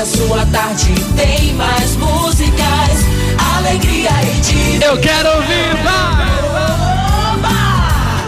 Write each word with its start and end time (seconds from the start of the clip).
a 0.00 0.06
sua 0.06 0.46
tarde 0.46 0.94
tem 1.14 1.52
mais 1.56 1.94
músicas, 1.96 3.04
alegria 3.56 4.10
e 4.22 4.40
diversão. 4.40 4.88
Eu 4.88 4.98
quero 4.98 5.28
ouvir, 5.36 5.76
vai! 5.84 6.30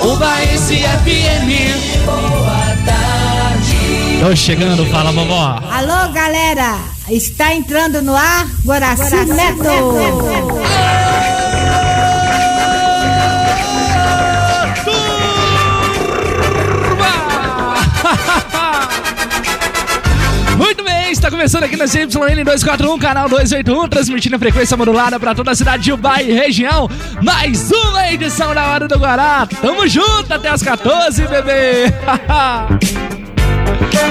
O 0.07 0.17
Baense 0.17 0.77
FM. 0.77 2.05
Boa 2.05 2.77
tarde. 2.85 4.21
Tô 4.21 4.37
chegando, 4.37 4.85
fala 4.91 5.13
vovó. 5.13 5.61
Alô, 5.71 6.13
galera! 6.13 6.77
Está 7.09 7.55
entrando 7.55 8.03
no 8.03 8.15
ar 8.15 8.47
Guaraci 8.65 9.17
bem, 9.25 9.57
está 21.23 21.31
começando 21.31 21.63
aqui 21.63 21.77
na 21.77 21.87
CYN 21.87 22.09
241, 22.09 22.99
canal 22.99 23.29
281, 23.29 23.89
transmitindo 23.89 24.35
a 24.35 24.39
frequência 24.41 24.77
modulada 24.77 25.21
para 25.21 25.33
toda 25.37 25.53
a 25.53 25.55
cidade 25.55 25.85
de 25.85 25.93
Ubai 25.93 26.29
e 26.29 26.33
região. 26.33 26.91
Mais 27.23 27.71
uma 27.71 28.11
edição 28.11 28.53
da 28.53 28.67
Hora 28.73 28.89
do 28.89 28.99
Guará. 28.99 29.47
Tamo 29.61 29.87
junto 29.87 30.35
até 30.35 30.49
as 30.49 30.65
14, 30.65 31.25
bebê. 31.29 31.93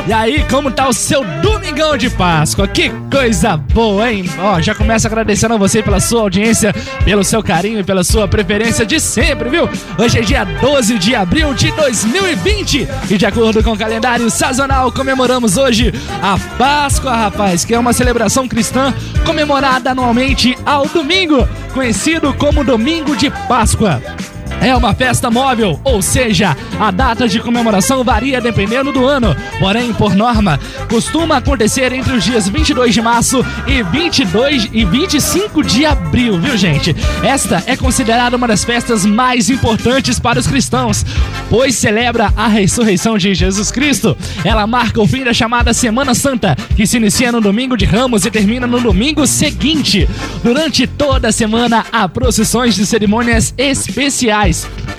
E 0.08 0.14
aí, 0.14 0.44
como 0.50 0.72
tá 0.72 0.88
o 0.88 0.94
seu 0.94 1.24
domingão 1.42 1.96
de 1.96 2.10
Páscoa? 2.10 2.68
Que 2.68 2.90
coisa 3.12 3.56
boa, 3.56 4.12
hein? 4.12 4.26
Ó, 4.40 4.60
já 4.60 4.74
começo 4.74 5.06
agradecendo 5.06 5.54
a 5.54 5.58
você 5.58 5.84
pela 5.84 6.00
sua 6.00 6.22
audiência, 6.22 6.74
pelo 7.06 7.24
seu 7.24 7.44
carinho 7.44 7.80
e 7.80 7.84
pela 7.84 8.04
sua 8.04 8.28
preferência 8.28 8.86
de 8.86 9.00
sempre, 9.00 9.50
viu? 9.50 9.70
Hoje 9.98 10.20
é 10.20 10.22
dia 10.22 10.44
12 10.44 10.98
de 10.98 11.16
abril 11.16 11.54
de 11.54 11.72
2020 11.72 12.88
e 13.10 13.18
de 13.18 13.26
acordo 13.26 13.64
com 13.64 13.74
o 13.74 13.78
calendário 13.78 14.30
sazonal, 14.30 14.92
comemoramos 14.92 15.56
hoje 15.56 15.94
a 16.22 16.38
Páscoa, 16.58 17.16
rapaz, 17.16 17.64
que 17.64 17.74
é 17.74 17.80
uma 17.80 17.94
celebração 17.94 18.48
cristã 18.48 18.94
comemorada 19.26 19.92
anualmente 19.92 20.58
ao 20.66 20.88
domingo, 20.88 21.48
conhecido 21.74 22.34
como 22.34 22.64
Domingo 22.64 23.16
de 23.16 23.30
Páscoa. 23.48 24.02
É 24.62 24.76
uma 24.76 24.94
festa 24.94 25.32
móvel, 25.32 25.80
ou 25.84 26.04
seja, 26.04 26.56
a 26.80 26.92
data 26.92 27.28
de 27.28 27.40
comemoração 27.40 28.04
varia 28.04 28.40
dependendo 28.40 28.92
do 28.92 29.08
ano. 29.08 29.36
Porém, 29.60 29.92
por 29.92 30.16
norma, 30.16 30.60
costuma 30.88 31.38
acontecer 31.38 31.92
entre 31.92 32.14
os 32.14 32.24
dias 32.24 32.48
22 32.48 32.94
de 32.94 33.02
março 33.02 33.44
e 33.66 33.82
22 33.82 34.70
e 34.72 34.86
25 34.86 35.64
de 35.64 35.84
abril, 35.84 36.40
viu, 36.40 36.56
gente? 36.56 36.96
Esta 37.24 37.64
é 37.66 37.76
considerada 37.76 38.38
uma 38.38 38.48
das 38.48 38.64
festas 38.64 39.04
mais 39.04 39.50
importantes 39.50 40.20
para 40.20 40.40
os 40.40 40.46
cristãos, 40.46 41.04
pois 41.50 41.74
celebra 41.74 42.32
a 42.38 42.48
ressurreição 42.48 43.18
de 43.18 43.34
Jesus 43.34 43.72
Cristo. 43.72 44.16
Ela 44.46 44.68
marca 44.68 45.02
o 45.02 45.08
fim 45.08 45.24
da 45.24 45.34
chamada 45.34 45.74
Semana 45.74 46.14
Santa, 46.14 46.56
que 46.76 46.86
se 46.86 46.98
inicia 46.98 47.32
no 47.32 47.42
domingo 47.42 47.76
de 47.76 47.86
Ramos 47.86 48.28
e 48.28 48.32
termina 48.32 48.68
no 48.68 48.80
domingo 48.80 49.26
seguinte. 49.26 50.08
Durante 50.44 50.86
toda 50.86 51.30
a 51.30 51.32
semana, 51.32 51.84
há 51.92 52.08
procissões 52.08 52.76
de 52.76 52.86
cerimônias 52.86 53.56
especiais 53.58 54.51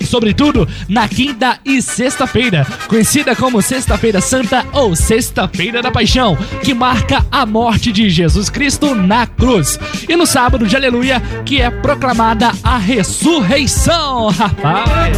sobretudo 0.05 0.67
na 0.87 1.07
quinta 1.07 1.59
e 1.65 1.81
sexta-feira, 1.81 2.65
conhecida 2.87 3.35
como 3.35 3.61
Sexta-feira 3.61 4.21
Santa 4.21 4.65
ou 4.71 4.95
Sexta-feira 4.95 5.81
da 5.81 5.91
Paixão, 5.91 6.37
que 6.63 6.73
marca 6.73 7.25
a 7.31 7.45
morte 7.45 7.91
de 7.91 8.09
Jesus 8.09 8.49
Cristo 8.49 8.93
na 8.95 9.25
cruz. 9.25 9.79
E 10.07 10.15
no 10.15 10.25
sábado 10.25 10.67
de 10.67 10.75
Aleluia, 10.75 11.21
que 11.45 11.61
é 11.61 11.69
proclamada 11.69 12.51
a 12.63 12.77
ressurreição, 12.77 14.29
rapaz. 14.29 15.17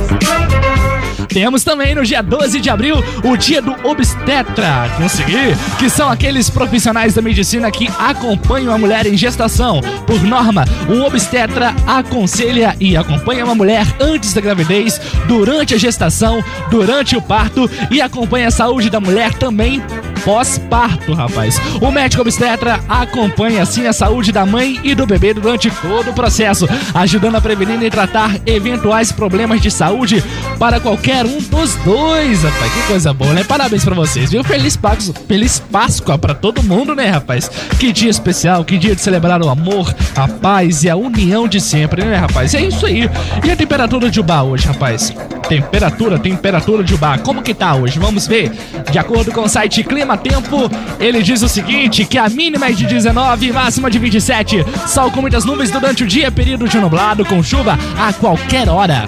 Temos 1.27 1.63
também 1.63 1.95
no 1.95 2.03
dia 2.03 2.21
12 2.21 2.59
de 2.59 2.69
abril 2.69 3.03
o 3.23 3.35
dia 3.35 3.61
do 3.61 3.75
obstetra. 3.87 4.89
Consegui? 4.97 5.55
Que 5.77 5.89
são 5.89 6.09
aqueles 6.09 6.49
profissionais 6.49 7.13
da 7.13 7.21
medicina 7.21 7.71
que 7.71 7.89
acompanham 7.97 8.73
a 8.73 8.77
mulher 8.77 9.05
em 9.05 9.17
gestação. 9.17 9.81
Por 10.05 10.21
norma, 10.23 10.65
um 10.89 11.03
obstetra 11.03 11.73
aconselha 11.85 12.75
e 12.79 12.95
acompanha 12.95 13.45
uma 13.45 13.55
mulher 13.55 13.85
antes 13.99 14.33
da 14.33 14.41
gravidez, 14.41 14.99
durante 15.27 15.73
a 15.73 15.77
gestação, 15.77 16.43
durante 16.69 17.15
o 17.15 17.21
parto 17.21 17.69
e 17.91 18.01
acompanha 18.01 18.47
a 18.47 18.51
saúde 18.51 18.89
da 18.89 18.99
mulher 18.99 19.33
também 19.33 19.81
pós-parto, 20.25 21.13
rapaz. 21.13 21.61
O 21.79 21.91
médico 21.91 22.23
obstetra 22.23 22.79
acompanha 22.89 23.61
assim 23.61 23.85
a 23.85 23.93
saúde 23.93 24.31
da 24.31 24.43
mãe 24.43 24.79
e 24.83 24.95
do 24.95 25.05
bebê 25.05 25.35
durante 25.35 25.69
todo 25.69 26.09
o 26.09 26.13
processo, 26.13 26.67
ajudando 26.95 27.35
a 27.35 27.41
prevenir 27.41 27.81
e 27.83 27.91
tratar 27.91 28.35
eventuais 28.43 29.11
problemas 29.11 29.61
de 29.61 29.69
saúde 29.69 30.23
para 30.57 30.79
qualquer 30.79 31.14
um 31.23 31.37
dos 31.37 31.75
dois, 31.75 32.43
rapaz. 32.43 32.73
Que 32.73 32.81
coisa 32.87 33.13
boa, 33.13 33.33
né? 33.33 33.43
Parabéns 33.43 33.85
pra 33.85 33.95
vocês, 33.95 34.31
viu? 34.31 34.43
Feliz 34.43 34.75
Páscoa, 34.75 35.13
feliz 35.27 35.59
Páscoa 35.59 36.17
pra 36.17 36.33
todo 36.33 36.63
mundo, 36.63 36.95
né, 36.95 37.07
rapaz? 37.07 37.49
Que 37.79 37.93
dia 37.93 38.09
especial, 38.09 38.65
que 38.65 38.77
dia 38.77 38.95
de 38.95 39.01
celebrar 39.01 39.41
o 39.41 39.49
amor, 39.49 39.93
a 40.15 40.27
paz 40.27 40.83
e 40.83 40.89
a 40.89 40.95
união 40.95 41.47
de 41.47 41.61
sempre, 41.61 42.03
né, 42.03 42.17
rapaz? 42.17 42.53
É 42.53 42.61
isso 42.61 42.85
aí. 42.85 43.09
E 43.43 43.51
a 43.51 43.55
temperatura 43.55 44.09
de 44.09 44.19
Ubá 44.19 44.41
hoje, 44.41 44.67
rapaz? 44.67 45.13
Temperatura, 45.47 46.17
temperatura 46.17 46.83
de 46.83 46.95
Ubá. 46.95 47.17
Como 47.19 47.43
que 47.43 47.53
tá 47.53 47.75
hoje? 47.75 47.99
Vamos 47.99 48.27
ver. 48.27 48.51
De 48.91 48.97
acordo 48.97 49.31
com 49.31 49.41
o 49.41 49.49
site 49.49 49.83
Clima 49.83 50.17
Tempo, 50.17 50.69
ele 50.99 51.21
diz 51.21 51.41
o 51.43 51.49
seguinte: 51.49 52.03
que 52.05 52.17
a 52.17 52.27
mínima 52.27 52.67
é 52.67 52.71
de 52.71 52.85
19 52.85 53.47
e 53.47 53.53
máxima 53.53 53.89
de 53.89 53.99
27. 53.99 54.65
Sol 54.87 55.11
com 55.11 55.21
muitas 55.21 55.45
nuvens 55.45 55.69
durante 55.69 56.03
o 56.03 56.07
dia, 56.07 56.31
período 56.31 56.67
de 56.67 56.77
nublado 56.77 57.23
com 57.25 57.43
chuva 57.43 57.77
a 57.97 58.11
qualquer 58.13 58.67
hora. 58.67 59.05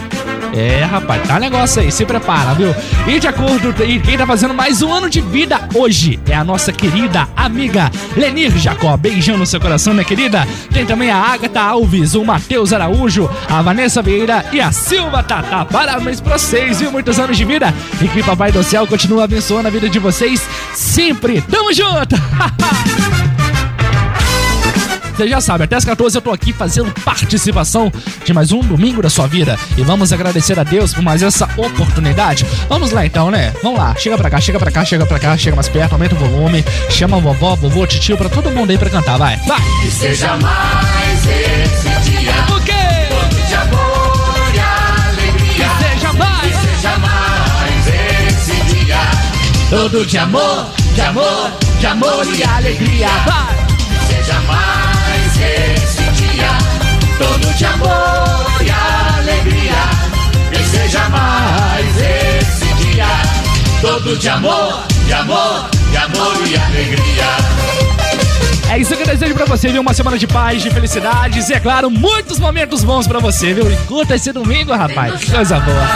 É, 0.57 0.83
rapaz, 0.83 1.21
tá 1.27 1.39
negócio 1.39 1.83
aí, 1.83 1.91
se 1.91 2.03
prepara, 2.03 2.55
viu? 2.55 2.75
E 3.05 3.19
de 3.19 3.27
acordo, 3.27 3.75
e 3.83 3.99
quem 3.99 4.17
tá 4.17 4.25
fazendo 4.25 4.55
mais 4.55 4.81
um 4.81 4.91
ano 4.91 5.07
de 5.07 5.21
vida 5.21 5.69
hoje 5.75 6.19
é 6.27 6.33
a 6.33 6.43
nossa 6.43 6.73
querida 6.73 7.29
amiga 7.35 7.91
Lenir 8.15 8.57
Jacó. 8.57 8.97
Beijão 8.97 9.37
no 9.37 9.45
seu 9.45 9.61
coração, 9.61 9.93
minha 9.93 10.03
querida. 10.03 10.47
Tem 10.73 10.83
também 10.83 11.11
a 11.11 11.17
Agatha 11.17 11.61
Alves, 11.61 12.15
o 12.15 12.25
Matheus 12.25 12.73
Araújo, 12.73 13.29
a 13.47 13.61
Vanessa 13.61 14.01
Vieira 14.01 14.43
e 14.51 14.59
a 14.59 14.71
Silva 14.71 15.21
Tata. 15.21 15.63
Parabéns 15.65 16.19
pra 16.19 16.39
vocês, 16.39 16.79
viu? 16.79 16.91
Muitos 16.91 17.19
anos 17.19 17.37
de 17.37 17.45
vida 17.45 17.71
e 18.01 18.07
que 18.07 18.23
Papai 18.23 18.51
do 18.51 18.63
Céu 18.63 18.87
continua 18.87 19.25
abençoando 19.25 19.67
a 19.67 19.71
vida 19.71 19.87
de 19.87 19.99
vocês 19.99 20.41
sempre. 20.73 21.39
Tamo 21.41 21.71
junto! 21.71 22.15
Você 25.17 25.27
já 25.27 25.41
sabe, 25.41 25.63
até 25.63 25.75
as 25.75 25.83
14 25.83 26.15
eu 26.15 26.21
tô 26.21 26.31
aqui 26.31 26.53
fazendo 26.53 26.93
participação 27.01 27.91
de 28.23 28.31
mais 28.35 28.51
um 28.51 28.59
domingo 28.59 29.01
da 29.01 29.09
sua 29.09 29.25
vida. 29.25 29.57
E 29.75 29.81
vamos 29.81 30.13
agradecer 30.13 30.59
a 30.59 30.63
Deus 30.63 30.93
por 30.93 31.01
mais 31.01 31.23
essa 31.23 31.49
oportunidade. 31.57 32.45
Vamos 32.69 32.91
lá 32.91 33.03
então, 33.03 33.31
né? 33.31 33.51
Vamos 33.63 33.79
lá. 33.79 33.95
Chega 33.95 34.15
pra 34.15 34.29
cá, 34.29 34.39
chega 34.39 34.59
pra 34.59 34.69
cá, 34.69 34.85
chega 34.85 35.07
pra 35.07 35.17
cá, 35.17 35.35
chega 35.35 35.55
mais 35.55 35.67
perto, 35.67 35.93
aumenta 35.93 36.13
o 36.13 36.19
volume. 36.19 36.63
Chama 36.91 37.17
a 37.17 37.19
vovó, 37.19 37.55
vovô, 37.55 37.87
titio 37.87 38.15
pra 38.15 38.29
todo 38.29 38.51
mundo 38.51 38.69
aí 38.69 38.77
pra 38.77 38.91
cantar, 38.91 39.17
vai. 39.17 39.37
Vai! 39.37 39.59
Que 39.81 39.89
seja 39.89 40.37
mais 40.37 41.25
esse 41.25 42.11
dia. 42.11 42.33
O 42.55 42.61
quê? 42.61 42.73
De 43.47 43.55
amor 43.55 44.51
e 44.53 44.59
alegria. 44.59 45.69
Seja 45.79 46.13
mais! 46.13 46.41
Que 46.41 46.75
seja 46.75 46.97
mais 46.99 47.87
esse 47.87 48.75
dia. 48.75 48.99
Todo 49.71 50.05
de 50.05 50.17
amor, 50.19 50.67
de 50.93 51.01
amor, 51.01 51.51
de 51.79 51.85
amor 51.87 52.27
e 52.35 52.43
alegria. 52.43 53.07
Vai! 53.25 53.66
Todo 57.17 57.53
de 57.55 57.65
amor 57.65 58.61
e 58.61 58.69
alegria. 58.69 59.73
Que 60.51 60.63
seja 60.63 61.09
mais 61.09 61.97
esse 61.97 62.65
dia. 62.75 63.07
Todo 63.81 64.17
de 64.17 64.29
amor, 64.29 64.83
de 65.05 65.13
amor, 65.13 65.69
de 65.89 65.97
amor 65.97 66.47
e 66.47 66.55
alegria. 66.55 67.57
É 68.69 68.77
isso 68.77 68.95
que 68.95 69.01
eu 69.01 69.07
desejo 69.07 69.33
pra 69.33 69.45
você, 69.45 69.69
viu? 69.69 69.81
Uma 69.81 69.93
semana 69.93 70.17
de 70.17 70.27
paz, 70.27 70.61
de 70.61 70.69
felicidades 70.69 71.49
e, 71.49 71.53
é 71.53 71.59
claro, 71.59 71.89
muitos 71.89 72.37
momentos 72.37 72.83
bons 72.83 73.07
pra 73.07 73.17
você, 73.17 73.53
viu? 73.53 73.71
E 73.71 73.75
curta 73.87 74.15
esse 74.15 74.31
domingo, 74.31 74.75
rapaz. 74.75 75.19
Que 75.19 75.31
coisa 75.31 75.59
boa. 75.59 75.87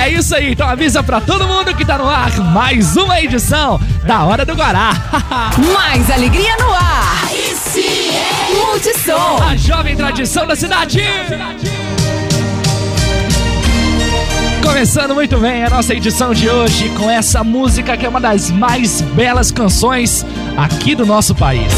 É 0.00 0.10
isso 0.10 0.34
aí, 0.36 0.52
então 0.52 0.68
avisa 0.68 1.02
pra 1.02 1.20
todo 1.20 1.48
mundo 1.48 1.74
que 1.74 1.84
tá 1.84 1.98
no 1.98 2.08
ar 2.08 2.30
mais 2.38 2.96
uma 2.96 3.20
edição 3.20 3.80
da 4.04 4.24
Hora 4.24 4.44
do 4.44 4.54
Guará. 4.54 4.92
Mais 5.74 6.10
alegria 6.10 6.56
no 6.58 6.72
ar. 6.72 7.28
Multissom. 8.78 9.38
A 9.42 9.56
jovem 9.56 9.96
tradição 9.96 10.46
da 10.46 10.54
cidade. 10.54 11.02
Começando 14.62 15.16
muito 15.16 15.36
bem 15.38 15.64
a 15.64 15.70
nossa 15.70 15.92
edição 15.94 16.32
de 16.32 16.48
hoje 16.48 16.88
com 16.90 17.10
essa 17.10 17.42
música 17.42 17.96
que 17.96 18.06
é 18.06 18.08
uma 18.08 18.20
das 18.20 18.52
mais 18.52 19.00
belas 19.00 19.50
canções 19.50 20.24
aqui 20.56 20.94
do 20.94 21.04
nosso 21.04 21.34
país. 21.34 21.72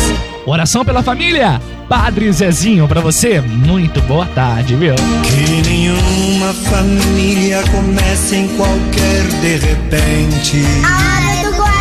Oração 0.44 0.84
pela 0.84 1.02
família. 1.02 1.58
Padre 1.88 2.30
Zezinho, 2.30 2.86
pra 2.86 3.00
você, 3.00 3.40
muito 3.40 4.02
boa 4.02 4.26
tarde, 4.26 4.76
viu? 4.76 4.94
Que 4.94 5.70
nenhuma 5.70 6.52
família 6.52 7.64
comece 7.70 8.36
em 8.36 8.48
qualquer 8.58 9.22
de 9.40 9.56
repente. 9.56 10.62
Hora 10.84 11.50
do 11.50 11.56
Guará! 11.56 11.80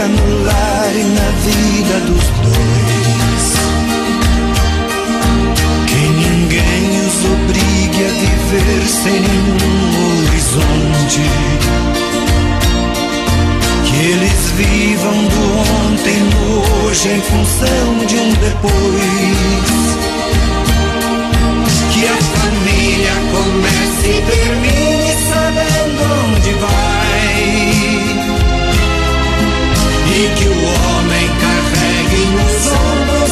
Interfira 0.00 0.08
no 0.08 0.44
lar 0.44 0.92
e 0.94 1.04
na 1.04 1.30
vida 1.44 2.00
dos 2.06 2.24
dois. 2.42 3.46
Que 5.86 6.02
ninguém 6.08 7.00
os 7.06 7.24
obrigue 7.24 8.04
a 8.04 8.08
viver 8.08 8.82
sem 8.86 9.12
nenhum 9.20 10.26
horizonte. 10.28 11.22
Que 13.84 13.96
eles 13.96 14.42
vivam 14.56 15.18
do 15.24 15.42
ontem 15.84 16.18
no 16.30 16.86
hoje 16.86 17.08
em 17.08 17.20
função 17.20 18.06
de 18.06 18.16
um 18.16 18.30
depois. 18.34 19.80
Que 21.92 22.02
a 22.06 22.16
família 22.16 23.14
comece 23.32 23.69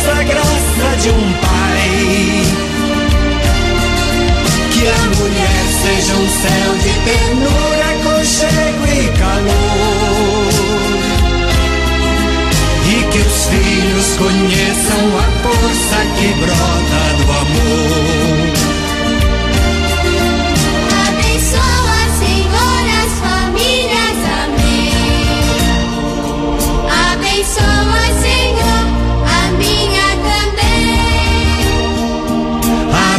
ombros 0.08 0.18
a 0.18 0.22
graça 0.22 0.96
de 1.02 1.10
um 1.10 1.32
pai. 1.34 2.42
Que 4.72 4.86
a 4.86 5.02
mulher 5.20 5.64
seja 5.82 6.14
um 6.14 6.28
céu 6.28 6.74
de 6.82 6.92
ternura, 7.04 7.86
aconchego 7.94 8.84
e 8.86 9.08
calor. 9.18 10.48
E 12.86 13.04
que 13.10 13.18
os 13.18 13.46
filhos 13.46 14.16
conheçam 14.16 15.18
a 15.18 15.26
força 15.42 15.98
que 16.16 16.28
brota 16.34 17.02
do 17.18 17.24
amor. 17.32 18.47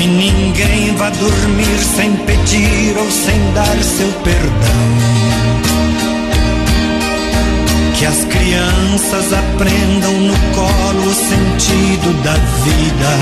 Que 0.00 0.06
ninguém 0.06 0.96
vá 0.96 1.10
dormir 1.10 1.78
sem 1.94 2.10
pedir 2.24 2.96
ou 2.96 3.10
sem 3.10 3.38
dar 3.52 3.76
seu 3.82 4.10
perdão. 4.24 4.86
Que 7.98 8.06
as 8.06 8.24
crianças 8.24 9.30
aprendam 9.30 10.12
no 10.14 10.34
colo 10.54 11.06
o 11.06 11.14
sentido 11.14 12.14
da 12.22 12.32
vida. 12.32 13.12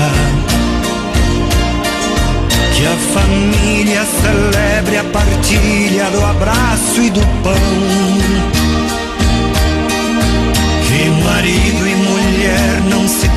Que 2.73 2.85
a 2.85 2.95
família 3.13 4.05
celebre 4.05 4.97
a 4.99 5.03
partilha 5.03 6.05
do 6.11 6.23
abraço 6.23 7.01
e 7.01 7.09
do 7.09 7.21
pão. 7.43 8.39
Que 10.87 11.09
marido 11.25 11.87
e 11.87 11.95
mulher 11.95 12.81
não 12.89 13.05
se 13.05 13.28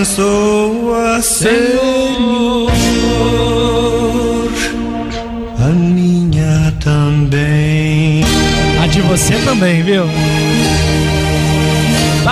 Abençoa, 0.00 1.20
Senhor, 1.20 2.72
a 5.58 5.68
minha 5.68 6.72
também. 6.82 8.24
A 8.82 8.86
de 8.86 9.02
você 9.02 9.34
também, 9.44 9.82
viu? 9.82 10.04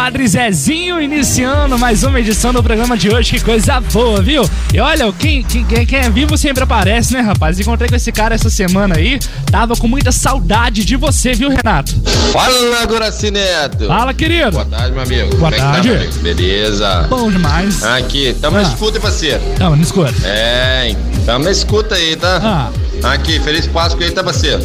Padre 0.09 0.27
Zezinho 0.27 1.03
iniciando 1.03 1.79
mais 1.79 2.03
uma 2.03 2.19
edição 2.19 2.51
do 2.51 2.63
programa 2.63 2.97
de 2.97 3.11
hoje, 3.11 3.33
que 3.33 3.41
coisa 3.41 3.79
boa, 3.79 4.23
viu? 4.23 4.43
E 4.73 4.81
olha, 4.81 5.13
quem, 5.13 5.43
quem, 5.43 5.85
quem 5.85 5.99
é 5.99 6.09
vivo 6.09 6.35
sempre 6.39 6.63
aparece, 6.65 7.13
né, 7.13 7.21
rapaz? 7.21 7.61
Encontrei 7.61 7.91
com 7.91 7.95
esse 7.95 8.11
cara 8.11 8.35
essa 8.35 8.49
semana 8.49 8.97
aí, 8.97 9.19
tava 9.51 9.77
com 9.77 9.87
muita 9.87 10.11
saudade 10.11 10.83
de 10.83 10.97
você, 10.97 11.35
viu, 11.35 11.51
Renato? 11.51 11.95
Fala, 12.33 12.87
Guraci 12.87 13.31
Neto. 13.31 13.87
Fala, 13.87 14.15
querido. 14.15 14.53
Boa 14.53 14.65
tarde, 14.65 14.93
meu 14.93 15.03
amigo. 15.03 15.37
Boa 15.37 15.41
Como 15.43 15.47
é 15.49 15.51
que 15.51 15.59
tarde. 15.59 15.89
tá, 15.89 15.95
meu 15.95 16.03
amigo? 16.03 16.19
Beleza. 16.23 17.07
Bom 17.11 17.31
demais. 17.31 17.83
Aqui, 17.85 18.35
tamo 18.41 18.57
na 18.57 18.63
Ah. 18.67 18.73
escuta, 18.73 18.97
hein, 18.97 19.03
parceiro. 19.03 19.41
Tamo 19.59 19.77
no 19.77 19.83
escuro. 19.83 20.15
É, 20.25 20.97
tamo 21.27 21.45
na 21.45 21.51
escuta 21.51 21.95
aí, 21.97 22.17
tá? 22.17 22.41
Ah, 22.43 23.13
Aqui, 23.13 23.39
feliz 23.41 23.67
Páscoa 23.67 24.03
aí, 24.07 24.11
tá, 24.11 24.25
parceiro? 24.25 24.63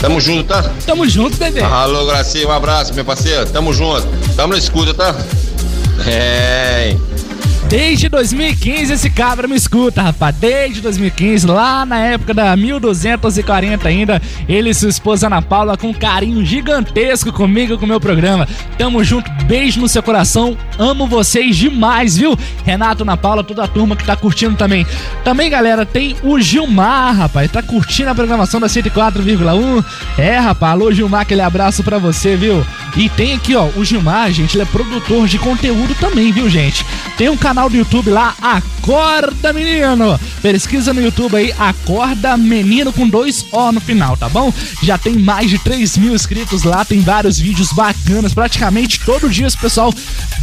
Tamo 0.00 0.20
junto, 0.20 0.44
tá? 0.44 0.62
tamo 0.86 1.08
junto, 1.08 1.36
bebê. 1.36 1.60
Alô, 1.60 2.06
Gracinha, 2.06 2.46
um 2.46 2.52
abraço, 2.52 2.94
meu 2.94 3.04
parceiro. 3.04 3.46
Tamo 3.50 3.72
junto. 3.72 4.06
Tamo 4.36 4.52
na 4.52 4.58
escuta, 4.58 4.94
tá? 4.94 5.14
É? 6.06 6.96
Desde 7.68 8.08
2015 8.08 8.94
esse 8.94 9.10
cabra 9.10 9.46
me 9.46 9.54
escuta, 9.54 10.00
rapaz. 10.00 10.34
Desde 10.36 10.80
2015, 10.80 11.46
lá 11.46 11.84
na 11.84 11.98
época 11.98 12.32
da 12.32 12.56
1240 12.56 13.86
ainda, 13.86 14.22
ele 14.48 14.70
e 14.70 14.74
sua 14.74 14.88
esposa 14.88 15.26
Ana 15.26 15.42
Paula 15.42 15.76
com 15.76 15.88
um 15.88 15.92
carinho 15.92 16.42
gigantesco 16.46 17.30
comigo 17.30 17.76
com 17.76 17.84
o 17.84 17.88
meu 17.88 18.00
programa. 18.00 18.48
Tamo 18.78 19.04
junto, 19.04 19.30
beijo 19.44 19.82
no 19.82 19.88
seu 19.88 20.02
coração. 20.02 20.56
Amo 20.78 21.06
vocês 21.06 21.58
demais, 21.58 22.16
viu? 22.16 22.38
Renato, 22.64 23.02
Ana 23.02 23.18
Paula, 23.18 23.44
toda 23.44 23.64
a 23.64 23.68
turma 23.68 23.94
que 23.94 24.04
tá 24.04 24.16
curtindo 24.16 24.56
também. 24.56 24.86
Também, 25.22 25.50
galera, 25.50 25.84
tem 25.84 26.16
o 26.22 26.40
Gilmar, 26.40 27.14
rapaz. 27.14 27.52
Tá 27.52 27.62
curtindo 27.62 28.08
a 28.08 28.14
programação 28.14 28.58
da 28.58 28.66
104,1. 28.66 29.84
É, 30.16 30.38
rapaz. 30.38 30.72
Alô, 30.72 30.90
Gilmar, 30.90 31.20
aquele 31.20 31.42
abraço 31.42 31.84
pra 31.84 31.98
você, 31.98 32.34
viu? 32.34 32.64
E 32.96 33.08
tem 33.10 33.34
aqui, 33.34 33.54
ó, 33.54 33.68
o 33.76 33.84
Gilmar, 33.84 34.32
gente, 34.32 34.56
ele 34.56 34.62
é 34.62 34.66
produtor 34.66 35.26
de 35.28 35.38
conteúdo 35.38 35.94
também, 35.94 36.32
viu, 36.32 36.48
gente? 36.48 36.84
Tem 37.16 37.28
um 37.28 37.36
canal 37.36 37.68
do 37.70 37.76
YouTube 37.76 38.10
lá, 38.10 38.34
Acorda 38.40 39.52
Menino. 39.52 40.18
Pesquisa 40.42 40.92
no 40.92 41.02
YouTube 41.02 41.36
aí, 41.36 41.52
Acorda 41.58 42.36
Menino 42.36 42.92
com 42.92 43.08
dois 43.08 43.44
O 43.52 43.72
no 43.72 43.80
final, 43.80 44.16
tá 44.16 44.28
bom? 44.28 44.52
Já 44.82 44.96
tem 44.96 45.18
mais 45.18 45.50
de 45.50 45.58
3 45.58 45.98
mil 45.98 46.14
inscritos 46.14 46.64
lá, 46.64 46.84
tem 46.84 47.00
vários 47.00 47.38
vídeos 47.38 47.72
bacanas. 47.72 48.34
Praticamente 48.34 49.00
todo 49.00 49.28
dia 49.28 49.46
esse 49.46 49.58
pessoal 49.58 49.92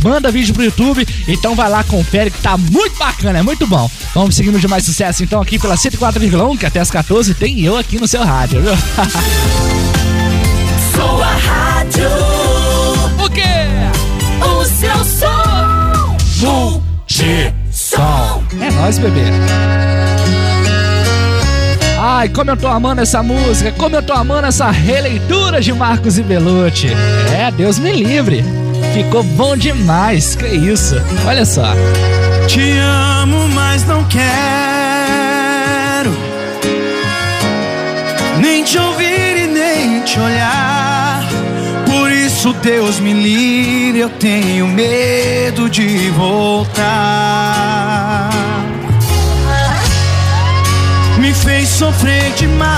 manda 0.03 0.31
vídeo 0.31 0.53
pro 0.53 0.63
YouTube. 0.63 1.07
Então 1.27 1.55
vai 1.55 1.69
lá, 1.69 1.83
confere 1.83 2.31
que 2.31 2.39
tá 2.39 2.57
muito 2.57 2.97
bacana, 2.97 3.39
é 3.39 3.43
muito 3.43 3.65
bom. 3.67 3.89
Vamos 4.13 4.35
seguindo 4.35 4.59
de 4.59 4.67
mais 4.67 4.85
sucesso 4.85 5.23
então 5.23 5.41
aqui 5.41 5.57
pela 5.59 5.75
104,1, 5.75 6.57
que 6.57 6.65
até 6.65 6.79
as 6.79 6.91
14 6.91 7.33
tem 7.33 7.61
eu 7.61 7.77
aqui 7.77 7.99
no 7.99 8.07
seu 8.07 8.23
rádio, 8.23 8.61
viu? 8.61 8.73
Sua 10.93 11.25
rádio, 11.25 12.09
quê? 13.35 13.65
o 14.43 14.65
seu 14.65 15.03
som. 15.03 16.17
Multissom. 17.07 18.43
É 18.61 18.71
nóis, 18.71 18.97
bebê. 18.97 19.21
Ai, 21.99 22.29
como 22.29 22.51
eu 22.51 22.57
tô 22.57 22.67
amando 22.67 23.01
essa 23.01 23.21
música, 23.23 23.71
como 23.73 23.95
eu 23.95 24.03
tô 24.03 24.13
amando 24.13 24.47
essa 24.47 24.69
releitura 24.69 25.59
de 25.61 25.73
Marcos 25.73 26.17
e 26.17 26.23
Belucci. 26.23 26.89
É, 27.37 27.51
Deus 27.51 27.77
me 27.79 27.91
livre. 27.91 28.43
Ficou 28.93 29.23
bom 29.23 29.57
demais, 29.57 30.35
que 30.35 30.47
isso. 30.47 30.95
Olha 31.25 31.45
só. 31.45 31.73
Te 32.47 32.77
amo, 32.79 33.47
mas 33.49 33.85
não 33.85 34.03
quero 34.05 34.65
nem 38.45 38.63
te 38.63 38.77
ouvir 38.77 39.37
e 39.43 39.47
nem 39.47 40.01
te 40.01 40.19
olhar. 40.19 40.74
Deus 42.53 42.99
me 42.99 43.13
livre, 43.13 43.99
eu 43.99 44.09
tenho 44.09 44.67
medo 44.67 45.69
de 45.69 46.09
voltar. 46.11 46.85
Me 51.17 51.33
fez 51.33 51.69
sofrer 51.69 52.31
demais, 52.33 52.75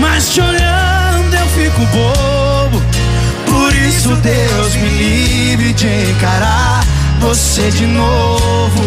mas 0.00 0.32
te 0.32 0.40
olhando 0.40 1.34
eu 1.34 1.46
fico 1.48 1.86
bobo. 1.86 2.82
Por 3.46 3.74
isso, 3.74 4.14
Deus 4.16 4.74
me 4.76 4.88
livre 4.88 5.72
de 5.72 5.86
encarar 6.10 6.84
você 7.20 7.70
de 7.70 7.86
novo. 7.86 8.82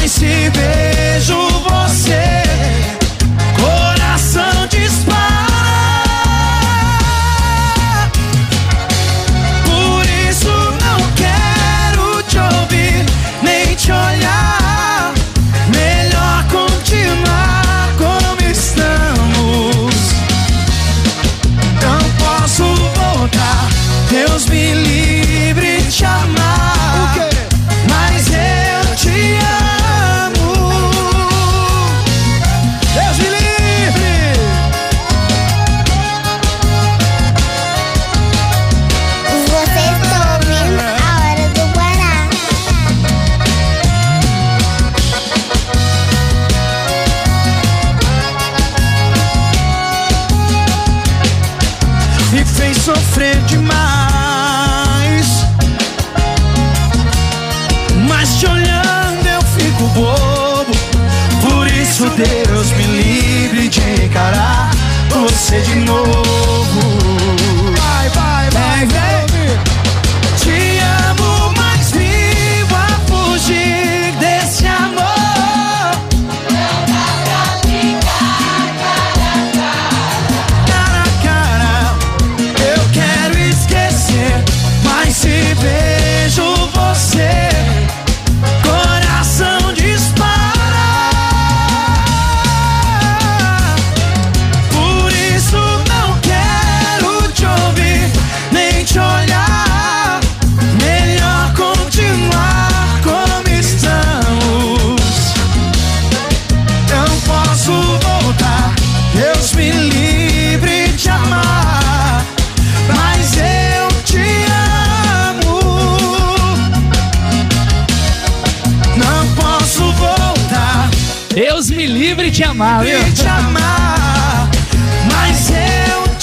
Mas 0.00 0.12
se 0.12 0.50
vejo 0.50 0.99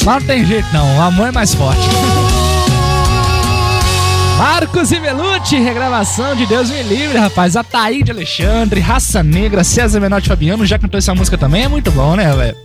Mas 0.08 0.22
não 0.22 0.28
tem 0.28 0.46
jeito 0.46 0.66
não, 0.72 1.00
o 1.00 1.02
amor 1.02 1.28
é 1.28 1.32
mais 1.34 1.54
forte. 1.54 1.82
Marcos 4.38 4.90
e 4.94 5.00
Belucci, 5.02 5.58
regravação 5.58 6.34
de 6.34 6.46
Deus 6.46 6.70
me 6.70 6.82
livre, 6.82 7.18
rapaz. 7.18 7.58
Ataíde 7.58 8.12
Alexandre, 8.12 8.80
Raça 8.80 9.22
Negra, 9.22 9.66
César 9.66 10.00
Menotti 10.00 10.30
Fabiano 10.30 10.66
já 10.66 10.80
cantou 10.80 10.98
essa 10.98 11.14
música 11.14 11.38
também, 11.38 11.66
é 11.66 11.68
muito 11.68 11.92
bom, 11.92 12.16
né, 12.16 12.34
velho? 12.34 12.56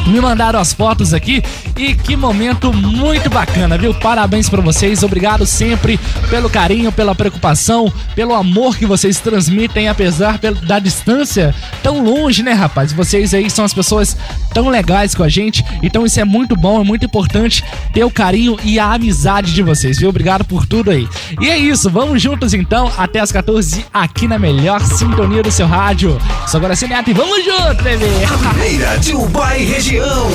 me 0.07 0.19
mandaram 0.19 0.59
as 0.59 0.73
fotos 0.73 1.13
aqui 1.13 1.43
e 1.77 1.95
que 1.95 2.15
momento 2.15 2.73
muito 2.73 3.29
bacana, 3.29 3.77
viu? 3.77 3.93
Parabéns 3.93 4.49
pra 4.49 4.61
vocês, 4.61 5.03
obrigado 5.03 5.45
sempre 5.45 5.99
pelo 6.29 6.49
carinho, 6.49 6.91
pela 6.91 7.15
preocupação, 7.15 7.91
pelo 8.15 8.33
amor 8.33 8.77
que 8.77 8.85
vocês 8.85 9.19
transmitem, 9.19 9.87
apesar 9.87 10.37
da 10.37 10.79
distância 10.79 11.55
tão 11.81 12.03
longe, 12.03 12.43
né, 12.43 12.53
rapaz? 12.53 12.91
Vocês 12.93 13.33
aí 13.33 13.49
são 13.49 13.65
as 13.65 13.73
pessoas 13.73 14.17
tão 14.53 14.69
legais 14.69 15.15
com 15.15 15.23
a 15.23 15.29
gente, 15.29 15.63
então 15.81 16.05
isso 16.05 16.19
é 16.19 16.25
muito 16.25 16.55
bom, 16.55 16.81
é 16.81 16.83
muito 16.83 17.05
importante 17.05 17.63
ter 17.93 18.03
o 18.03 18.11
carinho 18.11 18.57
e 18.63 18.79
a 18.79 18.93
amizade 18.93 19.53
de 19.53 19.63
vocês, 19.63 19.97
viu? 19.99 20.09
Obrigado 20.09 20.43
por 20.43 20.65
tudo 20.65 20.91
aí. 20.91 21.07
E 21.39 21.49
é 21.49 21.57
isso, 21.57 21.89
vamos 21.89 22.21
juntos 22.21 22.53
então 22.53 22.91
até 22.97 23.19
as 23.19 23.31
14 23.31 23.85
aqui 23.93 24.27
na 24.27 24.37
melhor 24.37 24.81
sintonia 24.81 25.43
do 25.43 25.51
seu 25.51 25.67
rádio. 25.67 26.17
Sou 26.47 26.57
agora 26.57 26.75
Neto 26.87 27.09
e 27.11 27.13
vamos 27.13 27.45
junto, 27.45 27.83
bebê! 27.83 28.05
Primeira 28.49 28.97
de 28.97 29.13
Ubai 29.13 29.63
região. 29.81 30.27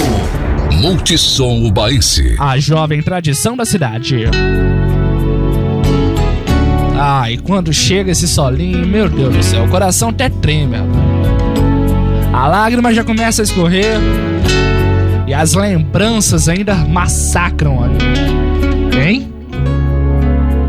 Multissom 0.72 1.64
Ubaense. 1.64 2.34
A 2.36 2.58
jovem 2.58 3.00
tradição 3.00 3.56
da 3.56 3.64
cidade. 3.64 4.24
Ai, 6.98 7.38
quando 7.38 7.72
chega 7.72 8.10
esse 8.10 8.26
solinho, 8.26 8.84
meu 8.84 9.08
Deus 9.08 9.36
do 9.36 9.42
céu, 9.44 9.64
o 9.64 9.68
coração 9.68 10.08
até 10.08 10.28
treme. 10.28 10.76
A 12.32 12.48
lágrima 12.48 12.92
já 12.92 13.04
começa 13.04 13.40
a 13.40 13.44
escorrer 13.44 13.98
e 15.28 15.32
as 15.32 15.54
lembranças 15.54 16.48
ainda 16.48 16.74
massacram 16.74 17.84
ali. 17.84 17.98
Quem? 18.90 19.32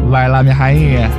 Vai 0.07 0.29
lá, 0.29 0.43
minha 0.43 0.55
rainha. 0.55 1.10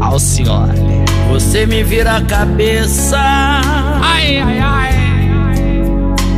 Alcione. 0.00 1.04
Você 1.30 1.64
me 1.64 1.84
vira 1.84 2.16
a 2.16 2.22
cabeça, 2.22 3.18
Ai, 3.18 4.38
ai, 4.38 4.58
ai. 4.58 4.73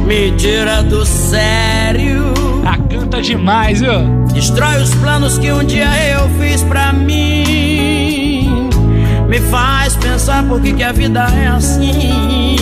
Me 0.07 0.31
tira 0.33 0.83
do 0.83 1.05
sério, 1.05 2.33
Ah, 2.65 2.79
canta 2.91 3.21
demais, 3.23 3.81
viu? 3.81 4.25
destrói 4.33 4.83
os 4.83 4.95
planos 4.95 5.39
que 5.39 5.51
um 5.53 5.65
dia 5.65 5.89
eu 6.13 6.29
fiz 6.39 6.63
pra 6.63 6.93
mim. 6.93 8.69
Me 9.29 9.41
faz 9.41 9.97
pensar 9.97 10.45
por 10.45 10.61
que, 10.61 10.73
que 10.73 10.83
a 10.83 10.93
vida 10.93 11.27
é 11.35 11.47
assim. 11.49 12.57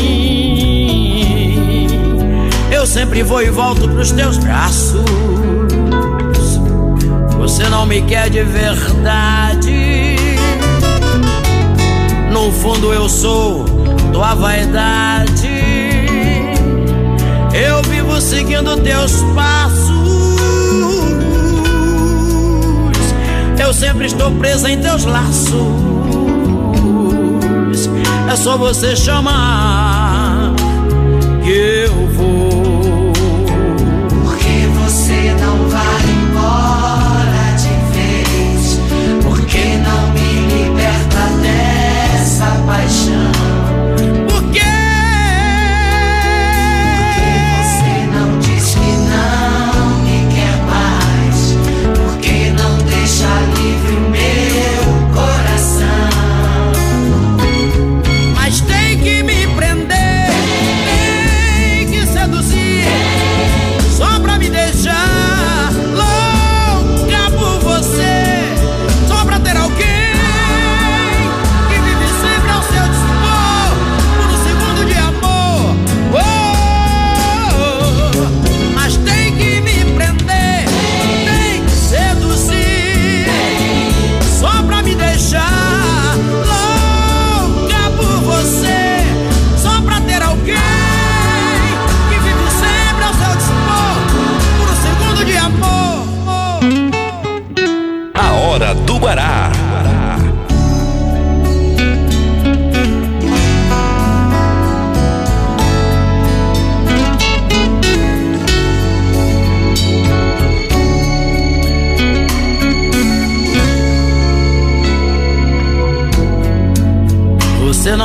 Eu 2.70 2.86
sempre 2.86 3.22
vou 3.22 3.42
e 3.42 3.50
volto 3.50 3.88
pros 3.88 4.12
teus 4.12 4.38
braços. 4.38 5.04
Você 7.38 7.68
não 7.68 7.84
me 7.86 8.02
quer 8.02 8.30
de 8.30 8.42
verdade. 8.42 10.16
No 12.30 12.50
fundo 12.52 12.92
eu 12.92 13.08
sou 13.08 13.64
tua 14.12 14.34
vaidade. 14.34 15.53
Eu 17.54 17.82
vivo 17.82 18.20
seguindo 18.20 18.76
teus 18.78 19.12
passos. 19.35 19.94
Eu 23.59 23.72
sempre 23.72 24.07
estou 24.07 24.33
presa 24.33 24.68
em 24.70 24.81
teus 24.81 25.05
laços. 25.05 25.55
É 28.31 28.37
só 28.37 28.59
você 28.59 28.96
chamar 28.96 30.52
que 31.44 31.87
eu 31.87 32.09
vou. 32.09 32.34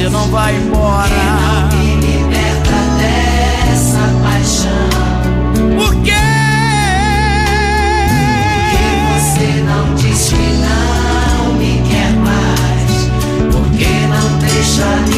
você 0.00 0.08
não 0.08 0.26
vai 0.28 0.56
embora. 0.56 1.10
Me 1.74 1.96
liberta 1.96 2.78
dessa 2.96 4.00
paixão? 4.22 4.88
Por 5.76 5.94
quê? 6.02 6.12
Porque 8.70 8.88
você 9.12 9.46
não 9.60 9.94
diz 9.96 10.30
que 10.30 10.46
não 10.64 11.52
me 11.52 11.82
quer 11.86 12.12
mais? 12.14 13.10
Porque 13.52 13.90
não 14.08 14.38
deixa 14.38 15.09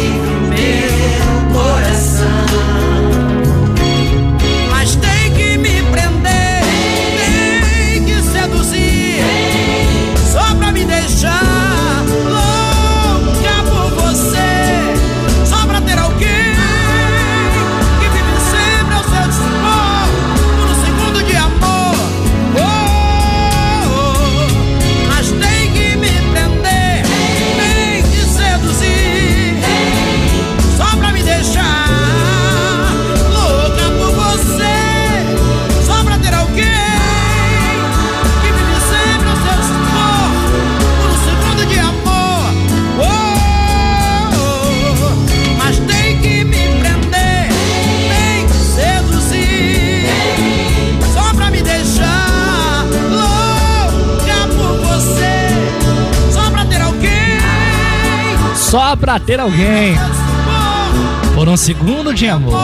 pra 59.02 59.18
ter 59.18 59.40
alguém. 59.40 59.96
Por 61.34 61.48
um 61.48 61.56
segundo 61.56 62.14
de 62.14 62.28
amor. 62.28 62.54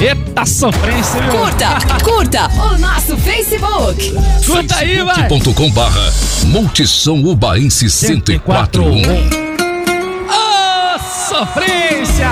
Eita 0.00 0.44
sofrência, 0.44 1.22
viu? 1.22 1.30
Curta, 1.30 1.68
curta 2.02 2.50
o 2.56 2.78
nosso 2.78 3.16
Facebook. 3.16 4.12
Curta 4.44 4.76
aí, 4.78 5.00
vai. 5.00 5.14
facebook.com 5.28 5.70
barra 5.70 6.12
Multissom 6.46 7.24
Ubaense 7.24 7.84
1041. 7.84 8.90
Ô, 10.26 10.98
sofrência! 11.28 12.30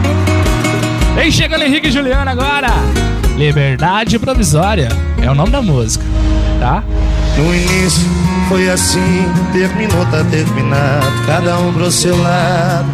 Vem 1.14 1.30
chegando 1.30 1.64
Henrique 1.64 1.88
e 1.88 1.92
Juliana 1.92 2.30
agora. 2.30 2.68
Liberdade 3.36 4.18
Provisória 4.18 4.88
é 5.22 5.30
o 5.30 5.34
nome 5.34 5.50
da 5.50 5.60
música, 5.60 6.02
tá? 6.58 6.82
No 7.36 7.54
início 7.54 8.08
foi 8.48 8.68
assim, 8.70 9.26
terminou, 9.52 10.04
tá 10.06 10.22
terminado. 10.30 11.26
Cada 11.26 11.58
um 11.58 11.72
pro 11.72 11.90
seu 11.90 12.16
lado, 12.20 12.86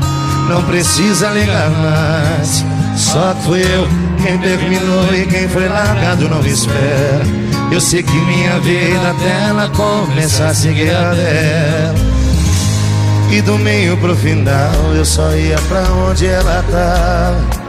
não 0.48 0.62
precisa 0.64 1.28
ligar 1.30 1.70
mais. 1.70 2.64
Só 2.96 3.34
fui 3.44 3.60
eu 3.62 3.86
quem 4.22 4.38
terminou 4.38 5.14
e 5.14 5.26
quem 5.26 5.48
foi 5.48 5.68
largado 5.68 6.28
não 6.28 6.42
me 6.42 6.50
espera. 6.50 7.22
Eu 7.70 7.80
segui 7.80 8.12
minha 8.12 8.58
vida 8.60 9.10
até 9.10 9.48
ela 9.48 9.68
começar 9.70 10.48
a 10.48 10.54
seguir 10.54 10.90
a 10.90 11.12
dela. 11.12 11.94
E 13.30 13.40
do 13.42 13.56
meio 13.58 13.96
pro 13.98 14.16
final 14.16 14.72
eu 14.94 15.04
só 15.04 15.30
ia 15.36 15.56
pra 15.68 15.82
onde 15.92 16.26
ela 16.26 16.64
tava. 16.70 17.60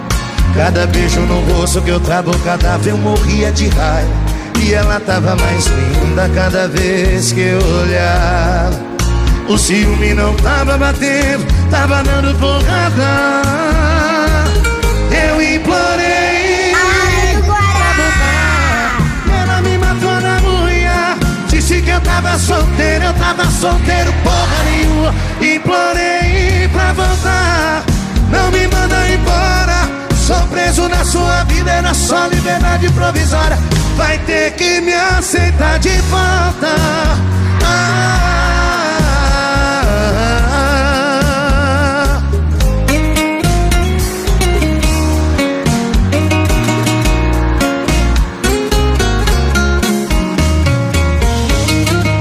Cada 0.55 0.87
beijo 0.87 1.19
no 1.21 1.39
rosto 1.53 1.81
que 1.81 1.89
eu 1.89 1.99
travo 1.99 2.37
cadáver 2.39 2.91
eu 2.91 2.97
morria 2.97 3.51
de 3.51 3.67
raiva. 3.69 4.20
E 4.63 4.73
ela 4.73 4.99
tava 4.99 5.35
mais 5.35 5.65
linda 5.65 6.29
cada 6.35 6.67
vez 6.67 7.31
que 7.31 7.41
eu 7.41 7.57
olhava. 7.81 8.79
O 9.49 9.57
ciúme 9.57 10.13
não 10.13 10.35
tava 10.35 10.77
batendo, 10.77 11.45
tava 11.69 12.03
dando 12.03 12.37
porrada. 12.39 13.41
Eu 15.11 15.41
implorei. 15.41 16.73
Ela 19.41 19.61
me 19.61 19.77
matou 19.79 20.21
na 20.21 20.37
unha. 20.47 21.17
Disse 21.49 21.81
que 21.81 21.89
eu 21.89 21.99
tava 22.01 22.37
solteiro, 22.37 23.05
eu 23.05 23.13
tava 23.15 23.45
solteiro, 23.51 24.13
porra 24.23 24.63
nenhuma. 24.65 25.13
Implorei 25.41 26.69
pra 26.71 26.93
voltar. 26.93 27.83
Não 28.29 28.51
me 28.51 28.67
manda 28.67 29.09
embora. 29.09 29.89
Sou 30.15 30.47
preso 30.47 30.87
na 30.87 31.03
sua 31.03 31.43
vida, 31.45 31.71
era 31.71 31.93
só 31.93 32.27
liberdade 32.27 32.89
provisória. 32.91 33.57
Vai 34.01 34.17
ter 34.25 34.51
que 34.53 34.81
me 34.81 34.93
aceitar 34.93 35.77
de 35.77 35.95
volta. 36.09 36.75
Ah, 37.63 38.17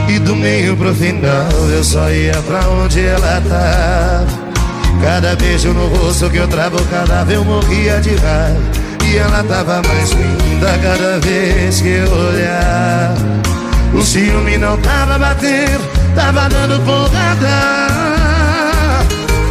E 0.06 0.18
do 0.18 0.36
meio 0.36 0.76
pro 0.76 0.94
final 0.94 1.50
eu 1.72 1.82
só 1.82 2.10
ia 2.10 2.34
pra 2.42 2.60
onde 2.68 3.00
ela 3.06 3.40
tava. 3.48 4.26
Cada 5.02 5.34
beijo 5.34 5.72
no 5.72 5.86
rosto 5.86 6.28
que 6.28 6.36
eu 6.36 6.46
travo 6.46 6.76
cadáver 6.90 7.36
eu 7.36 7.44
morria 7.44 7.98
de 8.02 8.14
raiva 8.16 8.79
E 9.10 9.16
ela 9.16 9.42
tava 9.42 9.82
mais 9.88 10.12
linda 10.12 10.78
cada 10.80 11.18
vez 11.18 11.80
que 11.80 11.88
eu 11.88 12.12
olhar. 12.12 13.12
O 13.92 14.02
ciúme 14.02 14.56
não 14.56 14.76
tava 14.78 15.18
batendo, 15.18 15.82
tava 16.14 16.48
dando 16.48 16.80
porrada. 16.84 17.88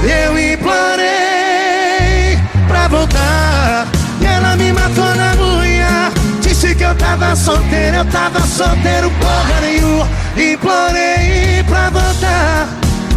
Eu 0.01 0.39
implorei 0.53 2.39
pra 2.69 2.87
voltar. 2.87 3.85
E 4.21 4.25
ela 4.25 4.55
me 4.55 4.71
matou 4.71 5.13
na 5.15 5.35
unha. 5.35 6.09
Disse 6.39 6.73
que 6.73 6.83
eu 6.83 6.95
tava 6.95 7.35
solteiro, 7.35 7.97
eu 7.97 8.05
tava 8.05 8.39
solteiro 8.39 9.11
porra 9.19 9.59
nenhuma. 9.59 10.07
Implorei 10.37 11.65
pra 11.67 11.89
voltar. 11.89 12.65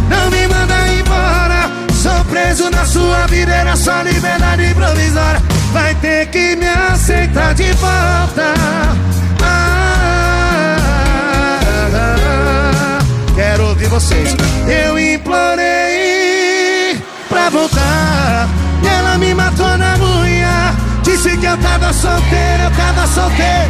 Não 0.09 0.29
me 0.29 0.45
manda 0.49 0.75
embora 0.89 1.52
preso 2.33 2.69
na 2.71 2.83
sua 2.83 3.27
vida, 3.27 3.53
era 3.53 3.75
só 3.75 4.01
liberdade 4.01 4.73
provisória. 4.73 5.39
Vai 5.71 5.93
ter 5.95 6.25
que 6.27 6.55
me 6.55 6.67
aceitar 6.67 7.53
de 7.53 7.71
volta. 7.73 8.53
Ah, 9.43 10.77
ah, 11.93 11.95
ah, 11.95 12.99
quero 13.35 13.67
ouvir 13.67 13.87
vocês. 13.87 14.35
Eu 14.67 14.97
implorei 14.97 16.99
pra 17.29 17.51
voltar. 17.51 18.49
E 18.81 18.87
ela 18.87 19.15
me 19.19 19.35
matou 19.35 19.77
na 19.77 19.95
unha. 19.97 20.73
Disse 21.03 21.37
que 21.37 21.45
eu 21.45 21.57
tava 21.57 21.93
solteiro, 21.93 22.63
eu 22.63 22.71
tava 22.71 23.05
solteiro. 23.07 23.69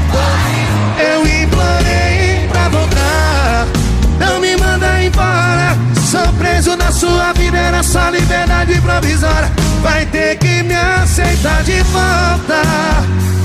Eu 0.97 1.27
implorei 1.27 2.47
pra 2.49 2.69
voltar. 2.69 3.82
Não 4.19 4.39
me 4.39 4.55
manda 4.57 5.03
embora. 5.03 5.75
Sou 6.09 6.27
preso 6.33 6.75
na 6.77 6.91
sua 6.91 7.33
vida, 7.33 7.57
era 7.57 7.81
só 7.83 8.09
liberdade 8.09 8.79
provisória. 8.81 9.51
Vai 9.81 10.05
ter 10.05 10.37
que 10.37 10.63
me 10.63 10.75
aceitar 10.75 11.63
de 11.63 11.81
volta. 11.83 12.61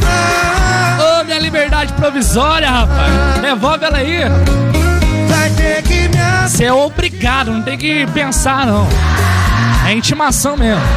Ah, 0.04 1.20
Ô, 1.20 1.24
minha 1.24 1.38
liberdade 1.38 1.92
provisória, 1.94 2.68
rapaz. 2.70 3.12
Devolve 3.40 3.84
ela 3.84 3.98
aí. 3.98 4.20
vai 5.28 5.50
ter 5.50 5.82
que 5.82 6.08
me 6.08 6.18
aceitar. 6.20 6.48
Você 6.48 6.64
é 6.64 6.72
obrigado, 6.72 7.52
não 7.52 7.62
tem 7.62 7.76
que 7.78 8.06
pensar, 8.08 8.66
não. 8.66 8.86
É 9.86 9.92
intimação 9.94 10.56
mesmo. 10.56 10.82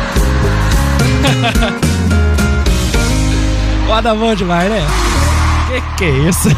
Foda 3.87 4.13
bom 4.15 4.33
demais, 4.35 4.69
né? 4.69 4.81
Que 5.71 5.95
que 5.97 6.03
é 6.03 6.09
isso? 6.27 6.49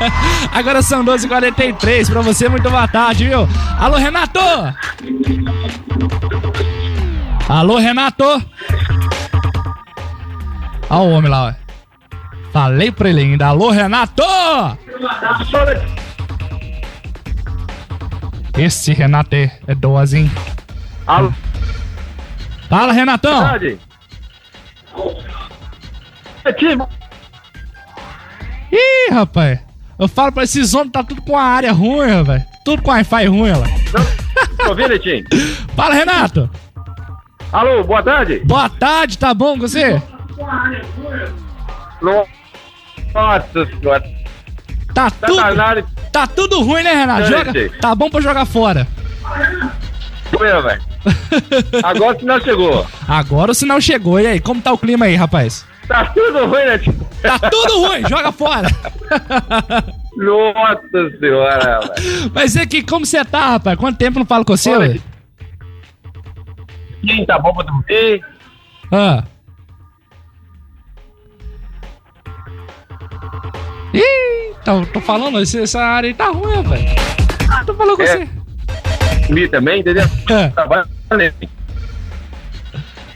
Agora 0.50 0.80
são 0.80 1.04
12h43 1.04 2.10
pra 2.10 2.22
você, 2.22 2.48
muito 2.48 2.70
boa 2.70 2.88
tarde, 2.88 3.28
viu? 3.28 3.46
Alô, 3.78 3.98
Renato! 3.98 4.40
Alô, 7.48 7.76
Renato! 7.76 8.24
Olha 10.88 11.02
o 11.02 11.10
homem 11.10 11.30
lá, 11.30 11.48
ó. 11.48 11.54
Falei 12.50 12.90
pra 12.90 13.10
ele 13.10 13.20
ainda. 13.20 13.48
Alô, 13.48 13.70
Renato! 13.70 14.22
Esse 18.56 18.94
Renato 18.94 19.34
é, 19.34 19.58
é 19.66 19.74
doazinho. 19.74 20.30
Alô, 21.06 21.30
Fala, 22.70 22.94
Renatão! 22.94 23.38
tarde. 23.42 23.78
É 26.44 26.52
time. 26.54 26.82
Ih, 28.72 29.10
rapaz. 29.12 29.60
Eu 29.98 30.08
falo 30.08 30.32
pra 30.32 30.44
esses 30.44 30.72
homens, 30.74 30.90
tá 30.92 31.04
tudo 31.04 31.22
com 31.22 31.36
a 31.36 31.42
área 31.42 31.72
ruim, 31.72 32.08
rapaz. 32.10 32.42
Tudo 32.64 32.82
com 32.82 32.90
Wi-Fi 32.90 33.26
ruim, 33.26 33.50
lá. 33.50 33.66
Tá 34.56 34.68
ouvindo, 34.68 34.98
Tim? 34.98 35.22
Fala, 35.76 35.94
Renato. 35.94 36.48
Alô, 37.52 37.84
boa 37.84 38.02
tarde. 38.02 38.40
Boa 38.44 38.68
tarde, 38.68 39.18
tá 39.18 39.34
bom 39.34 39.54
com 39.58 39.68
você? 39.68 40.00
No- 42.00 42.26
Nossa 43.14 43.66
senhora. 43.66 44.02
Tá 44.94 45.10
Tá 45.10 45.26
tudo, 45.26 45.86
tá 46.12 46.26
tudo 46.26 46.62
ruim, 46.62 46.82
né, 46.82 46.92
Renato? 46.92 47.26
Joga, 47.28 47.52
tá 47.80 47.94
bom 47.94 48.10
pra 48.10 48.20
jogar 48.20 48.44
fora. 48.46 48.86
Agora 51.82 52.14
que 52.14 52.24
não 52.24 52.40
chegou. 52.40 52.86
Agora 53.06 53.50
o 53.52 53.54
sinal 53.54 53.80
chegou. 53.80 54.18
E 54.20 54.26
aí, 54.26 54.40
como 54.40 54.60
tá 54.62 54.72
o 54.72 54.78
clima 54.78 55.06
aí, 55.06 55.14
rapaz? 55.14 55.64
Tá 55.92 56.06
tudo 56.06 56.46
ruim, 56.46 56.64
né, 56.64 56.78
Tim? 56.78 56.92
Tá 57.20 57.38
tudo 57.38 57.86
ruim, 57.86 58.02
joga 58.08 58.32
fora. 58.32 58.68
Nossa 60.16 61.18
senhora, 61.20 61.80
velho. 61.80 62.32
Mas 62.34 62.56
é 62.56 62.64
que, 62.66 62.82
como 62.82 63.04
você 63.04 63.22
tá, 63.24 63.50
rapaz? 63.50 63.78
Quanto 63.78 63.98
tempo 63.98 64.18
não 64.18 64.24
falo 64.26 64.42
com 64.44 64.56
você? 64.56 65.00
Tim, 67.06 67.24
tá 67.26 67.38
bom 67.38 67.52
pra 67.52 67.64
dormir? 67.64 68.24
Ah. 68.90 69.22
Ih, 73.92 74.54
tô, 74.64 74.86
tô 74.86 75.00
falando, 75.00 75.38
essa 75.40 75.80
área 75.80 76.08
aí 76.08 76.14
tá 76.14 76.28
ruim, 76.28 76.54
rapaz. 76.62 76.80
Ah, 77.50 77.64
tô 77.64 77.74
falando 77.74 77.96
com 77.96 78.02
É. 78.02 78.06
você. 78.06 78.28
Dormir 79.26 79.48
também, 79.50 79.80
entendeu? 79.80 80.04
É. 80.30 80.48
Trabalha, 80.48 80.86
né? 81.16 81.32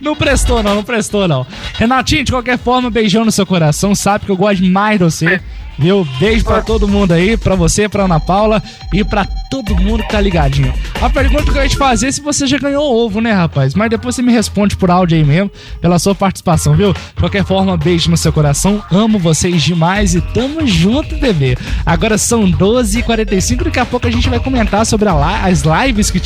Não 0.06 0.14
prestou, 0.14 0.62
não, 0.62 0.76
não 0.76 0.84
prestou, 0.84 1.26
não. 1.26 1.44
Renatinho, 1.74 2.22
de 2.22 2.30
qualquer 2.30 2.56
forma, 2.56 2.88
beijão 2.88 3.24
no 3.24 3.32
seu 3.32 3.44
coração. 3.44 3.92
Sabe 3.92 4.24
que 4.24 4.30
eu 4.30 4.36
gosto 4.36 4.64
mais 4.64 5.00
de 5.00 5.04
você. 5.04 5.40
Viu? 5.78 6.06
Beijo 6.18 6.44
pra 6.44 6.62
todo 6.62 6.88
mundo 6.88 7.12
aí, 7.12 7.36
pra 7.36 7.54
você, 7.54 7.88
pra 7.88 8.04
Ana 8.04 8.18
Paula 8.18 8.62
e 8.94 9.04
pra 9.04 9.26
todo 9.50 9.76
mundo 9.76 10.02
que 10.04 10.08
tá 10.08 10.20
ligadinho. 10.20 10.72
A 11.02 11.10
pergunta 11.10 11.52
que 11.52 11.58
eu 11.58 11.62
ia 11.62 11.68
te 11.68 11.76
fazer 11.76 12.06
é 12.06 12.12
se 12.12 12.22
você 12.22 12.46
já 12.46 12.56
ganhou 12.56 13.04
ovo, 13.04 13.20
né, 13.20 13.32
rapaz? 13.32 13.74
Mas 13.74 13.90
depois 13.90 14.14
você 14.14 14.22
me 14.22 14.32
responde 14.32 14.76
por 14.76 14.90
áudio 14.90 15.18
aí 15.18 15.24
mesmo, 15.24 15.50
pela 15.80 15.98
sua 15.98 16.14
participação, 16.14 16.74
viu? 16.74 16.94
De 16.94 17.20
qualquer 17.20 17.44
forma, 17.44 17.76
beijo 17.76 18.10
no 18.10 18.16
seu 18.16 18.32
coração. 18.32 18.82
Amo 18.90 19.18
vocês 19.18 19.62
demais 19.62 20.14
e 20.14 20.20
tamo 20.20 20.66
junto, 20.66 21.16
bebê. 21.16 21.58
Agora 21.84 22.16
são 22.16 22.50
12h45, 22.50 23.64
daqui 23.64 23.80
a 23.80 23.84
pouco 23.84 24.06
a 24.06 24.10
gente 24.10 24.30
vai 24.30 24.40
comentar 24.40 24.86
sobre 24.86 25.08
as 25.08 25.62
lives 25.62 26.10
que, 26.10 26.20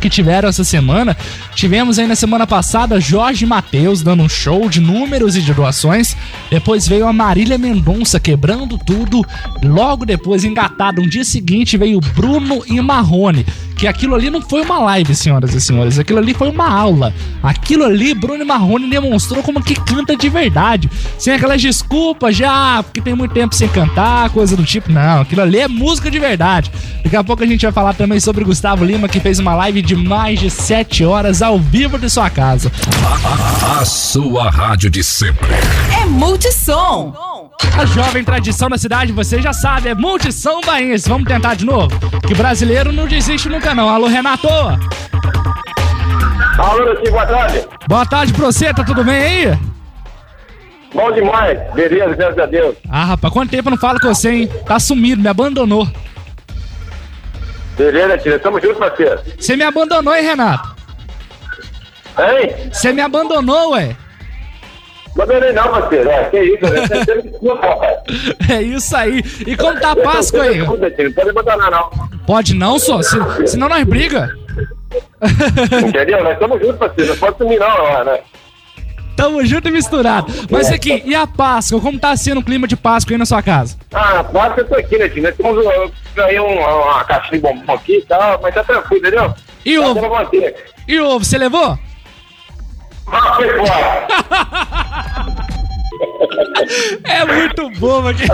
que 0.00 0.10
tiveram 0.10 0.48
essa 0.48 0.64
semana. 0.64 1.16
Tivemos 1.54 1.98
aí 1.98 2.06
na 2.06 2.16
semana 2.16 2.46
passada 2.46 3.00
Jorge 3.00 3.46
Matheus 3.46 4.02
dando 4.02 4.22
um 4.22 4.28
show 4.28 4.68
de 4.68 4.80
números 4.80 5.36
e 5.36 5.42
de 5.42 5.52
doações. 5.52 6.16
Depois 6.50 6.86
veio 6.86 7.06
a 7.06 7.12
Marília 7.12 7.58
Mendonça 7.58 8.20
quebrando 8.20 8.78
tudo. 8.78 9.24
Logo 9.62 10.04
depois, 10.04 10.44
engatado, 10.44 11.02
um 11.02 11.08
dia 11.08 11.24
seguinte, 11.24 11.76
veio 11.76 12.00
Bruno 12.00 12.62
e 12.66 12.80
Marrone. 12.80 13.44
Que 13.76 13.86
aquilo 13.86 14.14
ali 14.14 14.30
não 14.30 14.40
foi 14.40 14.62
uma 14.62 14.78
live, 14.78 15.14
senhoras 15.14 15.52
e 15.54 15.60
senhores. 15.60 15.98
Aquilo 15.98 16.18
ali 16.18 16.32
foi 16.32 16.48
uma 16.48 16.68
aula. 16.68 17.12
Aquilo 17.42 17.84
ali, 17.84 18.14
Bruno 18.14 18.42
e 18.42 18.46
Marrone 18.46 18.88
demonstrou 18.88 19.42
como 19.42 19.62
que 19.62 19.74
canta 19.74 20.16
de 20.16 20.28
verdade. 20.30 20.90
Sem 21.18 21.34
aquelas 21.34 21.60
desculpas 21.60 22.34
já, 22.34 22.82
porque 22.82 23.02
tem 23.02 23.14
muito 23.14 23.34
tempo 23.34 23.54
sem 23.54 23.68
cantar, 23.68 24.30
coisa 24.30 24.56
do 24.56 24.64
tipo. 24.64 24.90
Não, 24.90 25.20
aquilo 25.20 25.42
ali 25.42 25.58
é 25.58 25.68
música 25.68 26.10
de 26.10 26.18
verdade. 26.18 26.70
Daqui 27.04 27.16
a 27.16 27.22
pouco 27.22 27.42
a 27.42 27.46
gente 27.46 27.62
vai 27.62 27.72
falar 27.72 27.92
também 27.94 28.18
sobre 28.18 28.44
Gustavo 28.44 28.84
Lima, 28.84 29.08
que 29.08 29.20
fez 29.20 29.38
uma 29.38 29.54
live 29.54 29.82
de 29.82 29.94
mais 29.94 30.40
de 30.40 30.50
7 30.50 31.04
horas 31.04 31.42
ao 31.42 31.58
vivo 31.58 31.98
de 31.98 32.08
sua 32.08 32.30
casa. 32.30 32.72
A, 33.04 33.76
a, 33.76 33.80
a 33.80 33.84
sua 33.84 34.50
rádio 34.50 34.90
de 34.90 35.04
sempre. 35.04 35.48
É 36.02 36.06
Multissom. 36.06 37.14
A 37.78 37.84
jovem 37.86 38.24
tradição 38.24 38.68
da 38.68 38.78
cidade, 38.78 39.12
você 39.12 39.40
já 39.40 39.52
sabe, 39.52 39.88
é 39.88 39.94
Multissom 39.94 40.60
Baense. 40.64 41.08
Vamos 41.08 41.28
tentar 41.28 41.54
de 41.54 41.64
novo? 41.64 41.90
Que 42.26 42.34
brasileiro 42.34 42.92
não 42.92 43.06
desiste 43.06 43.48
nunca 43.48 43.65
não. 43.74 43.88
Alô, 43.88 44.06
Renato! 44.06 44.48
Alô, 46.58 46.92
Luci, 46.92 47.10
boa 47.10 47.26
tarde. 47.26 47.68
Boa 47.88 48.06
tarde 48.06 48.32
pra 48.32 48.46
você, 48.46 48.72
tá 48.72 48.82
tudo 48.82 49.04
bem 49.04 49.16
aí? 49.16 49.58
Bom 50.94 51.12
demais, 51.12 51.58
beleza, 51.74 52.14
graças 52.14 52.38
a 52.38 52.46
Deus. 52.46 52.76
Ah, 52.88 53.04
rapaz, 53.04 53.32
quanto 53.32 53.50
tempo 53.50 53.68
eu 53.68 53.72
não 53.72 53.78
falo 53.78 54.00
com 54.00 54.08
você, 54.08 54.30
hein? 54.30 54.50
Tá 54.66 54.80
sumido, 54.80 55.20
me 55.20 55.28
abandonou. 55.28 55.86
Beleza, 57.76 58.16
tira, 58.18 58.38
tamo 58.38 58.58
junto, 58.60 58.78
parceiro. 58.78 59.20
Você 59.38 59.56
me 59.56 59.64
abandonou, 59.64 60.14
hein, 60.14 60.24
Renato? 60.24 60.74
Hein? 62.18 62.70
Você 62.72 62.92
me 62.92 63.02
abandonou, 63.02 63.72
ué? 63.72 63.94
Abandonei 65.16 65.52
não, 65.52 65.68
parceiro. 65.68 66.10
É, 66.10 66.24
que 66.24 66.38
isso, 66.38 66.64
né? 66.66 66.82
É 68.54 68.62
isso 68.62 68.94
aí. 68.94 69.22
E 69.46 69.56
como 69.56 69.80
tá 69.80 69.92
a 69.92 69.96
Páscoa 69.96 70.42
aí? 70.42 70.58
Não 70.58 70.76
pode 70.76 71.30
abandonar, 71.30 71.70
não. 71.70 71.90
Pode 72.26 72.54
não, 72.54 72.78
só? 72.78 73.00
Se, 73.02 73.16
senão 73.46 73.68
nós 73.68 73.82
briga. 73.84 74.30
Entendeu? 75.88 76.22
Nós 76.22 76.34
estamos 76.34 76.60
juntos, 76.60 76.76
parceiro. 76.76 77.10
Não 77.10 77.18
pode 77.18 77.38
sumir, 77.38 77.58
não, 77.58 78.04
né? 78.04 78.20
Tamo 79.16 79.44
junto 79.46 79.68
e 79.68 79.70
misturado. 79.70 80.30
Mas 80.50 80.70
aqui, 80.70 81.02
e 81.06 81.14
a 81.14 81.26
Páscoa? 81.26 81.80
Como 81.80 81.98
tá 81.98 82.14
sendo 82.16 82.40
o 82.40 82.44
clima 82.44 82.68
de 82.68 82.76
Páscoa 82.76 83.14
aí 83.14 83.18
na 83.18 83.24
sua 83.24 83.42
casa? 83.42 83.76
Ah, 83.92 84.20
a 84.20 84.24
Páscoa 84.24 84.60
eu 84.60 84.68
tô 84.68 84.74
aqui, 84.74 84.98
né, 84.98 85.08
tio? 85.08 85.22
Nós 85.22 85.34
temos 85.34 85.56
um, 85.56 85.90
ganhei 86.14 86.38
um, 86.38 86.60
uma 86.60 87.02
caixinha 87.04 87.32
de 87.32 87.38
bombom 87.38 87.72
aqui 87.72 87.96
e 87.96 88.02
tal, 88.02 88.38
mas 88.42 88.54
tá 88.54 88.62
tranquilo, 88.62 89.00
entendeu? 89.00 89.34
E 89.64 89.78
Tá 89.78 89.86
ovo? 89.88 90.00
E 90.86 91.00
ovo, 91.00 91.24
você 91.24 91.38
levou? 91.38 91.78
Fora. 93.06 94.06
É 97.04 97.24
muito 97.24 97.70
bobo 97.78 98.08
aqui. 98.08 98.24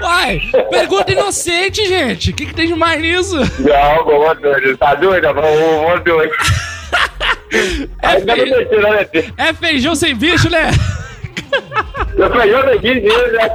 Uai, 0.00 0.40
pergunta 0.70 1.12
inocente, 1.12 1.86
gente. 1.86 2.30
O 2.30 2.34
que, 2.34 2.46
que 2.46 2.54
tem 2.54 2.66
de 2.66 2.74
mais 2.74 3.00
nisso? 3.00 3.36
Não, 3.60 4.04
boa 4.04 4.34
doido. 4.34 4.76
Tá 4.76 4.94
doido? 4.94 5.32
Boa 5.32 6.00
doido. 6.00 6.32
É, 8.02 8.08
Ainda 8.08 8.36
não 8.36 8.44
fe... 8.44 8.50
deixou, 8.50 8.80
né, 8.92 9.04
tio? 9.04 9.34
é 9.36 9.54
feijão 9.54 9.94
sem 9.94 10.14
bicho, 10.14 10.50
né? 10.50 10.70
Eu 12.16 12.28
falei, 12.30 12.52
eu 12.54 12.66
daqui, 12.66 12.94
né? 13.00 13.50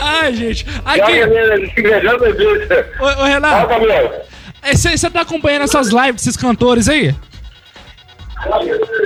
Ai, 0.00 0.32
gente. 0.34 0.66
Aqui, 0.84 1.12
Feijão 1.74 2.18
sem 2.20 2.32
bicho. 2.34 2.68
ô, 3.00 3.24
Renato, 3.24 3.74
você 4.72 5.10
tá 5.10 5.22
acompanhando 5.22 5.62
essas 5.62 5.88
lives 5.88 6.22
desses 6.22 6.36
cantores 6.36 6.88
aí? 6.88 7.14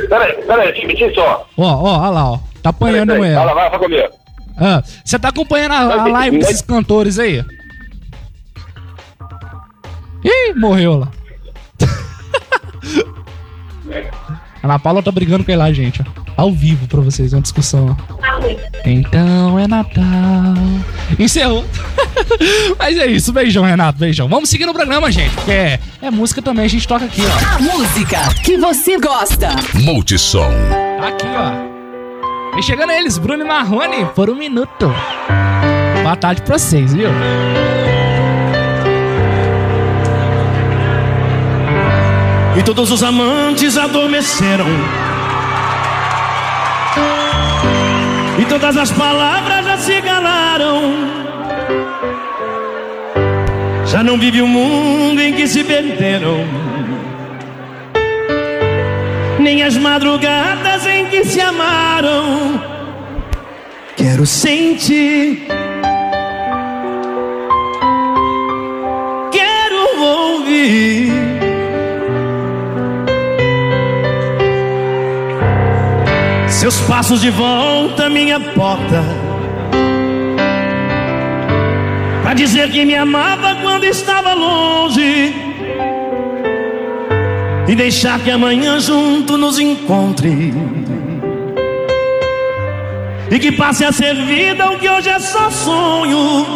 Peraí, 0.09 0.33
peraí, 0.47 0.81
repetir 0.81 1.15
só. 1.15 1.47
Ó, 1.57 1.63
ó, 1.65 1.99
olha 2.01 2.11
lá, 2.11 2.33
ó. 2.33 2.39
Tá 2.63 2.71
apanhando 2.71 3.13
Peraí, 3.13 3.31
ela. 3.33 3.41
Fala, 3.41 3.55
vai, 3.55 3.71
fala 3.71 3.83
comigo. 3.83 4.09
Ah, 4.59 4.83
Você 5.05 5.19
tá 5.19 5.29
acompanhando 5.29 5.73
a, 5.73 6.03
a 6.03 6.07
live 6.07 6.39
desses 6.39 6.63
cantores 6.63 7.19
aí? 7.19 7.45
Ih, 10.25 10.55
morreu 10.55 10.99
lá. 11.01 11.09
A 14.63 14.65
Ana 14.67 14.79
Paula 14.79 15.03
tá 15.03 15.13
brigando 15.13 15.45
com 15.45 15.51
ele 15.51 15.59
lá, 15.59 15.71
gente, 15.73 16.03
ó. 16.03 16.16
Ao 16.37 16.53
vivo 16.53 16.87
pra 16.87 17.01
vocês, 17.01 17.33
uma 17.33 17.41
discussão. 17.41 17.97
Então 18.85 19.59
é 19.59 19.67
Natal. 19.67 20.05
Encerrou. 21.19 21.65
Mas 22.79 22.99
é 22.99 23.07
isso, 23.07 23.33
beijão, 23.33 23.65
Renato, 23.65 23.99
beijão. 23.99 24.29
Vamos 24.29 24.51
seguir 24.51 24.67
no 24.67 24.75
programa, 24.75 25.11
gente, 25.11 25.35
porque 25.35 25.51
é, 25.51 25.81
é 26.03 26.11
música 26.11 26.43
também, 26.43 26.67
a 26.67 26.69
gente 26.69 26.87
toca 26.87 27.07
aqui, 27.07 27.23
ó. 27.23 27.55
A 27.57 27.59
música 27.59 28.19
que 28.45 28.59
você 28.59 28.99
gosta. 28.99 29.49
Multissom. 29.75 30.51
Aqui, 31.01 31.27
ó. 31.27 32.59
E 32.59 32.63
chegando 32.63 32.93
eles, 32.93 33.19
Bruno 33.19 33.43
e 33.43 33.47
Marrone, 33.47 34.07
por 34.15 34.29
um 34.29 34.35
minuto. 34.35 34.93
Boa 36.03 36.17
tarde 36.17 36.43
pra 36.43 36.59
vocês, 36.59 36.95
viu? 36.95 37.11
E 42.59 42.63
todos 42.63 42.91
os 42.91 43.03
amantes 43.03 43.77
adormeceram. 43.77 44.67
E 48.39 48.45
todas 48.45 48.77
as 48.77 48.91
palavras 48.93 49.65
já 49.65 49.79
se 49.79 50.03
calaram. 50.03 50.81
Já 53.87 54.03
não 54.03 54.19
vive 54.19 54.43
o 54.43 54.47
mundo 54.47 55.21
em 55.21 55.33
que 55.33 55.47
se 55.47 55.65
perderam. 55.65 56.45
Nem 59.39 59.63
as 59.63 59.77
madrugadas 59.77 60.87
em 60.87 61.07
que 61.07 61.25
se 61.25 61.41
amaram. 61.41 62.61
Quero 63.97 64.27
sentir. 64.27 65.47
Seus 76.67 76.81
passos 76.81 77.21
de 77.21 77.31
volta 77.31 78.07
à 78.07 78.11
minha 78.11 78.41
porta. 78.41 79.05
Pra 82.23 82.35
dizer 82.35 82.73
que 82.73 82.85
me 82.85 82.97
amava 82.97 83.55
quando 83.63 83.85
estava 83.85 84.35
longe. 84.35 85.33
E 87.69 87.75
deixar 87.77 88.19
que 88.19 88.33
amanhã 88.33 88.81
junto 88.81 89.39
nos 89.39 89.61
encontre. 89.61 90.53
E 93.31 93.39
que 93.39 93.53
passe 93.53 93.85
a 93.85 93.93
ser 93.93 94.17
vida 94.17 94.69
o 94.69 94.77
que 94.77 94.89
hoje 94.89 95.09
é 95.09 95.21
só 95.21 95.49
sonho 95.49 96.47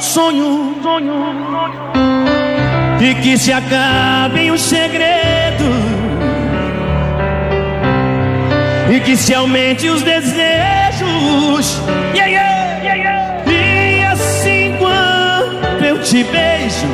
Sonho, 0.00 0.76
sonho. 0.82 1.14
E 3.00 3.14
que 3.22 3.38
se 3.38 3.54
acabem 3.54 4.50
os 4.50 4.60
segredos 4.60 5.93
e 8.94 9.00
que 9.00 9.16
se 9.16 9.34
aumente 9.34 9.88
os 9.88 10.02
desejos. 10.02 11.80
Yeah, 12.14 12.28
yeah, 12.28 12.94
yeah. 12.94 13.50
E 13.50 14.04
assim 14.04 14.76
quando 14.78 15.84
eu 15.84 16.00
te 16.00 16.22
beijo, 16.22 16.86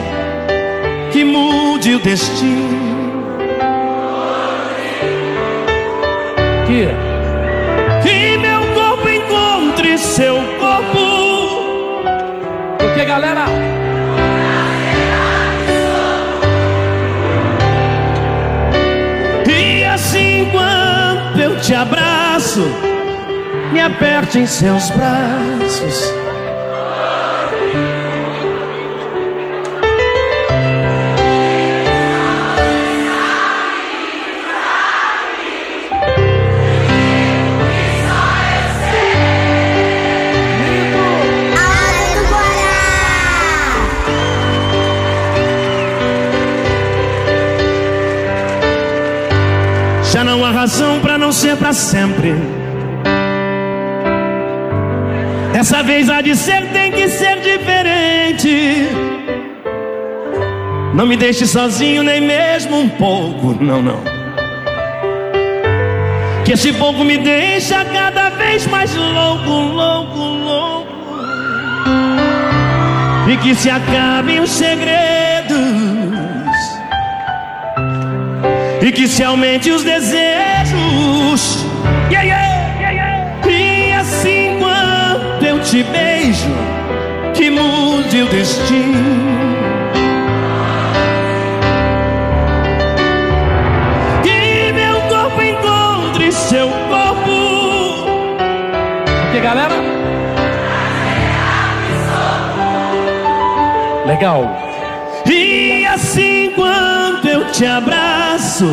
que 1.13 1.25
mude 1.25 1.97
o 1.97 1.99
destino. 1.99 2.81
Que? 6.67 6.89
Que 8.03 8.39
meu 8.39 8.61
corpo 8.73 9.07
encontre 9.07 9.99
seu 9.99 10.37
corpo. 10.59 10.99
Porque, 12.79 13.05
galera. 13.05 13.45
Assim 19.93 20.49
quando 20.51 20.80
eu 21.51 21.61
te 21.61 21.75
abraço, 21.75 22.65
me 23.73 23.81
aperte 23.81 24.39
em 24.39 24.47
seus 24.47 24.89
braços. 24.91 26.30
Não 51.31 51.33
ser 51.33 51.57
pra 51.57 51.73
sempre. 51.73 52.35
Dessa 55.53 55.81
vez 55.81 56.11
há 56.11 56.21
de 56.21 56.35
ser, 56.35 56.67
tem 56.73 56.91
que 56.91 57.09
ser 57.09 57.39
diferente. 57.41 58.89
Não 60.93 61.07
me 61.07 61.17
deixe 61.17 61.47
sozinho 61.47 62.03
nem 62.03 62.21
mesmo 62.21 62.81
um 62.81 62.89
pouco, 62.89 63.57
não, 63.63 63.81
não. 63.81 64.01
Que 66.45 66.55
esse 66.55 66.73
pouco 66.73 67.05
me 67.05 67.17
deixa 67.17 67.85
cada 67.85 68.31
vez 68.31 68.67
mais 68.67 68.93
louco, 68.97 69.51
louco, 69.51 70.19
louco. 70.19 70.93
E 73.31 73.37
que 73.37 73.55
se 73.55 73.71
acabem 73.71 74.41
os 74.41 74.51
segredos. 74.51 75.10
E 78.83 78.91
que 78.93 79.07
se 79.07 79.23
aumente 79.23 79.71
os 79.71 79.85
desejos. 79.85 81.67
Yeah, 82.11 82.23
yeah, 82.23 82.91
yeah. 82.91 83.49
E 83.49 83.93
assim 83.93 84.57
quando 84.59 85.45
eu 85.45 85.61
te 85.61 85.83
beijo, 85.83 86.49
que 87.35 87.51
mude 87.51 88.23
o 88.23 88.27
destino. 88.29 89.21
Que 94.23 94.73
meu 94.73 95.01
corpo 95.03 95.43
encontre 95.43 96.33
seu 96.33 96.71
corpo. 96.71 97.31
O 99.29 99.33
que, 99.33 99.41
galera? 99.41 99.75
Legal. 104.07 104.70
E 107.23 107.29
assim 107.29 107.29
quando 107.29 107.29
eu 107.29 107.53
te 107.53 107.67
abraço, 107.67 108.67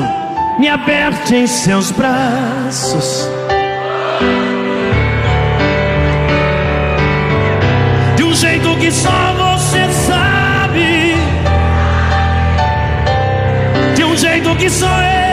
me 0.60 0.68
aperte 0.70 1.36
em 1.36 1.48
seus 1.48 1.92
braços. 1.92 3.30
De 8.16 8.24
um 8.24 8.34
jeito 8.34 8.76
que 8.78 8.92
só 8.92 9.34
você 9.34 9.92
sabe. 10.08 11.16
De 13.96 14.04
um 14.04 14.16
jeito 14.16 14.56
que 14.56 14.70
só 14.70 14.88
eu 14.88 15.27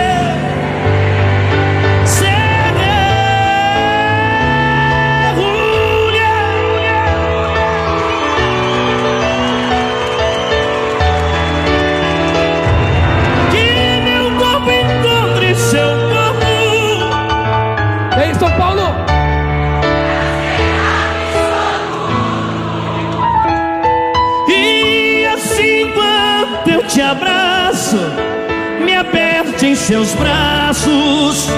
em 29.64 29.74
seus 29.74 30.14
braços. 30.14 31.48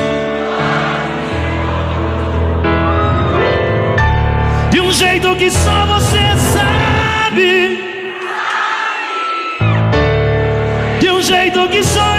De 4.71 4.81
um 4.81 4.93
jeito 4.93 5.35
que 5.37 5.51
só 5.51 5.87
você 5.87 6.25
sabe. 6.53 7.81
De 11.01 11.11
um 11.11 11.21
jeito 11.21 11.69
que 11.69 11.83
só 11.83 12.16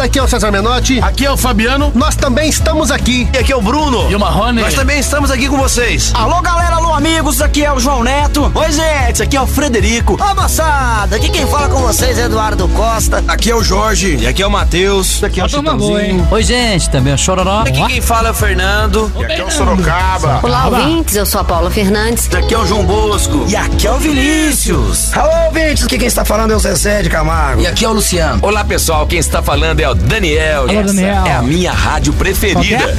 moçada, 0.00 0.04
aqui 0.04 0.18
é 0.18 0.22
o 0.22 0.28
César 0.28 0.50
Menotti. 0.50 1.00
Aqui 1.00 1.26
é 1.26 1.30
o 1.30 1.36
Fabiano. 1.36 1.92
Nós 1.94 2.16
também 2.16 2.48
estamos 2.48 2.90
aqui. 2.90 3.28
E 3.32 3.38
aqui 3.38 3.52
é 3.52 3.56
o 3.56 3.60
Bruno. 3.60 4.10
E 4.10 4.14
o 4.14 4.20
Marrone. 4.20 4.62
Nós 4.62 4.74
também 4.74 4.98
estamos 4.98 5.30
aqui 5.30 5.48
com 5.48 5.58
vocês. 5.58 6.12
Alô 6.14 6.40
galera, 6.40 6.76
alô 6.76 6.94
amigos, 6.94 7.40
aqui 7.40 7.64
é 7.64 7.72
o 7.72 7.78
João 7.78 8.02
Neto. 8.02 8.50
Oi 8.54 8.72
gente, 8.72 9.22
aqui 9.22 9.36
é 9.36 9.40
o 9.40 9.46
Frederico. 9.46 10.18
Ô 10.20 10.34
moçada, 10.34 11.16
aqui 11.16 11.28
quem 11.28 11.46
fala 11.46 11.68
com 11.68 11.80
vocês 11.80 12.18
é 12.18 12.24
Eduardo 12.24 12.68
Costa. 12.68 13.22
Aqui 13.28 13.50
é 13.50 13.54
o 13.54 13.62
Jorge. 13.62 14.16
E 14.16 14.26
aqui 14.26 14.42
é 14.42 14.46
o 14.46 14.50
Matheus. 14.50 15.22
Aqui 15.22 15.40
é 15.40 15.44
o 15.44 15.98
hein? 15.98 16.26
Oi 16.30 16.42
gente, 16.42 16.88
também 16.90 17.12
é 17.12 17.14
o 17.14 17.18
Chororó. 17.18 17.60
Aqui 17.60 17.84
quem 17.86 18.00
fala 18.00 18.28
é 18.28 18.30
o 18.30 18.34
Fernando. 18.34 19.12
E 19.16 19.24
aqui 19.24 19.40
é 19.40 19.44
o 19.44 19.50
Sorocaba. 19.50 20.40
Olá, 20.42 20.66
ouvintes, 20.66 21.16
eu 21.16 21.26
sou 21.26 21.40
a 21.40 21.44
Paula 21.44 21.70
Fernandes. 21.70 22.28
Aqui 22.34 22.54
é 22.54 22.58
o 22.58 22.66
João 22.66 22.84
Bosco. 22.84 23.44
E 23.48 23.56
aqui 23.56 23.86
é 23.86 23.92
o 23.92 23.98
Vinícius. 23.98 25.16
Alô, 25.16 25.46
ouvintes, 25.46 25.84
aqui 25.84 25.98
quem 25.98 26.08
está 26.08 26.24
falando 26.24 26.52
é 26.52 26.56
o 26.56 26.58
Zezé 26.58 27.02
de 27.02 27.10
Camargo. 27.10 27.62
E 27.62 27.66
aqui 27.66 27.84
é 27.84 27.88
o 27.88 27.92
Luciano. 27.92 28.38
Olá 28.42 28.64
pessoal, 28.64 29.06
quem 29.06 29.18
está 29.18 29.42
falando 29.42 29.80
é 29.80 29.89
o 29.90 29.94
Daniel. 29.94 30.62
Alô, 30.62 30.72
essa 30.72 30.94
Daniel. 30.94 31.24
é 31.26 31.32
a 31.34 31.42
minha 31.42 31.72
rádio 31.72 32.12
preferida. 32.12 32.96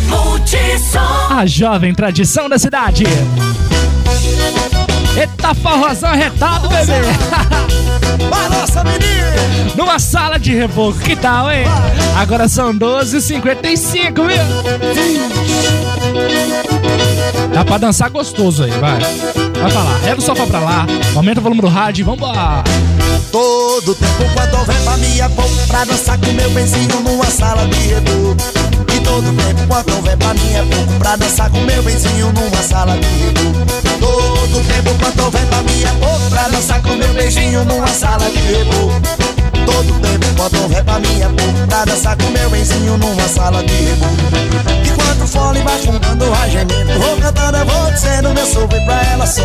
A 1.30 1.46
jovem 1.46 1.94
tradição 1.94 2.50
da 2.50 2.60
cidade. 2.60 3.04
Eita 5.18 5.54
forrozão 5.56 6.14
retado, 6.14 6.68
bebê! 6.70 6.94
Balança, 8.30 8.84
menino! 8.86 9.76
Numa 9.76 10.00
sala 10.00 10.38
de 10.40 10.54
reboco, 10.54 11.00
que 11.00 11.16
tal, 11.16 11.52
hein? 11.52 11.66
Agora 12.18 12.48
são 12.48 12.74
12h55, 12.74 14.14
viu? 14.16 14.42
Dá 17.54 17.64
pra 17.66 17.78
dançar 17.78 18.10
gostoso 18.10 18.64
aí, 18.64 18.72
vai. 18.72 19.00
Vai 19.62 19.72
falar, 19.72 19.98
rega 20.00 20.20
o 20.20 20.22
sofá 20.22 20.46
pra 20.48 20.60
lá, 20.60 20.86
aumenta 21.16 21.40
o 21.40 21.44
volume 21.44 21.62
do 21.62 21.68
rádio 21.68 22.04
e 22.04 22.06
vambora. 22.06 22.64
Todo 23.32 23.96
tempo. 23.96 24.24
Quando 24.34 24.54
houver 24.56 24.82
pra 24.84 24.98
é 25.22 25.30
pouco 25.30 25.68
Pra 25.68 25.84
dançar 25.86 26.18
com 26.18 26.32
meu 26.32 26.50
benzinho 26.52 27.00
numa 27.02 27.26
sala 27.26 27.68
de 27.68 27.78
reboco 27.88 28.36
E 28.94 29.00
todo 29.02 29.24
tempo 29.24 29.68
quando 29.68 29.96
houver 29.96 30.18
pra 30.18 30.34
mim 30.34 30.54
é 30.54 30.64
pouco 30.64 31.00
Pra 31.00 31.16
dançar 31.16 31.50
com 31.50 31.60
meu 31.62 31.84
benzinho 31.84 32.34
numa 32.34 32.64
sala 32.64 32.98
de 32.98 33.08
reboco 33.08 33.72
Todo 34.00 34.68
tempo 34.68 34.96
quando 35.00 35.26
houver 35.26 35.46
pra 35.46 35.62
mim 35.62 35.84
é 35.84 35.92
pouco 36.00 36.30
Pra 36.30 36.48
dançar 36.48 36.82
com 36.82 36.96
meu 36.96 37.14
beijinho 37.14 37.64
numa 37.66 37.88
sala 37.88 38.30
de 38.30 38.40
reboco 38.40 39.02
Todo 39.66 40.00
tempo 40.02 40.26
quando 40.36 40.62
houver 40.64 40.84
pra 40.84 41.00
mim 41.00 41.22
é 41.22 41.28
pouco 41.28 41.68
Pra 41.68 41.86
dançar 41.86 42.18
com 42.18 42.30
meu 42.32 42.50
benzinho 42.50 42.98
numa 42.98 43.28
sala 43.28 43.64
de 43.64 43.74
reboco 43.74 44.81
Enquanto 45.12 45.24
o 45.24 45.28
fole 45.28 45.62
vai 45.64 45.78
fumando, 45.80 46.32
vai 46.32 46.50
gemendo 46.50 47.00
Vou 47.00 47.18
cantando, 47.18 47.58
eu 47.58 47.66
vou 47.66 47.92
dizendo 47.92 48.34
meu 48.34 48.46
sobre 48.46 48.80
pra 48.86 49.02
ela 49.12 49.28
só. 49.28 49.42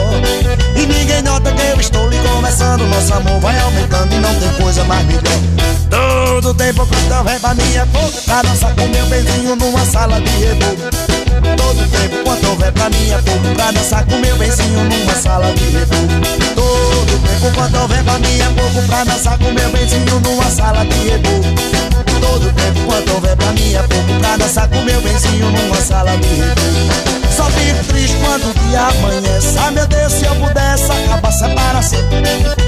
E 0.77 0.87
ninguém 0.87 1.23
nota 1.23 1.51
que 1.51 1.61
eu 1.61 1.81
estou 1.81 2.09
lhe 2.09 2.17
conversando. 2.19 2.87
Nosso 2.87 3.15
amor 3.15 3.41
vai 3.41 3.59
aumentando 3.59 4.15
e 4.15 4.19
não 4.21 4.33
tem 4.37 4.53
coisa 4.63 4.85
mais 4.85 5.05
melhor. 5.07 5.23
Todo 5.91 6.55
tempo 6.55 6.87
quando 6.87 7.19
houver 7.19 7.41
pra 7.41 7.55
mim 7.55 7.75
é 7.75 7.85
pouco 7.87 8.23
Pra 8.23 8.43
dançar 8.43 8.75
com 8.75 8.87
meu 8.87 9.07
benzinho 9.07 9.57
numa 9.57 9.85
sala 9.87 10.21
de 10.21 10.31
reboco 10.31 10.83
Todo 11.57 11.91
tempo 11.91 12.25
quando 12.25 12.51
houver 12.51 12.73
pra 12.73 12.91
mim 12.91 13.11
é 13.11 13.23
pouco 13.23 13.55
Pra 13.55 13.71
dançar 13.71 14.05
com 14.05 14.17
meu 14.19 14.37
benzinho 14.37 14.85
numa 14.85 15.15
sala 15.15 15.53
de 15.55 15.65
reboco 15.65 16.96
Tempo 17.37 17.55
quando 17.55 17.75
houver 17.83 18.03
pra 18.03 18.19
mim 18.19 18.41
é 18.41 18.49
pouco 18.49 18.87
Pra 18.87 19.05
dançar 19.05 19.37
com 19.37 19.53
meu 19.53 19.71
benzinho 19.71 20.21
numa 20.21 20.51
sala 20.51 20.87
de 20.87 21.09
reboco 21.09 21.47
Todo 22.19 22.53
tempo 22.53 22.81
quando 22.87 23.13
houver 23.13 23.37
pra 23.37 23.53
mim 23.53 23.75
é 23.75 23.83
pouco 23.83 24.21
Pra 24.21 24.37
dançar 24.39 24.69
com 24.69 24.81
meu 24.83 25.01
benzinho 25.03 25.51
numa 25.51 25.77
sala 25.77 26.17
de 26.17 26.29
reboco 26.29 27.31
Só 27.37 27.45
fico 27.51 27.85
triste 27.89 28.17
quando 28.25 28.49
o 28.49 28.55
dia 28.55 28.81
amanhece 28.81 29.59
Ah 29.59 29.71
meu 29.71 29.87
Deus, 29.87 30.13
se 30.13 30.25
eu 30.25 30.35
pudesse 30.37 30.91
acabar 30.91 31.31
separação 31.31 32.01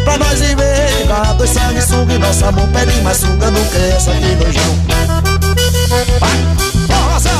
Pra 0.04 0.18
nós 0.18 0.38
viver 0.38 1.10
a 1.10 1.32
dois 1.32 1.48
sanguessuga 1.48 2.12
E 2.12 2.18
nosso 2.18 2.44
amor 2.44 2.68
pede 2.68 3.00
mais 3.00 3.16
suga 3.16 3.50
do 3.50 3.60
que 3.70 3.96
essa 3.96 4.12
de 4.12 4.34
nojão 4.36 4.78
Vai, 6.20 6.38
forrosa, 6.86 7.30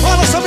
rola 0.00 0.22
essa 0.22 0.40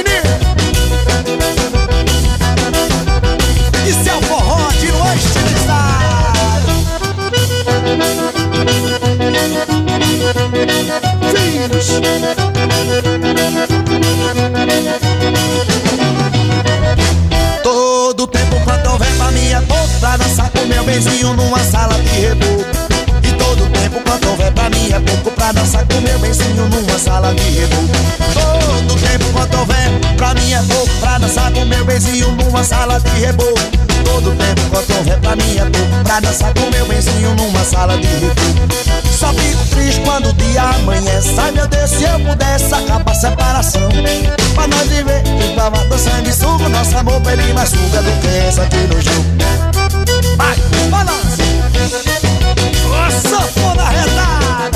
Todo 17.64 18.28
tempo 18.28 18.60
quando 18.66 18.92
houver 18.92 19.08
pra 19.16 19.28
pouco 19.66 20.00
Pra 20.02 20.18
dançar 20.18 20.50
com 20.50 20.66
meu 20.66 20.84
benzinho 20.84 21.34
numa 21.34 21.60
sala 21.60 21.98
de 22.02 22.10
reboco 22.20 22.66
E 23.24 23.32
todo 23.38 23.70
tempo 23.70 24.02
quando 24.04 24.28
houver 24.28 24.52
pra 24.52 24.66
é 24.66 25.00
pouco 25.00 25.32
Pra 25.32 25.54
dançar 25.54 25.86
com 25.88 26.02
meu 26.02 26.20
benzinho 26.20 26.68
numa 26.68 27.00
sala 27.00 27.34
de 27.34 27.44
reboco 27.44 27.88
Todo 28.34 29.00
tempo 29.00 29.26
quando 29.32 29.60
houver 29.60 29.90
pra 30.18 30.32
é 30.32 30.62
pouco 30.68 30.90
Pra 31.00 31.18
dançar 31.18 31.50
com 31.54 31.64
meu 31.64 31.86
benzinho 31.86 32.30
numa 32.32 32.64
sala 32.66 33.00
de 33.00 33.10
reboco 33.22 33.62
Todo 34.04 34.36
tempo 34.36 34.62
quando 34.70 34.98
houver 34.98 35.18
pra 35.22 35.32
é 35.32 35.70
pouco 35.70 36.04
Pra 36.04 36.20
dançar 36.20 36.54
com 36.54 36.70
meu 36.70 36.86
benzinho 36.88 37.34
numa 37.36 37.64
sala 37.64 37.98
de 37.98 38.08
reboco 38.08 39.13
quando 40.14 40.30
o 40.30 40.34
dia 40.34 40.62
amanhece. 40.62 41.34
Ai 41.38 41.52
meu 41.52 41.68
Deus, 41.68 41.90
se 41.90 42.04
eu 42.04 42.20
pudesse 42.20 42.74
acabar 42.74 43.12
a 43.12 43.16
separação. 43.16 43.90
Pra 44.54 44.68
nós 44.68 44.88
viver, 44.88 45.24
que 45.24 45.56
tava 45.56 45.84
do 45.86 45.98
sanguessuga 45.98 46.70
Nosso 46.70 46.96
amor 46.96 47.20
bem 47.22 47.54
mais 47.54 47.70
suga 47.70 48.04
do 48.04 48.22
que 48.22 48.28
essa 48.28 48.62
aqui 48.62 48.78
no 48.78 49.02
jogo 49.02 49.26
Vai, 50.38 50.56
balança. 50.92 51.42
Ô, 52.86 53.12
sanfona 53.28 53.90
retada 53.90 54.73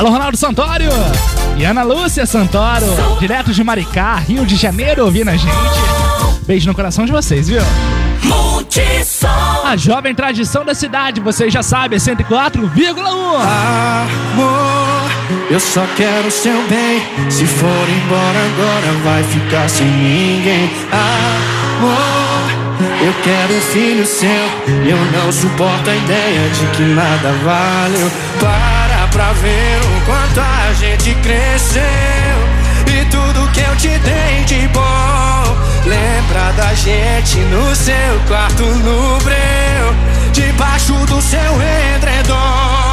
Alô, 0.00 0.08
Ronaldo 0.08 0.34
Santoro 0.34 0.82
e 1.58 1.62
Ana 1.66 1.82
Lúcia 1.82 2.24
Santoro, 2.24 2.86
direto 3.18 3.52
de 3.52 3.62
Maricá, 3.62 4.14
Rio 4.14 4.46
de 4.46 4.56
Janeiro, 4.56 5.04
ouvindo 5.04 5.28
a 5.28 5.36
gente. 5.36 5.52
Beijo 6.46 6.66
no 6.66 6.74
coração 6.74 7.04
de 7.04 7.12
vocês, 7.12 7.48
viu? 7.48 7.60
A 9.62 9.76
jovem 9.76 10.14
tradição 10.14 10.64
da 10.64 10.74
cidade, 10.74 11.20
vocês 11.20 11.52
já 11.52 11.62
sabem, 11.62 11.98
é 11.98 12.00
104,1. 12.00 12.96
Amor, 14.32 15.10
eu 15.50 15.60
só 15.60 15.84
quero 15.98 16.28
o 16.28 16.30
seu 16.30 16.66
bem. 16.66 17.02
Se 17.30 17.44
for 17.44 17.68
embora 17.68 18.38
agora, 18.38 18.92
vai 19.04 19.22
ficar 19.24 19.68
sem 19.68 19.86
ninguém. 19.86 20.70
Amor, 20.90 22.50
eu 23.04 23.12
quero 23.22 23.54
um 23.54 23.60
filho 23.60 24.06
seu. 24.06 24.30
Eu 24.82 24.96
não 25.12 25.30
suporto 25.30 25.90
a 25.90 25.94
ideia 25.94 26.48
de 26.48 26.66
que 26.74 26.84
nada 26.84 27.32
valeu. 27.44 28.10
Para 28.40 28.89
pra 29.10 29.32
ver 29.32 29.80
o 29.80 30.00
quanto 30.06 30.40
a 30.40 30.72
gente 30.74 31.14
cresceu. 31.16 31.82
E 32.86 33.04
tudo 33.06 33.50
que 33.52 33.60
eu 33.60 33.76
te 33.76 33.98
dei 33.98 34.44
de 34.46 34.68
bom. 34.68 35.56
Lembra 35.86 36.52
da 36.56 36.74
gente 36.74 37.38
no 37.38 37.74
seu 37.74 38.20
quarto 38.26 38.62
no 38.62 39.18
breu. 39.20 39.94
Debaixo 40.32 40.94
do 41.06 41.20
seu 41.20 41.38
edredom. 41.96 42.90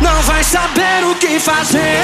Não 0.00 0.22
vai 0.22 0.42
saber 0.42 1.04
o 1.04 1.14
que 1.16 1.38
fazer 1.38 2.00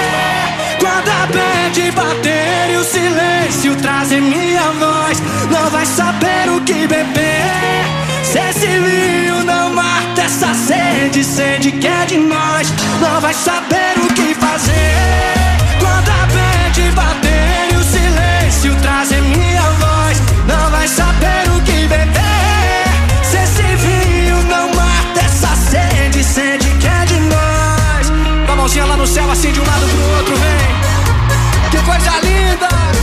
Quando 0.78 1.08
a 1.08 1.26
bad 1.26 1.90
bater 1.92 2.70
e 2.70 2.76
o 2.76 2.84
silêncio 2.84 3.74
trazer 3.76 4.20
minha 4.20 4.70
voz 4.72 5.22
Não 5.50 5.70
vai 5.70 5.86
saber 5.86 6.50
o 6.50 6.60
que 6.60 6.86
beber 6.86 8.05
Se 8.36 8.42
esse 8.50 8.66
vinho 8.66 9.44
não 9.44 9.72
mata 9.72 10.20
essa 10.20 10.52
sede 10.52 11.24
Sede 11.24 11.72
que 11.72 11.86
é 11.86 12.04
de 12.04 12.18
nós 12.18 12.70
Não 13.00 13.18
vai 13.18 13.32
saber 13.32 13.94
o 13.96 14.12
que 14.12 14.34
fazer 14.34 15.56
Quando 15.80 16.10
a 16.10 16.26
bad 16.26 16.90
bater 16.94 17.72
e 17.72 17.76
o 17.76 17.82
silêncio 17.82 18.76
trazer 18.82 19.22
minha 19.22 19.62
voz 19.80 20.20
Não 20.46 20.70
vai 20.70 20.86
saber 20.86 21.48
o 21.56 21.62
que 21.62 21.88
beber 21.88 22.84
Se 23.22 23.38
esse 23.38 23.62
vinho 23.62 24.42
não 24.42 24.68
mata 24.74 25.20
essa 25.24 25.56
sede 25.56 26.22
Sede 26.22 26.68
que 26.78 26.86
é 26.86 27.06
de 27.06 27.18
nós 27.20 28.12
com 28.46 28.52
a 28.52 28.56
mãozinha 28.56 28.84
lá 28.84 28.98
no 28.98 29.06
céu, 29.06 29.30
assim 29.30 29.50
de 29.50 29.60
um 29.62 29.64
lado 29.64 29.86
pro 29.88 30.16
outro, 30.18 30.36
vem. 30.36 31.70
Que 31.70 31.78
coisa 31.86 32.10
linda! 32.20 32.95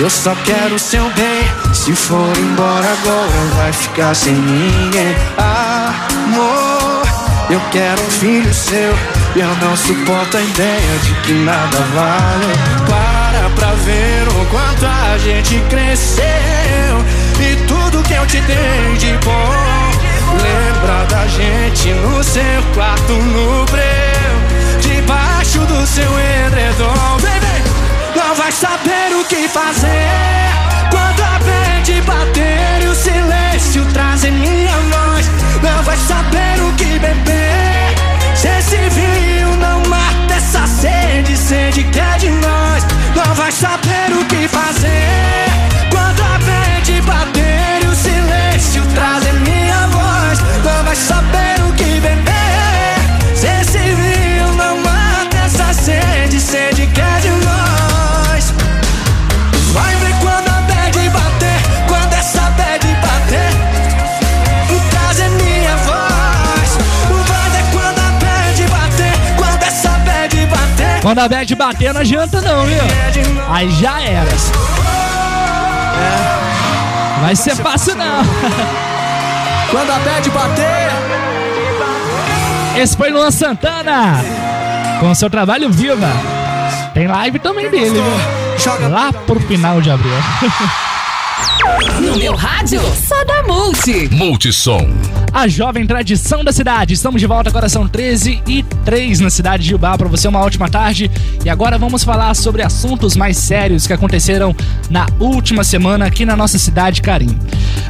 Eu 0.00 0.08
só 0.08 0.34
quero 0.44 0.74
o 0.74 0.78
seu 0.78 1.04
bem. 1.10 1.74
Se 1.74 1.94
for 1.94 2.36
embora 2.38 2.86
agora, 2.90 3.56
vai 3.56 3.72
ficar 3.72 4.14
sem 4.14 4.32
ninguém. 4.32 5.14
Amor, 5.36 7.06
eu 7.50 7.60
quero 7.70 8.00
um 8.00 8.10
filho 8.10 8.52
seu. 8.54 8.94
Eu 9.36 9.54
não 9.60 9.76
suporto 9.76 10.36
a 10.36 10.40
ideia 10.40 10.98
de 11.02 11.14
que 11.22 11.32
nada 11.32 11.78
vale. 11.94 12.54
Para 12.88 13.50
pra 13.50 13.72
ver 13.84 14.26
o 14.28 14.46
quanto 14.46 14.86
a 14.86 15.18
gente 15.18 15.60
cresceu. 15.68 16.24
E 17.38 17.56
tudo 17.66 18.02
que 18.02 18.14
eu 18.14 18.26
te 18.26 18.40
dei 18.40 18.96
de 18.96 19.12
bom. 19.24 19.52
Lembra 20.42 21.04
da 21.10 21.26
gente 21.26 21.90
no 21.94 22.24
seu 22.24 22.42
quarto 22.74 23.12
no 23.12 23.66
breu. 23.66 24.80
Debaixo 24.80 25.58
do 25.60 25.86
seu 25.86 26.10
edredom. 26.18 27.18
Vem. 27.18 27.49
Não 28.14 28.34
vai 28.34 28.52
saber 28.52 29.14
o 29.20 29.24
que 29.24 29.48
fazer. 29.48 30.10
Quando 30.90 31.22
a 31.22 31.38
mente 31.40 32.00
bater 32.02 32.82
e 32.82 32.86
o 32.86 32.94
silêncio 32.94 33.84
trazer 33.92 34.32
minha 34.32 34.76
voz. 34.90 35.30
Não 35.62 35.82
vai 35.82 35.96
saber 35.96 36.60
o 36.62 36.72
que 36.74 36.98
beber. 36.98 37.94
Se 38.34 38.48
esse 38.48 38.76
vinho 38.90 39.56
não 39.56 39.80
mata 39.88 40.34
essa 40.34 40.66
sede, 40.66 41.36
sede 41.36 41.84
que 41.84 42.00
é 42.00 42.18
de 42.18 42.30
nós, 42.30 42.84
não 43.14 43.34
vai 43.34 43.52
saber 43.52 44.12
o 44.12 44.24
que 44.24 44.48
fazer. 44.48 45.49
Quando 71.10 71.18
a 71.18 71.28
bad 71.28 71.54
bater, 71.56 71.92
não 71.92 72.02
adianta 72.02 72.40
não, 72.40 72.64
viu? 72.64 72.78
Aí 73.48 73.68
já 73.68 74.00
era. 74.00 74.30
Vai 77.20 77.34
ser 77.34 77.56
fácil 77.56 77.96
não. 77.96 78.22
Quando 79.72 79.90
a 79.90 79.98
bad 79.98 80.30
bater. 80.30 80.92
Esse 82.80 82.96
foi 82.96 83.10
Luan 83.10 83.32
Santana. 83.32 84.22
Com 85.00 85.12
seu 85.16 85.28
trabalho 85.28 85.68
Viva. 85.68 86.12
Tem 86.94 87.08
live 87.08 87.40
também 87.40 87.68
dele, 87.68 87.90
viu? 87.90 88.88
Lá 88.88 89.12
pro 89.12 89.40
final 89.40 89.80
de 89.80 89.90
abril. 89.90 90.14
No 92.00 92.16
meu 92.16 92.34
rádio, 92.34 92.80
só 93.06 93.24
da 93.24 93.42
Multi. 93.44 94.08
Multissom. 94.10 94.88
A 95.32 95.46
jovem 95.46 95.86
tradição 95.86 96.42
da 96.42 96.52
cidade. 96.52 96.94
Estamos 96.94 97.20
de 97.20 97.26
volta, 97.26 97.48
agora 97.48 97.68
são 97.68 97.86
13 97.86 98.42
e 98.46 98.62
3 98.84 99.20
na 99.20 99.30
cidade 99.30 99.64
de 99.64 99.74
Ubá. 99.74 99.96
Para 99.96 100.08
você, 100.08 100.26
uma 100.26 100.40
ótima 100.40 100.68
tarde. 100.68 101.10
E 101.44 101.48
agora 101.48 101.78
vamos 101.78 102.02
falar 102.02 102.34
sobre 102.34 102.62
assuntos 102.62 103.16
mais 103.16 103.36
sérios 103.36 103.86
que 103.86 103.92
aconteceram 103.92 104.54
na 104.90 105.06
última 105.20 105.62
semana 105.62 106.06
aqui 106.06 106.24
na 106.24 106.36
nossa 106.36 106.58
cidade, 106.58 107.00
Carim. 107.00 107.38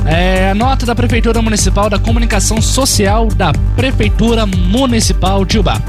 É, 0.05 0.53
nota 0.55 0.85
da 0.85 0.95
Prefeitura 0.95 1.41
Municipal 1.41 1.89
da 1.89 1.99
Comunicação 1.99 2.61
Social 2.61 3.29
da 3.29 3.53
Prefeitura 3.75 4.45
Municipal 4.45 5.45
de 5.45 5.59
Ubá. 5.59 5.81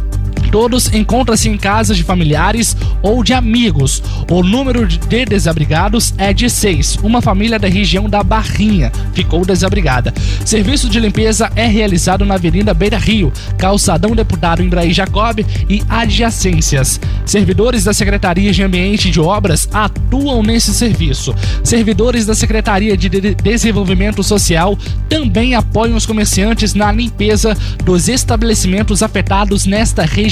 Todos 0.52 0.94
encontram-se 0.94 1.50
em 1.50 1.58
casas 1.58 1.98
de 1.98 2.04
familiares 2.04 2.76
ou 3.02 3.24
de 3.24 3.34
amigos. 3.34 4.02
O 4.30 4.44
número 4.44 4.88
de 4.88 5.26
desabrigados 5.26 6.14
é 6.18 6.32
de 6.34 6.50
seis. 6.50 6.98
Uma 7.02 7.22
família 7.22 7.58
da 7.58 7.68
região 7.68 8.08
da 8.10 8.24
Barrinha 8.24 8.92
ficou 9.14 9.46
desabrigada. 9.46 10.14
Serviço 10.46 10.90
de 10.90 11.00
limpeza 11.00 11.52
é 11.56 11.66
realizado 11.66 12.26
na 12.26 12.36
Avenida 12.36 12.74
Beira 12.74 12.98
Rio, 12.98 13.32
Calçadão 13.58 14.16
Deputado 14.16 14.62
Embraí 14.62 14.94
Jacob 14.94 15.40
e 15.70 15.82
adjacências. 15.90 17.00
Servidores 17.26 17.84
da 17.84 17.94
Secretaria 17.94 18.52
de 18.52 18.64
Ambiente 18.64 19.08
e 19.08 19.12
de 19.12 19.20
Obras 19.20 19.68
atuam 19.74 20.44
nesse 20.44 20.74
serviço. 20.74 21.34
Servidores 21.64 22.26
da 22.26 22.36
Secretaria 22.36 22.96
De- 22.96 23.10
Desenvolvimento 23.36 24.24
Social 24.24 24.78
também 25.10 25.56
apoiam 25.56 25.96
os 25.98 26.06
comerciantes 26.06 26.74
na 26.74 26.92
limpeza 26.92 27.56
dos 27.84 28.08
estabelecimentos 28.08 29.02
afetados 29.04 29.66
nesta 29.66 30.04
região. 30.04 30.23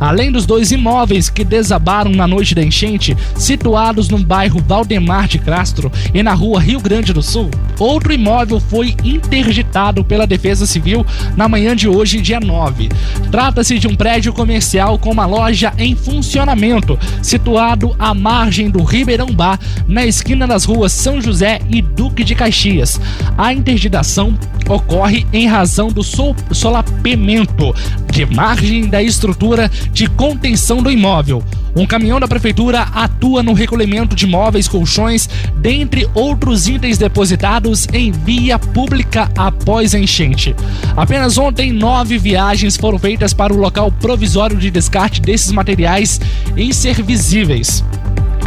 Além 0.00 0.30
dos 0.30 0.46
dois 0.46 0.70
imóveis 0.70 1.28
que 1.28 1.42
desabaram 1.42 2.12
na 2.12 2.26
noite 2.26 2.54
da 2.54 2.62
enchente, 2.62 3.16
situados 3.34 4.08
no 4.08 4.18
bairro 4.18 4.62
Valdemar 4.66 5.26
de 5.26 5.38
Castro 5.38 5.90
e 6.14 6.22
na 6.22 6.34
rua 6.34 6.60
Rio 6.60 6.80
Grande 6.80 7.12
do 7.12 7.20
Sul, 7.22 7.50
outro 7.80 8.12
imóvel 8.12 8.60
foi 8.60 8.94
interditado 9.02 10.04
pela 10.04 10.26
Defesa 10.26 10.66
Civil 10.66 11.04
na 11.36 11.48
manhã 11.48 11.74
de 11.74 11.88
hoje, 11.88 12.20
dia 12.20 12.38
9. 12.38 12.88
Trata-se 13.30 13.78
de 13.78 13.88
um 13.88 13.96
prédio 13.96 14.32
comercial 14.32 14.98
com 14.98 15.10
uma 15.10 15.26
loja 15.26 15.72
em 15.76 15.96
funcionamento, 15.96 16.96
situado 17.20 17.94
à 17.98 18.14
margem 18.14 18.70
do 18.70 18.84
Ribeirão 18.84 19.26
Bar, 19.32 19.58
na 19.88 20.06
esquina 20.06 20.46
das 20.46 20.64
ruas 20.64 20.92
São 20.92 21.20
José 21.20 21.60
e 21.68 21.82
Duque 21.82 22.22
de 22.22 22.36
Caxias. 22.36 23.00
A 23.36 23.52
interditação 23.52 24.38
ocorre 24.68 25.26
em 25.32 25.46
razão 25.48 25.88
do 25.88 26.02
sol- 26.04 26.36
solapamento 26.52 27.74
de 28.12 28.24
margem 28.26 28.86
da 28.86 29.02
estrutura 29.08 29.70
de 29.92 30.06
contenção 30.06 30.82
do 30.82 30.90
imóvel. 30.90 31.42
Um 31.76 31.86
caminhão 31.86 32.18
da 32.18 32.26
prefeitura 32.26 32.82
atua 32.82 33.42
no 33.42 33.52
recolhimento 33.52 34.16
de 34.16 34.26
móveis, 34.26 34.66
colchões, 34.66 35.28
dentre 35.56 36.08
outros 36.14 36.66
itens 36.66 36.98
depositados 36.98 37.86
em 37.92 38.10
via 38.10 38.58
pública 38.58 39.30
após 39.36 39.94
a 39.94 39.98
enchente. 39.98 40.56
Apenas 40.96 41.38
ontem, 41.38 41.72
nove 41.72 42.18
viagens 42.18 42.76
foram 42.76 42.98
feitas 42.98 43.32
para 43.32 43.52
o 43.52 43.58
local 43.58 43.92
provisório 43.92 44.56
de 44.56 44.70
descarte 44.70 45.20
desses 45.20 45.52
materiais 45.52 46.20
inservisíveis. 46.56 47.84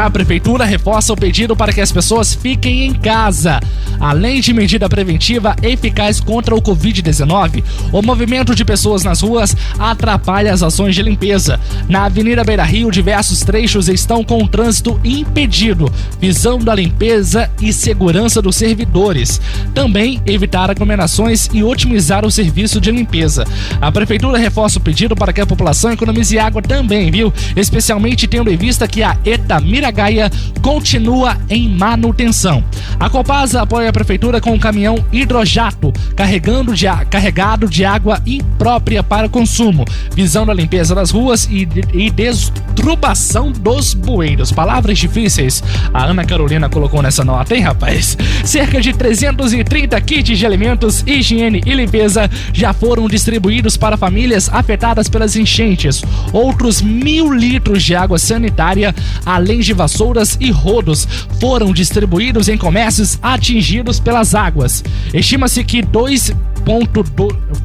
A 0.02 0.10
prefeitura 0.10 0.66
reforça 0.66 1.14
o 1.14 1.16
pedido 1.16 1.56
para 1.56 1.72
que 1.72 1.80
as 1.80 1.92
pessoas 1.92 2.34
fiquem 2.34 2.88
em 2.88 2.92
casa. 2.92 3.60
Além 4.00 4.42
de 4.42 4.52
medida 4.52 4.90
preventiva 4.90 5.56
eficaz 5.62 6.20
contra 6.20 6.56
o 6.56 6.62
Covid-19, 6.62 7.64
o 7.92 8.02
movimento 8.02 8.56
de 8.56 8.66
pessoas 8.66 9.04
nas 9.04 9.22
ruas 9.22 9.56
atrapalha 9.78 10.52
as 10.52 10.64
ações 10.64 10.96
de 10.96 11.04
limpeza. 11.04 11.60
Na 11.88 12.06
Avenida 12.06 12.44
Beira 12.44 12.64
Rio, 12.64 12.90
diversos 12.90 13.42
trechos 13.42 13.88
estão 13.88 14.24
com 14.24 14.42
o 14.42 14.48
trânsito 14.48 15.00
impedido, 15.04 15.88
visando 16.20 16.72
a 16.72 16.76
limpeza 16.76 17.48
e 17.62 17.72
segurança 17.72 18.42
dos 18.42 18.56
servidores. 18.56 19.40
Também 19.72 20.20
evitar 20.26 20.72
aglomerações 20.72 21.48
e 21.54 21.64
otimizar 21.64 22.26
o 22.26 22.32
serviço 22.32 22.82
de 22.82 22.90
limpeza. 22.90 23.46
A 23.80 23.92
prefeitura 23.92 24.40
reforça 24.40 24.80
o 24.80 24.82
pedido 24.82 25.16
para 25.16 25.32
que 25.32 25.42
a 25.42 25.46
população 25.46 25.92
economize 25.92 26.40
água 26.40 26.60
também, 26.60 27.12
viu? 27.12 27.32
Especialmente 27.56 28.28
tendo 28.28 28.52
em 28.52 28.58
vista 28.58 28.88
que 28.88 29.04
a 29.04 29.16
Miragaia 29.92 30.32
continua 30.62 31.38
em 31.50 31.68
manutenção. 31.68 32.64
A 33.00 33.10
Copasa 33.10 33.62
apoia 33.62 33.90
a 33.90 33.94
prefeitura 33.94 34.40
com 34.40 34.52
um 34.54 34.60
caminhão 34.60 35.04
hidrojato 35.12 35.92
carregando 36.16 36.74
de 36.74 36.86
carregado 37.10 37.68
de 37.68 37.84
água 37.84 38.22
imprópria 38.26 39.04
para 39.04 39.28
consumo, 39.28 39.84
visando 40.16 40.52
a 40.52 40.54
limpeza 40.54 40.96
das 40.96 41.12
ruas 41.12 41.48
e, 41.52 41.68
e 41.94 42.10
destrubação 42.10 43.52
dos 43.52 43.94
bueiros. 43.94 44.52
Palavras 44.52 44.98
difíceis. 44.98 45.64
A 45.94 46.06
Ana 46.06 46.24
Carolina 46.24 46.70
colocou 46.70 47.02
nessa 47.02 47.26
nota, 47.26 47.56
hein, 47.56 47.62
rapaz? 47.62 48.18
Cerca 48.46 48.80
de 48.80 48.94
330 48.94 50.00
kits 50.02 50.38
de 50.38 50.46
alimentos, 50.46 51.04
higiene 51.06 51.62
e 51.66 51.74
limpeza 51.74 52.30
já 52.54 52.72
foram 52.72 53.08
distribuídos 53.08 53.76
para 53.76 53.98
famílias 53.98 54.50
afetadas 54.54 55.10
pelas 55.10 55.36
enchentes. 55.36 56.02
Outros 56.32 56.82
mil 56.82 57.34
litros 57.34 57.84
de 57.84 57.96
água 57.96 58.20
sanitária, 58.20 58.96
além 59.26 59.60
de 59.60 59.74
vassouras 59.82 60.38
e 60.40 60.52
rodos, 60.52 61.08
foram 61.40 61.74
distribuídos 61.74 62.48
em 62.48 62.56
comércios 62.56 63.18
atingidos 63.20 64.00
pelas 64.00 64.36
águas. 64.36 64.84
Estima-se 65.12 65.64
que 65.64 65.82
2 65.82 66.32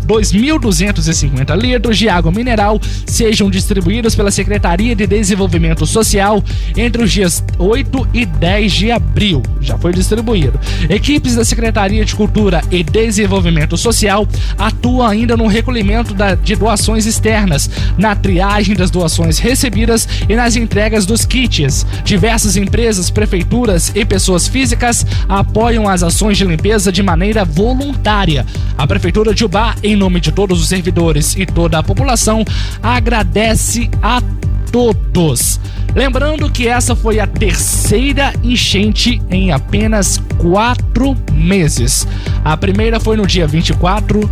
2.250 0.07 1.57
litros 1.57 1.99
de 1.99 2.09
água 2.09 2.31
mineral 2.33 2.81
sejam 3.07 3.51
distribuídos 3.51 4.15
pela 4.15 4.31
Secretaria 4.31 4.95
de 4.95 5.07
Desenvolvimento 5.07 5.87
Social 5.87 6.43
entre 6.77 7.03
os 7.03 7.13
dias 7.13 7.43
8 7.59 8.09
e 8.13 8.25
10 8.27 8.73
de 8.73 8.91
abril. 8.91 9.43
Já 9.61 9.77
foi 9.79 9.93
distribuído. 9.93 10.59
Equipes 10.89 11.35
da 11.37 11.45
Secretaria 11.45 12.05
de 12.05 12.15
Cultura 12.15 12.63
e 12.71 12.83
Desenvolvimento 12.83 13.77
Social 13.77 14.27
atuam 14.59 15.07
ainda 15.07 15.37
no 15.37 15.47
recolhimento 15.47 16.15
da- 16.15 16.35
de 16.35 16.55
doações 16.57 17.07
externas, 17.07 17.69
na 17.99 18.15
triagem 18.15 18.75
das 18.75 18.91
doações 18.91 19.39
recebidas 19.39 20.09
e 20.29 20.35
nas 20.37 20.57
entregas 20.57 21.05
dos 21.07 21.25
kits. 21.25 21.85
Diversas 22.05 22.57
empresas, 22.57 23.11
prefeituras 23.11 23.93
e 23.95 24.05
pessoas 24.05 24.47
físicas 24.49 25.05
apoiam 25.29 25.89
as 25.89 26.03
ações 26.03 26.37
de 26.39 26.45
limpeza 26.45 26.93
de 26.93 27.03
maneira 27.03 27.45
voluntária. 27.45 28.45
A 28.77 28.86
Prefeitura 28.87 29.35
de 29.35 29.45
Ubá, 29.45 29.75
em 29.83 29.97
nome 29.97 30.21
de 30.21 30.33
todos 30.33 30.61
os 30.61 30.69
servidores 30.69 31.37
e 31.37 31.45
toda 31.45 31.79
a 31.79 31.83
população, 31.83 32.45
agradece 32.83 33.91
a 34.03 34.23
todos. 34.71 35.61
Lembrando 35.95 36.51
que 36.51 36.69
essa 36.69 36.95
foi 36.95 37.19
a 37.19 37.27
terceira 37.27 38.35
enchente 38.43 39.21
em 39.31 39.51
apenas 39.51 40.21
quatro 40.37 41.17
meses. 41.33 42.07
A 42.45 42.57
primeira 42.57 43.01
foi 43.01 43.17
no 43.17 43.27
dia 43.27 43.47
24 43.47 44.29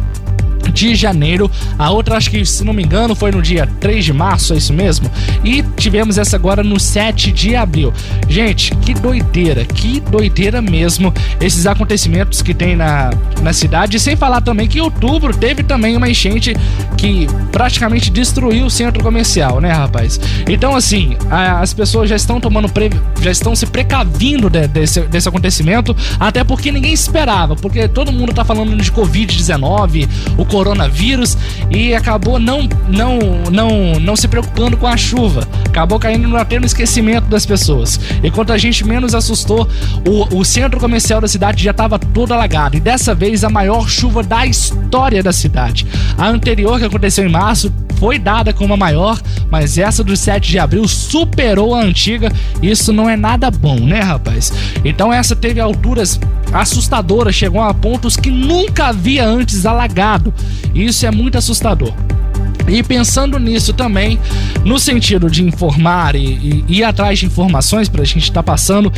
de 0.73 0.95
janeiro, 0.95 1.51
a 1.79 1.91
outra 1.91 2.17
acho 2.17 2.31
que, 2.31 2.45
se 2.45 2.65
não 2.65 2.73
me 2.73 2.83
engano, 2.83 3.15
foi 3.15 3.31
no 3.31 3.41
dia 3.43 3.69
3 3.81 4.05
de 4.05 4.13
março, 4.13 4.55
é 4.55 4.57
isso 4.57 4.73
mesmo? 4.73 5.11
E 5.45 5.63
tivemos 5.77 6.19
essa 6.19 6.37
agora 6.37 6.63
no 6.63 6.79
7 6.81 7.31
de 7.33 7.55
abril. 7.57 7.93
Gente, 8.29 8.75
que 8.77 8.95
doideira, 8.95 9.65
que 9.65 10.01
doideira 10.01 10.61
mesmo 10.63 11.13
esses 11.41 11.67
acontecimentos 11.67 12.43
que 12.43 12.55
tem 12.55 12.77
na, 12.77 13.11
na 13.43 13.53
cidade. 13.53 13.99
Sem 14.01 14.17
falar 14.17 14.41
também 14.41 14.67
que 14.69 14.79
em 14.79 14.81
outubro 14.81 15.37
teve 15.37 15.63
também 15.63 15.97
uma 15.97 16.09
enchente 16.09 16.55
que 16.97 17.27
praticamente 17.53 18.11
destruiu 18.11 18.67
o 18.67 18.71
centro 18.71 19.03
comercial, 19.03 19.61
né, 19.61 19.71
rapaz? 19.73 20.19
Então, 20.49 20.75
assim, 20.75 21.17
a- 21.31 21.61
as 21.61 21.73
pessoas 21.73 22.09
já 22.09 22.17
estão 22.17 22.41
tomando, 22.41 22.69
pre- 22.69 22.91
já 23.21 23.31
estão 23.31 23.55
se 23.55 23.67
precavindo 23.67 24.49
de- 24.51 24.67
desse, 24.69 25.01
desse 25.03 25.29
acontecimento, 25.29 25.95
até 26.19 26.43
porque 26.45 26.71
ninguém 26.73 26.93
esperava, 26.93 27.55
porque 27.57 27.87
todo 27.89 28.11
mundo 28.13 28.33
tá 28.33 28.45
falando 28.45 28.77
de 28.77 28.91
Covid-19, 28.93 30.09
o 30.37 30.45
coronavírus, 30.55 31.37
e 31.69 31.93
acabou 31.93 32.39
não, 32.39 32.69
não, 32.89 33.19
não, 33.51 33.99
não 33.99 34.15
se 34.15 34.29
preocupando 34.29 34.77
com 34.77 34.87
a 34.87 34.97
chuva. 34.97 35.49
Acabou 35.67 35.99
caindo 35.99 36.37
até 36.37 36.61
no 36.61 36.65
esquecimento 36.65 37.27
das 37.27 37.45
pessoas. 37.45 37.99
Enquanto 38.23 38.53
a 38.53 38.57
gente 38.57 38.87
menos 38.87 39.17
assustou, 39.17 39.69
o, 40.07 40.39
o 40.39 40.45
centro 40.45 40.79
comercial 40.79 41.21
da 41.21 41.27
cidade 41.27 41.65
já 41.65 41.73
estava 41.73 41.99
todo 41.99 42.33
alagado. 42.33 42.77
E 42.77 42.81
dessa 42.81 43.17
vez 43.17 43.43
a 43.43 43.51
maior 43.51 43.89
chuva 43.89 44.23
da 44.23 44.47
história 44.47 45.25
da 45.25 45.33
cidade. 45.33 45.89
A 46.17 46.29
anterior, 46.29 46.79
que 46.79 46.85
aconteceu 46.85 47.27
em 47.27 47.33
março, 47.33 47.73
foi 48.05 48.19
dada 48.19 48.53
como 48.53 48.75
a 48.75 48.77
maior, 48.77 49.19
mas 49.51 49.79
essa 49.79 50.05
do 50.05 50.15
7 50.15 50.51
de 50.51 50.59
abril 50.59 50.87
superou 50.87 51.75
a 51.75 51.81
antiga. 51.81 52.31
Isso 52.63 52.93
não 52.93 53.09
é 53.09 53.17
nada 53.17 53.51
bom, 53.51 53.81
né, 53.81 54.01
rapaz? 54.01 54.53
Então 54.85 55.11
essa 55.11 55.35
teve 55.35 55.59
alturas 55.59 56.21
assustadoras, 56.53 57.35
chegou 57.35 57.63
a 57.63 57.73
pontos 57.73 58.15
que 58.15 58.31
nunca 58.31 58.89
havia 58.89 59.27
antes 59.27 59.65
alagado. 59.65 60.35
Isso 60.75 61.07
é 61.07 61.11
muito 61.11 61.39
assustador. 61.39 61.95
E 62.67 62.83
pensando 62.83 63.39
nisso 63.39 63.73
também, 63.75 64.19
no 64.65 64.79
sentido 64.79 65.31
de 65.31 65.43
informar 65.45 66.15
e, 66.17 66.65
e 66.67 66.79
ir 66.79 66.85
atrás 66.85 67.19
de 67.19 67.27
informações 67.27 67.89
para 67.89 68.03
a 68.03 68.07
gente 68.07 68.23
estar 68.25 68.43
passando, 68.43 68.91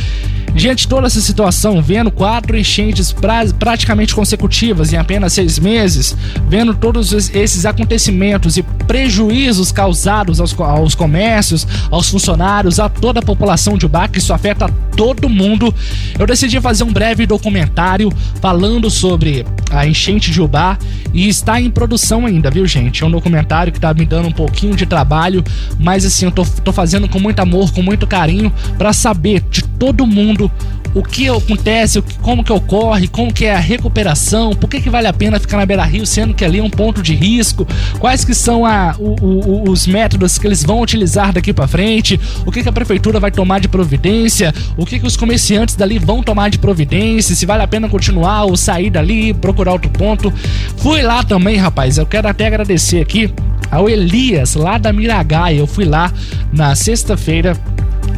diante 0.55 0.87
toda 0.87 1.05
essa 1.05 1.19
situação, 1.19 1.81
vendo 1.81 2.09
quatro 2.09 2.57
enchentes 2.57 3.11
pra- 3.11 3.45
praticamente 3.59 4.15
consecutivas 4.15 4.93
em 4.93 4.97
apenas 4.97 5.33
seis 5.33 5.59
meses, 5.59 6.15
vendo 6.47 6.73
todos 6.73 7.11
es- 7.11 7.29
esses 7.35 7.65
acontecimentos 7.65 8.55
e 8.57 8.63
prejuízos 8.63 9.71
causados 9.71 10.39
aos, 10.39 10.57
aos 10.59 10.95
comércios, 10.95 11.67
aos 11.91 12.09
funcionários, 12.09 12.79
a 12.79 12.87
toda 12.87 13.19
a 13.19 13.23
população 13.23 13.77
de 13.77 13.87
que 14.11 14.19
isso 14.19 14.33
afeta 14.33 14.67
todo 14.95 15.27
mundo, 15.29 15.73
eu 16.17 16.25
decidi 16.25 16.59
fazer 16.61 16.83
um 16.83 16.91
breve 16.91 17.25
documentário 17.25 18.11
falando 18.41 18.89
sobre 18.89 19.45
a 19.69 19.85
enchente 19.87 20.31
de 20.31 20.41
Ubá 20.41 20.77
e 21.13 21.27
está 21.27 21.59
em 21.59 21.69
produção 21.69 22.25
ainda, 22.25 22.49
viu, 22.49 22.65
gente? 22.65 23.03
É 23.03 23.07
um 23.07 23.11
documentário 23.11 23.71
que 23.71 23.79
tá 23.79 23.93
me 23.93 24.05
dando 24.05 24.27
um 24.27 24.31
pouquinho 24.31 24.75
de 24.75 24.85
trabalho, 24.85 25.43
mas 25.79 26.05
assim, 26.05 26.25
eu 26.25 26.31
tô, 26.31 26.45
tô 26.45 26.71
fazendo 26.71 27.07
com 27.07 27.19
muito 27.19 27.39
amor, 27.39 27.71
com 27.71 27.81
muito 27.81 28.05
carinho, 28.05 28.51
para 28.77 28.93
saber 28.93 29.41
de 29.49 29.63
todo 29.63 30.05
mundo 30.05 30.51
o 30.97 31.03
que 31.03 31.27
acontece, 31.29 32.01
como 32.21 32.43
que 32.43 32.51
ocorre, 32.51 33.07
como 33.07 33.31
que 33.33 33.45
é 33.45 33.53
a 33.55 33.59
recuperação, 33.59 34.51
por 34.51 34.67
que, 34.69 34.81
que 34.81 34.89
vale 34.89 35.07
a 35.07 35.13
pena 35.13 35.39
ficar 35.39 35.57
na 35.57 35.65
Beira 35.65 35.83
Rio, 35.83 36.05
sendo 36.05 36.33
que 36.33 36.43
ali 36.43 36.59
é 36.59 36.63
um 36.63 36.69
ponto 36.69 37.01
de 37.01 37.13
risco, 37.13 37.67
quais 37.99 38.25
que 38.25 38.33
são 38.33 38.65
a, 38.65 38.95
o- 38.97 39.15
o- 39.23 39.69
os 39.69 39.85
métodos 39.85 40.37
que 40.37 40.47
eles 40.47 40.63
vão 40.63 40.81
utilizar 40.81 41.31
daqui 41.31 41.53
pra 41.53 41.67
frente, 41.67 42.19
o 42.45 42.51
que, 42.51 42.63
que 42.63 42.69
a 42.69 42.71
prefeitura 42.71 43.19
vai 43.19 43.29
tomar 43.31 43.59
de 43.59 43.67
providência, 43.67 44.53
o 44.75 44.85
que, 44.85 44.99
que 44.99 45.05
os 45.05 45.15
comerciantes 45.15 45.75
dali 45.75 45.99
vão 45.99 46.23
tomar 46.23 46.49
de 46.49 46.57
providência, 46.57 47.35
se 47.35 47.45
vale 47.45 47.63
a 47.63 47.67
pena 47.67 47.87
continuar 47.87 48.45
ou 48.45 48.57
sair 48.57 48.89
dali, 48.89 49.33
procurar 49.33 49.73
outro 49.73 49.89
ponto. 49.91 50.33
Fui 50.77 51.01
lá 51.01 51.23
também, 51.23 51.57
rapaz, 51.57 51.97
eu 51.97 52.05
quero 52.05 52.27
até 52.27 52.47
agradecer 52.47 53.01
aqui 53.01 53.31
ao 53.69 53.89
Elias, 53.89 54.55
lá 54.55 54.77
da 54.77 54.91
Miragaia. 54.93 55.57
Eu 55.59 55.67
fui 55.67 55.85
lá 55.85 56.11
na 56.51 56.73
sexta-feira 56.75 57.55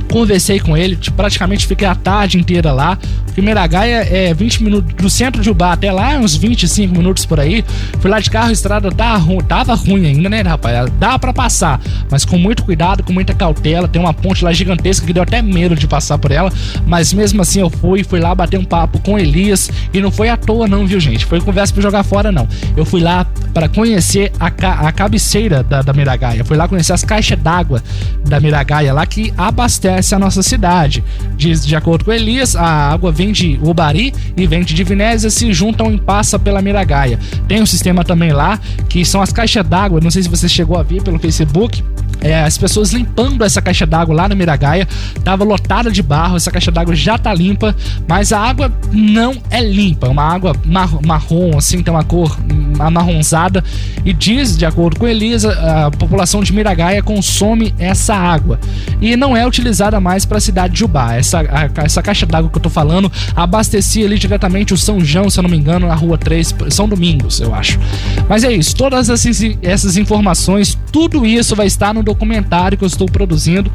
conversei 0.09 0.59
com 0.59 0.75
ele, 0.75 0.95
tipo, 0.95 1.15
praticamente 1.15 1.65
fiquei 1.67 1.87
a 1.87 1.95
tarde 1.95 2.37
inteira 2.37 2.71
lá. 2.71 2.97
Porque 3.25 3.41
Miragaia 3.41 4.07
é 4.09 4.33
20 4.33 4.63
minutos 4.63 4.93
do 4.95 5.09
centro 5.09 5.41
de 5.41 5.49
Ubá 5.49 5.73
até 5.73 5.91
lá, 5.91 6.17
uns 6.17 6.35
25 6.35 6.93
minutos 6.95 7.25
por 7.25 7.39
aí. 7.39 7.63
Fui 7.99 8.09
lá 8.09 8.19
de 8.19 8.29
carro, 8.29 8.49
a 8.49 8.51
estrada 8.51 8.91
tá 8.91 9.15
ru- 9.17 9.41
tava 9.43 9.73
ruim 9.75 10.05
ainda, 10.07 10.27
né, 10.29 10.41
rapaz? 10.41 10.89
Dá 10.99 11.17
pra 11.19 11.31
passar, 11.31 11.79
mas 12.09 12.25
com 12.25 12.37
muito 12.37 12.63
cuidado, 12.63 13.03
com 13.03 13.13
muita 13.13 13.33
cautela. 13.33 13.87
Tem 13.87 14.01
uma 14.01 14.13
ponte 14.13 14.43
lá 14.43 14.51
gigantesca 14.51 15.05
que 15.05 15.13
deu 15.13 15.23
até 15.23 15.41
medo 15.41 15.75
de 15.75 15.87
passar 15.87 16.17
por 16.17 16.31
ela, 16.31 16.51
mas 16.87 17.13
mesmo 17.13 17.41
assim 17.41 17.59
eu 17.61 17.69
fui, 17.69 18.03
fui 18.03 18.19
lá 18.19 18.33
bater 18.33 18.59
um 18.59 18.65
papo 18.65 18.99
com 18.99 19.17
Elias 19.17 19.69
e 19.93 20.01
não 20.01 20.11
foi 20.11 20.29
à 20.29 20.35
toa 20.35 20.67
não, 20.67 20.85
viu, 20.87 20.99
gente? 20.99 21.25
Foi 21.25 21.39
conversa 21.39 21.71
pra 21.73 21.83
jogar 21.83 22.03
fora 22.03 22.31
não. 22.31 22.47
Eu 22.75 22.83
fui 22.85 22.99
lá 23.01 23.25
para 23.53 23.69
conhecer 23.69 24.31
a, 24.39 24.49
ca- 24.49 24.79
a 24.87 24.91
cabeceira 24.91 25.61
da, 25.63 25.81
da 25.81 25.93
Miragaia. 25.93 26.43
Fui 26.43 26.57
lá 26.57 26.67
conhecer 26.67 26.93
as 26.93 27.03
caixas 27.03 27.37
d'água 27.39 27.81
da 28.27 28.39
Miragaia 28.39 28.91
lá 28.93 29.05
que 29.05 29.31
abastece 29.37 29.98
a 30.15 30.19
nossa 30.19 30.41
cidade. 30.41 31.03
De, 31.35 31.53
de 31.59 31.75
acordo 31.75 32.05
com 32.05 32.11
Elias, 32.11 32.55
a 32.55 32.91
água 32.91 33.11
vem 33.11 33.31
de 33.31 33.59
Ubari 33.61 34.13
e 34.35 34.47
vem 34.47 34.63
de 34.63 34.73
Divinésia, 34.73 35.29
se 35.29 35.51
juntam 35.53 35.91
e 35.93 35.99
passa 35.99 36.37
pela 36.37 36.61
Miragaia. 36.61 37.19
Tem 37.47 37.61
um 37.61 37.65
sistema 37.65 38.03
também 38.03 38.31
lá 38.31 38.59
que 38.87 39.03
são 39.05 39.21
as 39.21 39.31
caixas 39.31 39.65
d'água. 39.65 39.99
Não 40.01 40.11
sei 40.11 40.23
se 40.23 40.29
você 40.29 40.47
chegou 40.47 40.77
a 40.77 40.83
ver 40.83 41.01
pelo 41.03 41.19
Facebook. 41.19 41.83
É, 42.21 42.43
as 42.43 42.57
pessoas 42.57 42.91
limpando 42.91 43.43
essa 43.43 43.61
caixa 43.61 43.85
d'água 43.85 44.13
lá 44.15 44.27
na 44.27 44.35
Miragaia. 44.35 44.87
Tava 45.23 45.43
lotada 45.43 45.89
de 45.91 46.01
barro, 46.03 46.35
essa 46.35 46.51
caixa 46.51 46.69
d'água 46.71 46.95
já 46.95 47.17
tá 47.17 47.33
limpa, 47.33 47.75
mas 48.07 48.31
a 48.33 48.39
água 48.39 48.71
não 48.91 49.35
é 49.49 49.61
limpa. 49.61 50.07
É 50.07 50.09
uma 50.09 50.23
água 50.23 50.53
mar- 50.65 50.99
marrom, 51.05 51.57
assim, 51.57 51.81
tem 51.81 51.93
uma 51.93 52.03
cor 52.03 52.37
amarronzada. 52.79 53.63
E 54.05 54.13
diz, 54.13 54.57
de 54.57 54.65
acordo 54.65 54.99
com 54.99 55.07
Elisa, 55.07 55.51
a 55.87 55.91
população 55.91 56.41
de 56.43 56.51
Miragaia 56.53 57.01
consome 57.03 57.73
essa 57.77 58.15
água. 58.15 58.59
E 59.01 59.15
não 59.15 59.35
é 59.35 59.45
utilizada 59.45 59.99
mais 59.99 60.25
para 60.25 60.37
a 60.37 60.41
cidade 60.41 60.73
de 60.75 60.83
Ubá. 60.83 61.13
Essa, 61.13 61.39
a- 61.39 61.83
essa 61.83 62.01
caixa 62.01 62.25
d'água 62.25 62.49
que 62.49 62.57
eu 62.57 62.61
tô 62.61 62.69
falando 62.69 63.11
abastecia 63.35 64.05
ali 64.05 64.17
diretamente 64.17 64.73
o 64.73 64.77
São 64.77 64.99
João, 65.03 65.29
se 65.29 65.39
eu 65.39 65.43
não 65.43 65.49
me 65.49 65.57
engano, 65.57 65.87
na 65.87 65.95
rua 65.95 66.17
3, 66.17 66.55
São 66.69 66.87
Domingos, 66.87 67.39
eu 67.39 67.53
acho. 67.53 67.79
Mas 68.27 68.43
é 68.43 68.51
isso, 68.51 68.75
todas 68.75 69.09
essas, 69.09 69.41
essas 69.61 69.97
informações, 69.97 70.77
tudo 70.91 71.25
isso 71.25 71.55
vai 71.55 71.67
estar 71.67 71.93
no 71.93 72.03
documentário 72.13 72.77
que 72.77 72.83
eu 72.83 72.87
estou 72.87 73.07
produzindo. 73.07 73.71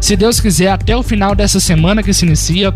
Se 0.00 0.16
Deus 0.16 0.40
quiser, 0.40 0.70
até 0.70 0.96
o 0.96 1.02
final 1.02 1.34
dessa 1.34 1.60
semana 1.60 2.02
que 2.02 2.12
se 2.12 2.26
inicia, 2.26 2.72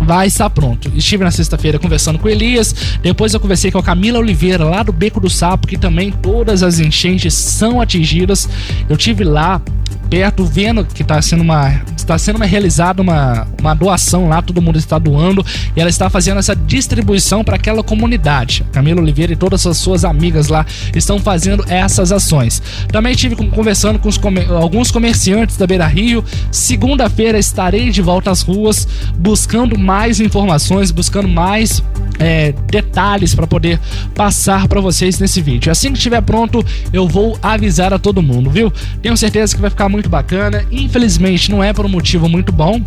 vai 0.00 0.26
estar 0.26 0.48
pronto. 0.50 0.90
Estive 0.94 1.24
na 1.24 1.30
sexta-feira 1.30 1.78
conversando 1.78 2.18
com 2.18 2.28
Elias, 2.28 2.74
depois 3.02 3.34
eu 3.34 3.40
conversei 3.40 3.70
com 3.70 3.78
a 3.78 3.82
Camila 3.82 4.18
Oliveira, 4.18 4.64
lá 4.64 4.82
do 4.82 4.92
Beco 4.92 5.20
do 5.20 5.28
Sapo, 5.28 5.66
que 5.66 5.76
também 5.76 6.10
todas 6.10 6.62
as 6.62 6.78
enchentes 6.78 7.34
são 7.34 7.80
atingidas. 7.80 8.48
Eu 8.88 8.96
tive 8.96 9.24
lá 9.24 9.60
perto 10.08 10.44
vendo 10.44 10.84
que 10.84 11.02
está 11.02 11.20
sendo 11.20 11.42
uma 11.42 11.82
está 11.96 12.16
sendo 12.16 12.36
uma 12.36 12.46
realizada 12.46 13.02
uma, 13.02 13.46
uma 13.60 13.74
doação 13.74 14.28
lá, 14.28 14.40
todo 14.40 14.62
mundo 14.62 14.78
está 14.78 14.98
doando 14.98 15.44
e 15.76 15.80
ela 15.80 15.90
está 15.90 16.08
fazendo 16.08 16.38
essa 16.38 16.56
distribuição 16.56 17.44
para 17.44 17.56
aquela 17.56 17.82
comunidade. 17.82 18.64
Camila 18.72 19.00
Oliveira 19.00 19.32
e 19.34 19.36
todas 19.36 19.66
as 19.66 19.76
suas 19.76 20.04
amigas 20.04 20.48
lá 20.48 20.64
estão 20.94 21.18
fazendo 21.18 21.64
essas 21.68 22.10
ações. 22.10 22.62
Também 22.90 23.12
estive 23.12 23.36
conversando 23.36 23.98
com 23.98 24.08
alguns 24.54 24.90
comerciantes 24.90 25.56
da 25.56 25.66
Beira 25.66 25.86
Rio. 25.86 26.24
Segunda-feira 26.50 27.38
estarei 27.38 27.90
de 27.90 28.00
volta 28.00 28.30
às 28.30 28.40
ruas 28.40 28.88
buscando 29.16 29.78
mais 29.78 30.18
informações, 30.18 30.90
buscando 30.90 31.28
mais 31.28 31.82
é, 32.18 32.52
detalhes 32.70 33.34
para 33.34 33.46
poder 33.46 33.78
passar 34.14 34.66
para 34.68 34.80
vocês 34.80 35.18
nesse 35.18 35.40
vídeo. 35.40 35.70
Assim 35.70 35.92
que 35.92 35.98
estiver 35.98 36.20
pronto, 36.22 36.64
eu 36.92 37.06
vou 37.08 37.38
avisar 37.42 37.92
a 37.92 37.98
todo 37.98 38.22
mundo, 38.22 38.50
viu? 38.50 38.72
Tenho 39.02 39.16
certeza 39.16 39.54
que 39.54 39.60
vai 39.60 39.70
ficar 39.70 39.88
muito 39.88 39.97
bacana. 40.06 40.64
Infelizmente, 40.70 41.50
não 41.50 41.64
é 41.64 41.72
por 41.72 41.86
um 41.86 41.88
motivo 41.88 42.28
muito 42.28 42.52
bom. 42.52 42.82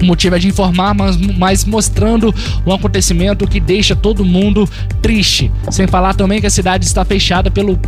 O 0.00 0.04
motivo 0.04 0.34
é 0.34 0.38
de 0.40 0.48
informar, 0.48 0.92
mas, 0.94 1.16
mas 1.16 1.64
mostrando 1.64 2.34
um 2.66 2.72
acontecimento 2.72 3.46
que 3.46 3.60
deixa 3.60 3.94
todo 3.94 4.24
mundo 4.24 4.68
triste. 5.00 5.48
Sem 5.70 5.86
falar 5.86 6.14
também 6.14 6.40
que 6.40 6.46
a 6.46 6.50
cidade 6.50 6.84
está 6.84 7.04
fechada 7.04 7.50
pelo. 7.52 7.78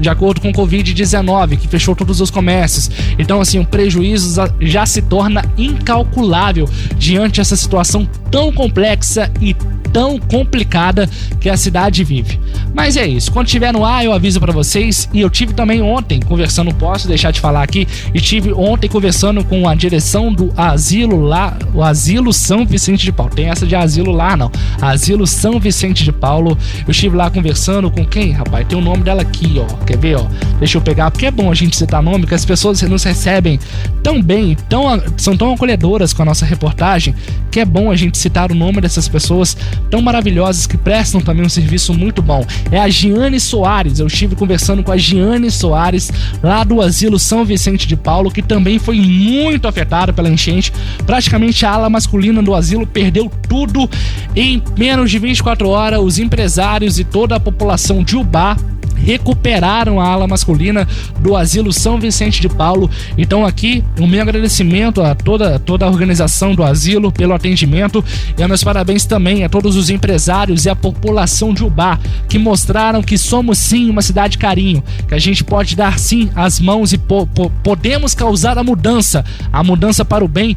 De 0.00 0.08
acordo 0.08 0.40
com 0.40 0.50
o 0.50 0.52
Covid-19, 0.52 1.56
que 1.58 1.68
fechou 1.68 1.94
todos 1.96 2.20
os 2.20 2.30
comércios. 2.30 2.90
Então, 3.18 3.40
assim, 3.40 3.58
o 3.58 3.64
prejuízo 3.66 4.40
já- 4.60 4.86
se 4.86 5.02
torna 5.02 5.44
incalculável 5.58 6.68
diante 6.96 7.38
dessa 7.40 7.56
situação 7.56 8.08
tão 8.30 8.52
complexa 8.52 9.30
e 9.40 9.54
tão 9.94 10.18
complicada 10.18 11.08
que 11.40 11.48
a 11.48 11.56
cidade 11.56 12.02
vive. 12.02 12.40
Mas 12.74 12.96
é 12.96 13.06
isso. 13.06 13.30
Quando 13.30 13.46
tiver 13.46 13.72
no 13.72 13.84
ar, 13.84 14.04
eu 14.04 14.12
aviso 14.12 14.40
pra 14.40 14.52
vocês. 14.52 15.08
E 15.14 15.20
eu 15.20 15.30
tive 15.30 15.54
também 15.54 15.80
ontem 15.80 16.18
conversando, 16.20 16.74
posso 16.74 17.06
deixar 17.06 17.30
de 17.30 17.40
falar 17.40 17.62
aqui. 17.62 17.86
E 18.12 18.20
tive 18.20 18.52
ontem 18.52 18.88
conversando 18.88 19.44
com 19.44 19.68
a 19.68 19.74
direção 19.74 20.32
do 20.32 20.52
asilo 20.56 21.22
lá, 21.22 21.56
o 21.72 21.82
Asilo 21.82 22.32
São 22.32 22.66
Vicente 22.66 23.04
de 23.04 23.12
Paulo. 23.12 23.32
Tem 23.32 23.46
essa 23.46 23.64
de 23.64 23.76
asilo 23.76 24.10
lá, 24.10 24.36
não. 24.36 24.50
Asilo 24.82 25.28
São 25.28 25.60
Vicente 25.60 26.02
de 26.02 26.10
Paulo. 26.10 26.58
Eu 26.84 26.90
estive 26.90 27.16
lá 27.16 27.30
conversando 27.30 27.88
com 27.88 28.04
quem, 28.04 28.32
rapaz? 28.32 28.66
Tem 28.66 28.76
o 28.76 28.82
nome 28.82 29.04
dela 29.04 29.22
aqui, 29.22 29.54
ó. 29.58 29.84
Quer 29.84 29.96
ver, 29.96 30.16
ó? 30.16 30.26
Deixa 30.58 30.76
eu 30.76 30.82
pegar, 30.82 31.12
porque 31.12 31.26
é 31.26 31.30
bom 31.30 31.52
a 31.52 31.54
gente 31.54 31.76
citar 31.76 32.02
nome, 32.02 32.26
que 32.26 32.34
as 32.34 32.44
pessoas 32.44 32.82
nos 32.82 33.04
recebem 33.04 33.60
tão 34.02 34.20
bem, 34.20 34.56
tão, 34.68 35.00
são 35.16 35.36
tão 35.36 35.52
acolhedoras 35.54 36.12
com 36.12 36.22
a 36.22 36.24
nossa 36.24 36.44
reportagem, 36.44 37.14
que 37.50 37.60
é 37.60 37.64
bom 37.64 37.92
a 37.92 37.96
gente 37.96 38.18
citar 38.18 38.50
o 38.50 38.54
nome 38.54 38.80
dessas 38.80 39.06
pessoas 39.06 39.56
tão 39.90 40.00
maravilhosas 40.02 40.66
que 40.66 40.76
prestam 40.76 41.20
também 41.20 41.44
um 41.44 41.48
serviço 41.48 41.94
muito 41.94 42.22
bom. 42.22 42.44
É 42.70 42.78
a 42.78 42.88
Giane 42.88 43.38
Soares. 43.38 43.98
Eu 43.98 44.06
estive 44.06 44.34
conversando 44.34 44.82
com 44.82 44.92
a 44.92 44.96
Giane 44.96 45.50
Soares, 45.50 46.10
lá 46.42 46.64
do 46.64 46.80
Asilo 46.80 47.18
São 47.18 47.44
Vicente 47.44 47.86
de 47.86 47.96
Paulo, 47.96 48.30
que 48.30 48.42
também 48.42 48.78
foi 48.78 49.00
muito 49.00 49.68
afetada 49.68 50.12
pela 50.12 50.28
enchente. 50.28 50.72
Praticamente 51.06 51.64
a 51.64 51.72
ala 51.72 51.90
masculina 51.90 52.42
do 52.42 52.54
asilo 52.54 52.86
perdeu 52.86 53.30
tudo 53.48 53.88
em 54.34 54.62
menos 54.76 55.10
de 55.10 55.18
24 55.18 55.68
horas. 55.68 56.00
Os 56.00 56.18
empresários 56.18 56.98
e 56.98 57.04
toda 57.04 57.36
a 57.36 57.40
população 57.40 58.02
de 58.02 58.16
Ubá 58.16 58.56
recuperaram 59.04 60.00
a 60.00 60.06
ala 60.08 60.26
masculina 60.26 60.86
do 61.20 61.36
Asilo 61.36 61.72
São 61.72 61.98
Vicente 62.00 62.40
de 62.40 62.48
Paulo. 62.48 62.90
Então 63.16 63.44
aqui, 63.44 63.84
o 64.00 64.06
meu 64.06 64.22
agradecimento 64.22 65.02
a 65.02 65.14
toda, 65.14 65.58
toda 65.58 65.84
a 65.84 65.88
organização 65.88 66.54
do 66.54 66.62
asilo 66.64 67.12
pelo 67.12 67.34
atendimento 67.34 68.04
e 68.36 68.46
meus 68.46 68.64
parabéns 68.64 69.04
também 69.04 69.44
a 69.44 69.48
todos 69.48 69.76
os 69.76 69.90
empresários 69.90 70.64
e 70.64 70.68
a 70.70 70.76
população 70.76 71.52
de 71.54 71.64
Ubá 71.64 71.98
que 72.28 72.38
mostraram 72.38 73.02
que 73.02 73.16
somos 73.18 73.58
sim 73.58 73.88
uma 73.90 74.02
cidade 74.02 74.38
carinho, 74.38 74.82
que 75.08 75.14
a 75.14 75.18
gente 75.18 75.44
pode 75.44 75.76
dar 75.76 75.98
sim 75.98 76.30
as 76.34 76.58
mãos 76.60 76.92
e 76.92 76.98
po- 76.98 77.26
po- 77.26 77.50
podemos 77.62 78.14
causar 78.14 78.58
a 78.58 78.64
mudança, 78.64 79.24
a 79.52 79.62
mudança 79.62 80.04
para 80.04 80.24
o 80.24 80.28
bem. 80.28 80.56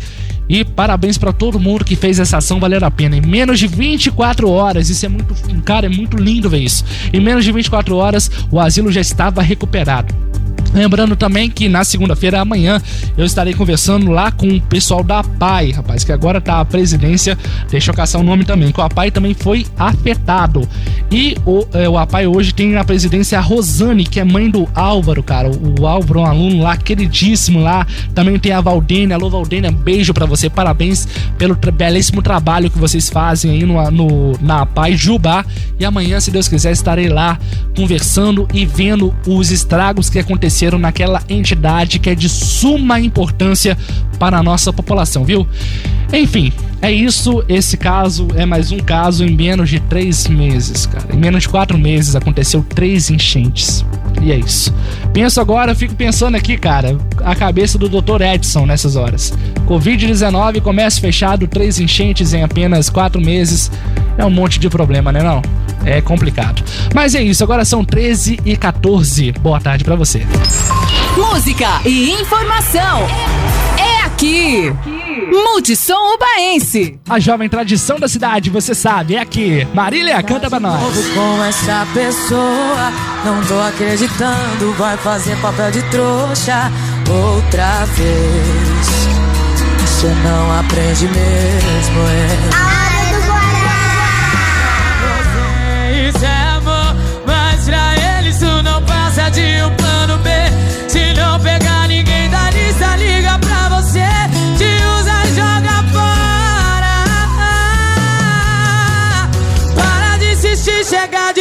E 0.50 0.64
parabéns 0.64 1.18
para 1.18 1.34
todo 1.34 1.60
mundo 1.60 1.84
que 1.84 1.94
fez 1.98 2.20
essa 2.20 2.38
ação 2.38 2.58
valer 2.58 2.82
a 2.82 2.90
pena. 2.90 3.18
Em 3.18 3.22
menos 3.22 3.60
de 3.60 3.68
24 3.68 4.50
horas, 4.50 4.90
isso 4.90 5.06
é 5.06 5.10
muito, 5.10 5.36
cara, 5.66 5.88
é 5.88 5.90
muito 5.90 6.16
lindo 6.16 6.50
ver 6.50 6.60
isso. 6.60 6.86
Em 7.12 7.20
menos 7.20 7.44
de 7.44 7.52
24 7.52 7.98
horas, 7.98 8.32
o 8.52 8.60
asilo 8.60 8.92
já 8.92 9.02
estava 9.02 9.42
recuperado. 9.42 10.14
Lembrando 10.74 11.16
também 11.16 11.50
que 11.50 11.68
na 11.68 11.84
segunda-feira, 11.84 12.40
amanhã, 12.42 12.82
eu 13.18 13.26
estarei 13.26 13.54
conversando 13.54 14.12
lá 14.12 14.32
com 14.32 14.48
o 14.48 14.62
pessoal 14.62 15.04
da 15.04 15.20
APAI, 15.20 15.72
rapaz, 15.72 16.04
que 16.04 16.12
agora 16.12 16.40
tá 16.40 16.60
a 16.60 16.66
presidência, 16.66 17.38
deixa 17.70 17.90
eu 17.92 17.96
caçar 17.96 18.22
o 18.22 18.24
nome 18.24 18.46
também, 18.46 18.72
que 18.72 18.80
o 18.80 18.84
APAI 18.84 19.10
também 19.10 19.34
foi 19.34 19.66
afetado. 19.78 20.68
E 21.10 21.36
o, 21.46 21.66
é, 21.74 21.88
o 21.90 21.98
APAI 21.98 22.28
hoje 22.28 22.54
tem 22.54 22.72
na 22.72 22.84
presidência 22.84 23.38
a 23.38 23.42
Rosane, 23.42 24.04
que 24.06 24.20
é 24.20 24.24
mãe 24.24 24.50
do 24.50 24.68
Álvaro, 24.76 25.24
cara. 25.24 25.50
O 25.50 25.88
Álvaro 25.88 26.20
é 26.20 26.24
um 26.24 26.26
aluno 26.26 26.62
lá, 26.64 26.76
queridíssimo 26.78 27.60
lá. 27.60 27.88
Também 28.14 28.38
tem 28.38 28.52
a 28.52 28.60
Valdênia. 28.62 29.16
Alô, 29.16 29.30
Valdênia, 29.30 29.72
beijo 29.72 30.14
pra 30.14 30.26
você. 30.26 30.50
Parabéns 30.50 31.08
pelo 31.38 31.56
tra- 31.56 31.72
belíssimo 31.72 32.22
trabalho 32.22 32.70
que 32.70 32.78
vocês 32.78 33.10
fazem 33.10 33.52
aí 33.52 33.64
no, 33.64 33.90
no, 33.90 34.38
na 34.42 34.62
APAI 34.62 34.98
Jubá. 34.98 35.46
E 35.80 35.86
amanhã, 35.86 36.20
se 36.20 36.30
Deus 36.30 36.48
quiser, 36.48 36.72
estarei 36.72 37.08
lá 37.08 37.40
conversando 37.76 38.48
e 38.54 38.66
vendo 38.66 39.16
os 39.26 39.50
estragos 39.50 40.10
que 40.10 40.20
aconteceram 40.20 40.57
naquela 40.80 41.22
entidade 41.30 42.00
que 42.00 42.10
é 42.10 42.16
de 42.16 42.28
suma 42.30 43.00
importância 43.00 43.78
para 44.18 44.38
a 44.38 44.44
nossa 44.44 44.74
população, 44.74 45.24
viu? 45.24 45.48
Enfim, 46.12 46.52
é 46.82 46.92
isso. 46.92 47.44
Esse 47.48 47.78
caso 47.78 48.28
é 48.36 48.46
mais 48.46 48.72
um 48.72 48.80
caso 48.80 49.24
em 49.24 49.36
menos 49.36 49.70
de 49.70 49.80
três 49.80 50.28
meses, 50.28 50.86
cara. 50.86 51.14
Em 51.14 51.18
menos 51.18 51.44
de 51.44 51.50
quatro 51.50 51.78
meses 51.78 52.16
aconteceu 52.16 52.66
três 52.68 53.10
enchentes. 53.10 53.86
E 54.22 54.32
é 54.32 54.36
isso. 54.36 54.74
Penso 55.14 55.40
agora, 55.40 55.76
fico 55.76 55.96
pensando 55.96 56.36
aqui, 56.36 56.58
cara, 56.58 56.98
a 57.24 57.36
cabeça 57.36 57.78
do 57.78 57.90
Dr. 57.90 58.22
Edson 58.22 58.66
nessas 58.66 58.96
horas. 58.96 59.34
Covid-19, 59.68 60.62
comércio 60.62 61.02
fechado, 61.02 61.48
três 61.48 61.80
enchentes 61.80 62.34
em 62.34 62.44
apenas 62.44 62.90
quatro 62.90 63.22
meses. 63.22 63.72
É 64.18 64.26
um 64.26 64.30
monte 64.30 64.60
de 64.60 64.70
problema, 64.70 65.12
né 65.12 65.22
não? 65.22 65.42
É 65.86 66.02
complicado. 66.02 66.64
Mas 66.94 67.16
é 67.16 67.22
isso, 67.22 67.44
agora 67.44 67.64
são 67.64 67.86
13 67.86 68.40
e 68.46 68.58
14. 68.58 69.32
Boa 69.34 69.60
tarde 69.60 69.84
pra 69.84 69.96
você. 69.96 70.26
Música 71.16 71.82
e 71.86 72.12
informação. 72.12 73.08
É 73.78 73.97
aqui. 74.18 74.74
Multissom 75.32 76.16
Ubaense. 76.16 77.00
A 77.08 77.20
jovem 77.20 77.48
tradição 77.48 78.00
da 78.00 78.08
cidade, 78.08 78.50
você 78.50 78.74
sabe, 78.74 79.16
é 79.16 79.20
aqui. 79.20 79.68
Marília, 79.74 80.22
canta 80.24 80.50
pra 80.50 80.60
nós. 80.60 80.82
novo 80.82 81.14
com 81.14 81.44
essa 81.44 81.88
pessoa. 81.94 82.92
Não 83.24 83.40
tô 83.44 83.60
acreditando, 83.60 84.74
vai 84.74 84.98
fazer 84.98 85.38
papel 85.38 85.70
de 85.72 85.84
trouxa 85.84 86.72
outra 87.08 87.86
vez. 87.86 89.08
Você 89.82 90.08
não 90.24 90.60
aprende 90.60 91.06
mesmo, 91.08 92.02
é. 92.10 92.68
Isso 96.10 96.26
é 96.26 96.50
amor, 96.56 96.96
mas 97.26 97.66
pra 97.66 97.96
ele 98.20 98.30
isso 98.30 98.64
não 98.64 98.82
passa 98.84 99.30
de 99.30 99.64
um 99.64 99.87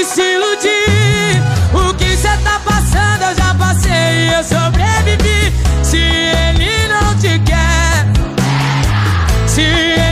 se 0.07 0.23
iludir. 0.23 1.43
O 1.75 1.95
que 1.95 2.17
cê 2.17 2.29
tá 2.45 2.61
passando 2.65 3.23
eu 3.23 3.35
já 3.35 3.55
passei 3.55 4.29
e 4.29 4.33
eu 4.33 4.45
sobrevivi. 4.45 5.53
Se 5.83 5.99
ele 5.99 6.89
não 6.89 7.15
te 7.19 7.39
quer, 7.41 8.07
se 9.47 9.63
ele 9.63 10.06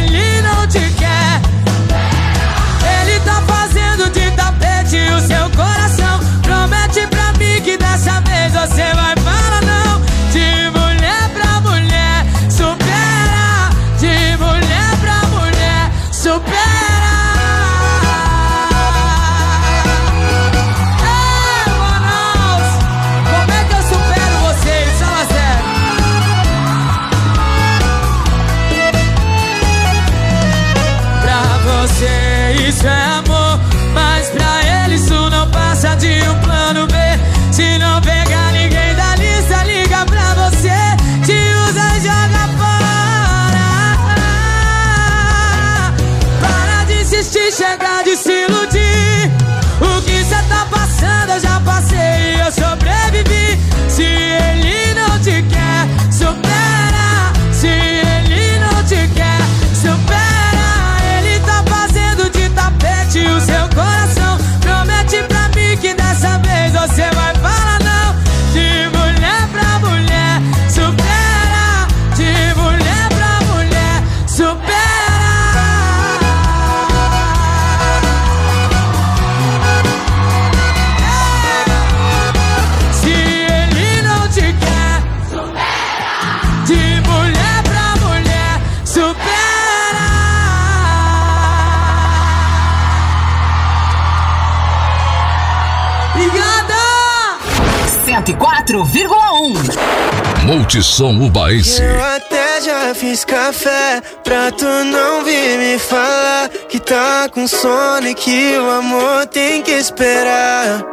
104,1 98.95 100.45
Multissom 100.45 101.27
Ubaense. 101.27 101.83
Eu 101.83 102.01
até 102.01 102.61
já 102.61 102.95
fiz 102.95 103.25
café 103.25 104.01
pra 104.23 104.53
tu 104.53 104.65
não 104.65 105.25
vir 105.25 105.59
me 105.59 105.79
falar 105.81 106.49
que 106.69 106.79
tá 106.79 107.29
com 107.29 107.49
sono 107.49 108.07
e 108.07 108.15
que 108.15 108.57
o 108.57 108.71
amor 108.71 109.27
tem 109.27 109.63
que 109.63 109.73
esperar. 109.73 110.85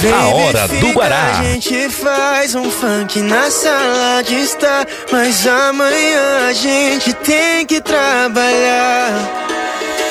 Baby, 0.00 0.12
A 0.14 0.28
hora 0.28 0.66
do 0.66 0.88
Guará. 0.92 1.40
A 1.40 1.42
gente 1.42 1.90
faz 1.90 2.54
um 2.54 2.70
funk 2.70 3.20
na 3.20 3.50
sala 3.50 4.22
de 4.22 4.36
estar, 4.36 4.86
mas 5.12 5.46
amanhã 5.46 6.48
a 6.48 6.52
gente 6.54 7.12
tem 7.12 7.66
que 7.66 7.82
trabalhar. 7.82 9.10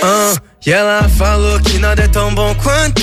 Ah, 0.03 0.35
e 0.67 0.73
ela 0.73 1.07
falou 1.07 1.57
que 1.61 1.79
nada 1.79 2.03
é 2.03 2.09
tão 2.09 2.35
bom 2.35 2.53
quanto 2.55 3.01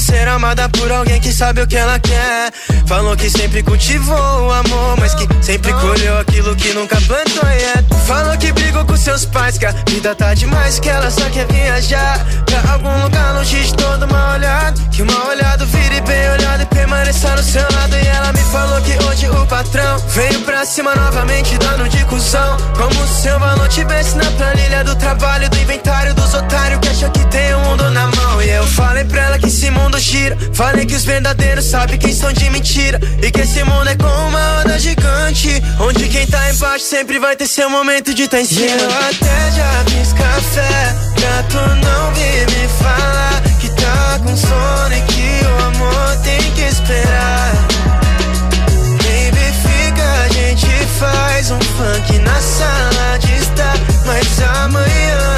ser 0.00 0.26
amada 0.26 0.68
por 0.68 0.90
alguém 0.90 1.20
que 1.20 1.32
sabe 1.32 1.62
o 1.62 1.66
que 1.66 1.76
ela 1.76 1.96
quer. 2.00 2.52
Falou 2.88 3.16
que 3.16 3.30
sempre 3.30 3.62
cultivou 3.62 4.16
o 4.16 4.52
amor, 4.52 4.96
mas 4.98 5.14
que 5.14 5.28
sempre 5.40 5.72
colheu 5.74 6.18
aquilo 6.18 6.56
que 6.56 6.74
nunca 6.74 7.00
plantou. 7.02 7.48
Yeah. 7.48 7.82
Falou 8.04 8.36
que 8.36 8.50
brigou 8.50 8.84
com 8.84 8.96
seus 8.96 9.24
pais, 9.24 9.56
que 9.56 9.64
a 9.64 9.70
vida 9.88 10.12
tá 10.16 10.34
demais, 10.34 10.80
que 10.80 10.88
ela 10.88 11.08
só 11.08 11.28
quer 11.30 11.46
viajar 11.46 12.18
pra 12.46 12.72
algum 12.72 13.02
lugar 13.04 13.32
longe 13.34 13.62
de 13.62 13.74
todo 13.74 14.08
mal 14.08 14.34
olhado. 14.34 14.80
Que 14.90 15.02
o 15.02 15.06
mal 15.06 15.28
olhado 15.28 15.66
vire 15.66 16.00
bem 16.00 16.30
olhado 16.30 16.62
e 16.64 16.66
permaneça 16.66 17.36
no 17.36 17.42
seu 17.44 17.62
lado. 17.62 17.94
E 17.94 18.06
ela 18.08 18.32
me 18.32 18.42
falou 18.50 18.80
que 18.82 19.04
hoje 19.04 19.30
o 19.30 19.46
patrão 19.46 19.98
veio 20.08 20.40
pra 20.40 20.66
cima 20.66 20.94
novamente, 20.96 21.56
dando 21.58 21.88
de 21.88 22.04
cuzão. 22.06 22.56
Como 22.76 23.06
se 23.06 23.30
o 23.30 23.38
valor 23.38 23.68
tivesse 23.68 24.16
na 24.16 24.28
planilha 24.32 24.82
do 24.82 24.96
trabalho, 24.96 25.48
do 25.48 25.58
inventário 25.58 26.12
dos 26.12 26.34
otários 26.34 26.80
que 26.80 26.88
acham 26.88 27.03
que 27.10 27.24
tem 27.26 27.54
o 27.54 27.60
mundo 27.60 27.90
na 27.90 28.06
mão. 28.06 28.42
E 28.42 28.50
eu 28.50 28.66
falei 28.66 29.04
pra 29.04 29.22
ela 29.22 29.38
que 29.38 29.46
esse 29.46 29.70
mundo 29.70 29.98
gira. 29.98 30.36
Falei 30.52 30.86
que 30.86 30.94
os 30.94 31.04
verdadeiros 31.04 31.64
sabem 31.64 31.98
quem 31.98 32.12
são 32.12 32.32
de 32.32 32.48
mentira. 32.50 33.00
E 33.22 33.30
que 33.30 33.40
esse 33.40 33.62
mundo 33.64 33.88
é 33.88 33.96
como 33.96 34.28
uma 34.28 34.60
onda 34.60 34.78
gigante. 34.78 35.62
Onde 35.80 36.08
quem 36.08 36.26
tá 36.26 36.50
embaixo 36.50 36.84
sempre 36.84 37.18
vai 37.18 37.36
ter 37.36 37.46
seu 37.46 37.68
momento 37.70 38.14
de 38.14 38.28
tá 38.28 38.40
em 38.40 38.44
cima. 38.44 38.80
Eu 38.80 38.90
até 38.90 39.50
já 39.56 39.84
fiz 39.88 40.12
café 40.12 40.94
pra 41.14 41.42
tu 41.44 41.58
não 41.86 42.12
vir 42.14 42.46
me 42.50 42.68
falar 42.82 43.42
que 43.60 43.68
tá 43.70 44.20
com 44.22 44.36
sono 44.36 44.94
e 44.94 45.00
que 45.02 45.46
o 45.46 45.64
amor 45.66 46.16
tem 46.22 46.40
que 46.52 46.62
esperar. 46.62 47.52
Baby, 49.02 49.46
fica, 49.64 50.06
a 50.24 50.28
gente 50.28 50.66
faz 50.98 51.50
um 51.50 51.60
funk 51.60 52.18
na 52.18 52.40
sala 52.40 53.18
de 53.18 53.34
estar. 53.34 53.76
Mas 54.06 54.40
amanhã 54.42 55.33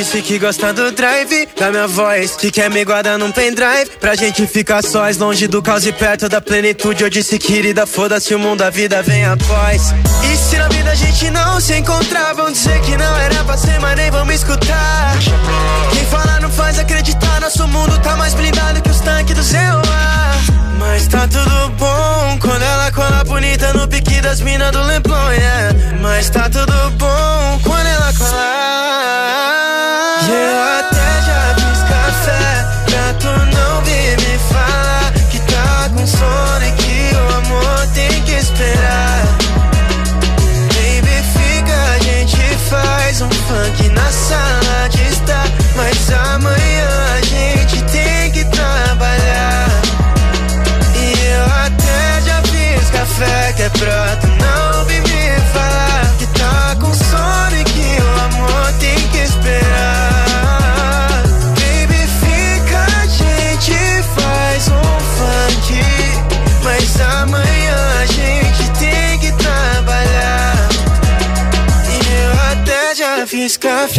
disse 0.00 0.22
que 0.22 0.38
gosta 0.38 0.72
do 0.72 0.90
drive 0.92 1.46
da 1.58 1.70
minha 1.70 1.86
voz. 1.86 2.34
Que 2.34 2.50
quer 2.50 2.70
me 2.70 2.82
guardar 2.86 3.18
num 3.18 3.30
pendrive 3.30 3.90
pra 4.00 4.14
gente 4.14 4.46
ficar 4.46 4.82
sós, 4.82 5.18
longe 5.18 5.46
do 5.46 5.60
caos 5.60 5.84
e 5.84 5.92
perto 5.92 6.26
da 6.26 6.40
plenitude. 6.40 7.02
Eu 7.02 7.10
disse, 7.10 7.38
querida, 7.38 7.86
foda-se 7.86 8.34
o 8.34 8.38
mundo, 8.38 8.62
a 8.62 8.70
vida 8.70 9.02
vem 9.02 9.26
após. 9.26 9.94
E 10.24 10.36
se 10.38 10.56
na 10.56 10.68
vida 10.68 10.90
a 10.90 10.94
gente 10.94 11.30
não 11.30 11.60
se 11.60 11.74
encontrar, 11.74 12.32
vão 12.32 12.50
dizer 12.50 12.80
que 12.80 12.96
não 12.96 13.16
era 13.18 13.44
pra 13.44 13.58
ser, 13.58 13.78
mas 13.78 13.94
nem 13.94 14.10
vamos 14.10 14.34
escutar. 14.36 15.18
Quem 15.92 16.06
fala 16.06 16.40
não 16.40 16.50
faz 16.50 16.78
acreditar, 16.78 17.38
nosso 17.38 17.68
mundo 17.68 17.98
tá 18.00 18.16
mais 18.16 18.32
blindado 18.32 18.80
que 18.80 18.88
os 18.88 19.00
tanques 19.00 19.34
do 19.34 19.42
ZOA. 19.42 19.60
Mas 20.78 21.08
tá 21.08 21.28
tudo 21.28 21.68
bom 21.78 22.38
quando 22.40 22.62
ela 22.62 22.90
cola 22.90 23.22
bonita 23.24 23.74
no 23.74 23.86
pique 23.86 24.22
das 24.22 24.40
minas 24.40 24.70
do 24.72 24.82
Leblon, 24.82 25.30
yeah. 25.32 25.74
Mas 26.00 26.30
tá 26.30 26.48
tudo 26.48 26.90
bom 26.92 27.60
quando 27.62 27.86
ela 27.86 28.12
cola. 28.14 29.19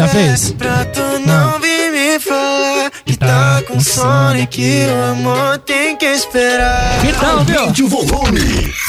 Já 0.01 0.07
fez? 0.07 0.51
pra 0.53 0.83
tu 0.85 0.99
não 1.27 1.59
vir 1.59 1.91
me 1.91 2.19
falar 2.19 2.89
que 3.05 3.15
tá 3.15 3.61
com 3.67 3.79
sono 3.79 4.35
e 4.39 4.47
que 4.47 4.87
o 4.87 5.11
amor 5.11 5.59
tem 5.59 5.95
que 5.95 6.05
esperar. 6.05 7.05
Então, 7.05 7.45
viu? 7.45 7.59
Aumente 7.59 7.83
o 7.83 7.87
volume. 7.87 8.39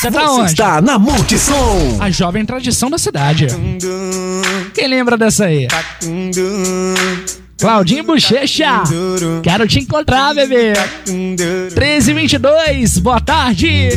Você 0.00 0.10
tá 0.10 0.20
Você 0.22 0.40
onde? 0.40 0.50
está 0.52 0.80
na 0.80 0.98
Multissom. 0.98 1.98
A 2.00 2.08
jovem 2.10 2.46
tradição 2.46 2.88
da 2.88 2.96
cidade. 2.96 3.46
Quem 4.74 4.88
lembra 4.88 5.18
dessa 5.18 5.44
aí? 5.44 5.68
Claudinho 7.60 8.04
Bochecha. 8.04 8.82
Quero 9.42 9.68
te 9.68 9.80
encontrar, 9.80 10.34
bebê. 10.34 10.72
1322, 11.06 12.98
boa 13.00 13.20
tarde. 13.20 13.90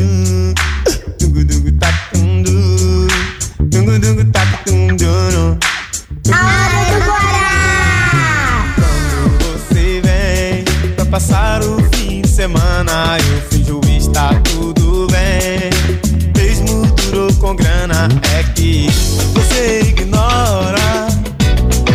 Você 9.43 10.01
vem 10.01 10.63
pra 10.95 11.05
passar 11.05 11.61
o 11.61 11.77
fim 11.95 12.21
de 12.21 12.27
semana. 12.27 13.17
Eu 13.19 13.41
finjo 13.51 13.79
estar 13.95 14.41
tudo 14.41 15.05
bem. 15.11 15.69
Mesmo 16.35 16.87
duro 16.87 17.31
com 17.35 17.55
grana, 17.55 18.09
é 18.35 18.41
que 18.55 18.87
você 19.35 19.81
ignora 19.81 21.07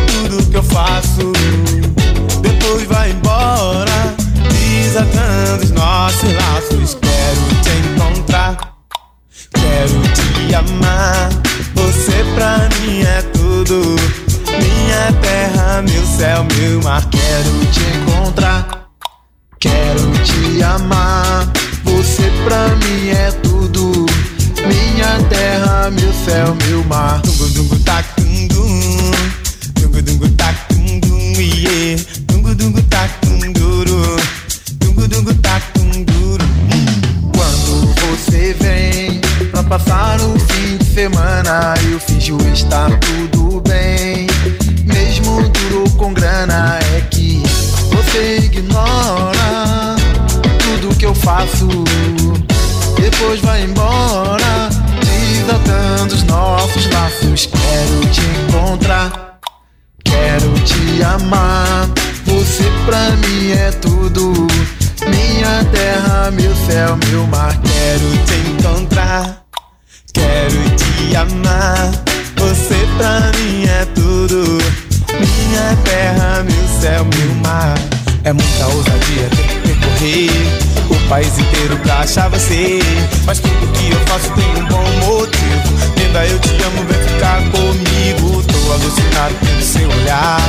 tudo 0.06 0.48
que 0.48 0.56
eu 0.56 0.62
faço. 0.62 1.32
Depois 2.40 2.84
vai 2.84 3.10
embora, 3.10 4.14
desatando 4.48 5.64
os 5.64 5.70
nossos 5.72 6.32
laços. 6.34 6.94
Quero 6.94 7.40
te 7.62 7.70
encontrar, 7.88 8.76
quero 9.52 10.00
te 10.14 10.54
amar. 10.54 11.49
Você 11.80 12.24
pra 12.34 12.68
mim 12.80 13.00
é 13.02 13.22
tudo. 13.32 13.96
Minha 14.60 15.12
terra, 15.22 15.82
meu 15.82 16.06
céu, 16.06 16.46
meu 16.56 16.82
mar. 16.82 17.08
Quero 17.10 17.66
te 17.72 17.80
encontrar, 17.96 18.88
quero 19.58 20.12
te 20.24 20.62
amar. 20.62 21.50
Você 21.84 22.30
pra 22.44 22.68
mim 22.76 23.08
é 23.08 23.30
tudo. 23.42 24.06
Minha 24.66 25.18
terra, 25.28 25.90
meu 25.90 26.12
céu, 26.24 26.54
meu 26.66 26.84
mar. 26.84 27.20
Dungu 27.22 27.48
dungu 27.48 27.78
tá 27.80 28.04
dum 28.16 28.48
Dungu 29.80 30.02
dungu 30.02 30.28
tá 30.36 30.54
dum 30.70 31.00
yeah. 31.40 32.02
Dungu 32.26 32.54
dungu 32.54 32.82
tá 32.82 33.08
duro. 33.54 34.16
Dungu 34.78 35.08
dungu 35.08 35.34
tá 35.36 35.60
duro. 35.74 36.44
Quando 37.34 37.79
você 38.10 38.54
vem 38.58 39.20
pra 39.52 39.62
passar 39.62 40.20
o 40.20 40.38
fim 40.38 40.76
de 40.78 40.84
semana, 40.84 41.74
eu 41.90 42.00
finjo 42.00 42.36
estar 42.52 42.90
tudo 42.98 43.60
bem. 43.60 44.26
Mesmo 44.84 45.48
duro 45.48 45.88
com 45.96 46.12
grana, 46.12 46.78
é 46.96 47.02
que 47.02 47.40
você 47.94 48.38
ignora 48.38 49.94
tudo 50.58 50.96
que 50.96 51.06
eu 51.06 51.14
faço. 51.14 51.68
Depois 53.00 53.40
vai 53.40 53.62
embora, 53.62 54.68
desatando 55.04 56.14
os 56.14 56.24
nossos 56.24 56.90
laços. 56.90 57.46
Quero 57.46 58.06
te 58.12 58.22
encontrar, 58.48 59.38
quero 60.04 60.52
te 60.64 61.02
amar. 61.04 61.88
Você 62.26 62.64
pra 62.86 63.10
mim 63.10 63.52
é 63.52 63.70
tudo. 63.72 64.79
Minha 65.08 65.64
terra, 65.72 66.30
meu 66.30 66.54
céu, 66.66 66.98
meu 67.08 67.26
mar. 67.26 67.56
Quero 67.62 68.24
te 68.26 68.50
encontrar, 68.50 69.44
quero 70.12 70.70
te 70.76 71.16
amar. 71.16 71.90
Você 72.36 72.74
pra 72.96 73.20
mim 73.38 73.64
é 73.64 73.84
tudo. 73.94 74.58
Minha 75.12 75.76
terra, 75.84 76.44
meu 76.44 76.80
céu, 76.80 77.04
meu 77.04 77.34
mar. 77.36 77.74
É 78.24 78.32
muita 78.32 78.66
ousadia 78.66 79.28
ter 79.30 79.46
que 79.46 79.60
percorrer 79.60 80.30
o 80.90 81.08
país 81.08 81.38
inteiro 81.38 81.76
pra 81.78 82.00
achar 82.00 82.28
você. 82.28 82.80
Mas 83.24 83.38
tudo 83.38 83.72
que 83.72 83.90
eu 83.90 84.00
faço 84.06 84.30
tem 84.34 84.62
um 84.62 84.66
bom 84.66 84.84
motivo. 85.06 85.80
Linda, 85.96 86.26
eu 86.26 86.38
te 86.38 86.62
amo, 86.62 86.84
vem 86.84 87.02
ficar 87.02 87.40
comigo. 87.50 88.39
Alucinado 88.72 89.34
pelo 89.34 89.62
seu 89.62 89.88
olhar. 89.88 90.40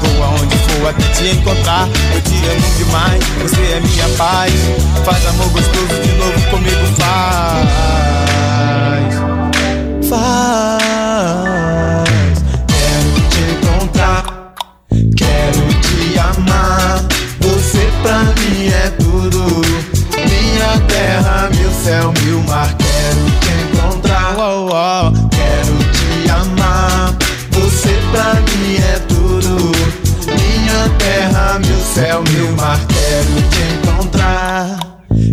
Vou 0.00 0.22
aonde 0.22 0.56
for 0.58 0.88
até 0.88 1.02
te 1.08 1.28
encontrar. 1.36 1.88
Eu 2.14 2.20
te 2.20 2.34
amo 2.46 2.70
demais, 2.78 3.24
você 3.42 3.60
é 3.60 3.80
minha 3.80 4.08
paz. 4.16 4.52
Faz 5.04 5.26
amor 5.26 5.48
gostoso 5.50 6.00
de 6.02 6.12
novo 6.12 6.40
comigo, 6.50 6.86
faz. 6.96 7.68
Faz. 10.08 10.84
Quero 12.68 13.10
te 13.28 13.40
encontrar. 13.54 14.54
Quero 15.16 15.66
te 15.80 16.18
amar. 16.18 17.04
Você 17.40 17.90
pra 18.02 18.18
mim 18.18 18.68
é 18.68 18.90
tudo. 18.98 19.62
Minha 20.16 20.78
terra, 20.86 21.50
meu 21.54 21.70
céu, 21.72 22.12
meu 22.24 22.40
mar. 22.44 22.68
Quero 22.78 23.24
te 23.40 23.50
encontrar. 23.76 24.34
Quero 24.36 25.23
é 28.76 28.98
tudo. 29.08 29.72
Minha 30.26 30.88
terra, 30.98 31.58
meu 31.58 31.78
céu, 31.94 32.22
meu 32.32 32.52
mar. 32.56 32.80
Quero 32.88 33.42
te 33.50 33.62
encontrar. 33.74 34.78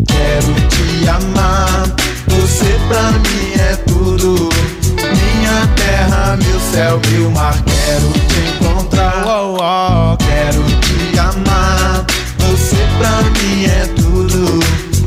Quero 0.08 0.54
te 0.70 1.08
amar. 1.10 1.96
Você 2.28 2.80
pra 2.88 3.12
mim 3.12 3.54
é 3.60 3.76
tudo. 3.88 4.50
Minha 4.96 5.68
terra, 5.76 6.38
meu 6.38 6.60
céu, 6.72 7.00
meu 7.10 7.32
mar. 7.32 7.56
Quero 7.64 8.12
te 8.28 8.66
encontrar. 8.66 10.18
Quero 10.18 10.64
te 10.82 11.20
amar. 11.20 12.06
Você 12.39 12.78
pra 12.98 13.22
mim 13.22 13.66
é 13.66 13.88
tudo. 13.96 14.60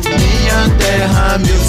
Minha 0.05 0.69
terra, 0.79 1.39
meu 1.39 1.64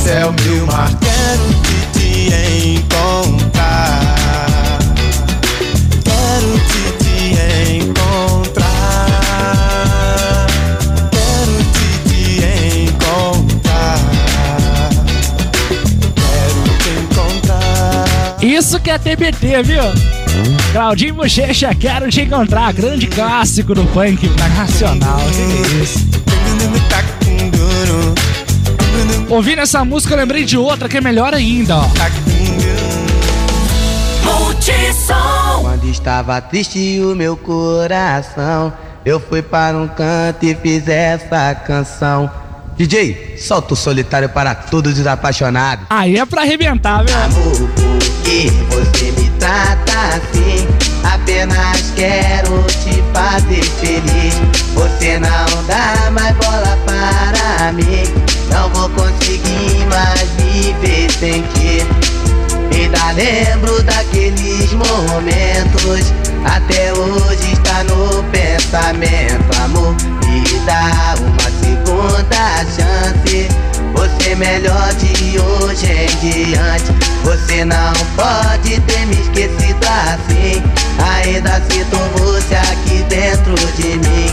TBT, 19.05 19.61
viu? 19.61 19.83
Claudinho 20.71 21.13
Bochecha, 21.13 21.75
quero 21.75 22.09
te 22.09 22.21
encontrar. 22.21 22.73
Grande 22.73 23.05
clássico 23.05 23.75
do 23.75 23.85
funk 23.89 24.27
nacional. 24.57 25.19
Que 25.29 25.83
isso? 25.83 25.99
Ouvindo 29.29 29.61
essa 29.61 29.85
música, 29.85 30.15
eu 30.15 30.17
lembrei 30.17 30.43
de 30.43 30.57
outra 30.57 30.89
que 30.89 30.97
é 30.97 31.01
melhor 31.01 31.35
ainda, 31.35 31.77
ó. 31.77 31.85
Quando 35.61 35.87
estava 35.87 36.41
triste 36.41 36.99
o 36.99 37.15
meu 37.15 37.37
coração, 37.37 38.73
eu 39.05 39.19
fui 39.19 39.43
para 39.43 39.77
um 39.77 39.87
canto 39.87 40.43
e 40.43 40.55
fiz 40.55 40.87
essa 40.87 41.53
canção. 41.53 42.31
DJ, 42.77 43.37
solta 43.37 43.73
o 43.73 43.77
solitário 43.77 44.27
para 44.27 44.53
todos 44.53 44.99
os 44.99 45.07
apaixonados. 45.07 45.85
Aí 45.89 46.17
é 46.17 46.25
pra 46.25 46.41
arrebentar, 46.41 47.05
viu? 47.05 47.15
Amor, 47.15 47.69
por 47.69 48.23
que 48.23 48.49
você 48.69 49.11
me 49.13 49.29
trata 49.39 49.93
assim? 50.17 50.67
Apenas 51.03 51.93
quero 51.95 52.63
te 52.63 53.01
fazer 53.13 53.63
feliz. 53.63 54.35
Você 54.73 55.19
não 55.19 55.63
dá 55.67 56.11
mais 56.11 56.35
bola 56.35 56.77
para 56.85 57.71
mim. 57.71 58.03
Não 58.49 58.69
vou 58.71 58.89
conseguir 58.89 59.85
mais 59.87 60.29
viver 60.31 61.09
sem 61.11 61.41
ti. 61.43 62.04
Ainda 62.95 63.11
lembro 63.11 63.83
daqueles 63.83 64.71
momentos. 64.71 66.13
Até 66.45 66.93
hoje 66.93 67.53
está 67.53 67.83
no 67.83 68.23
pensamento, 68.31 69.61
amor. 69.63 69.95
Me 70.25 70.59
dá 70.65 71.15
uma 71.19 71.49
segunda 71.59 72.63
chance. 72.75 73.49
Você 73.93 74.35
melhor 74.35 74.93
de 74.95 75.39
hoje 75.39 75.87
em 75.87 76.51
diante. 76.51 76.85
Você 77.23 77.65
não 77.65 77.93
pode 78.15 78.79
ter 78.81 79.05
me 79.07 79.15
esquecido 79.15 79.85
assim. 79.85 80.63
Ainda 80.99 81.61
sinto 81.69 81.97
você 82.17 82.55
aqui 82.55 83.03
dentro 83.09 83.55
de 83.75 83.97
mim. 84.07 84.31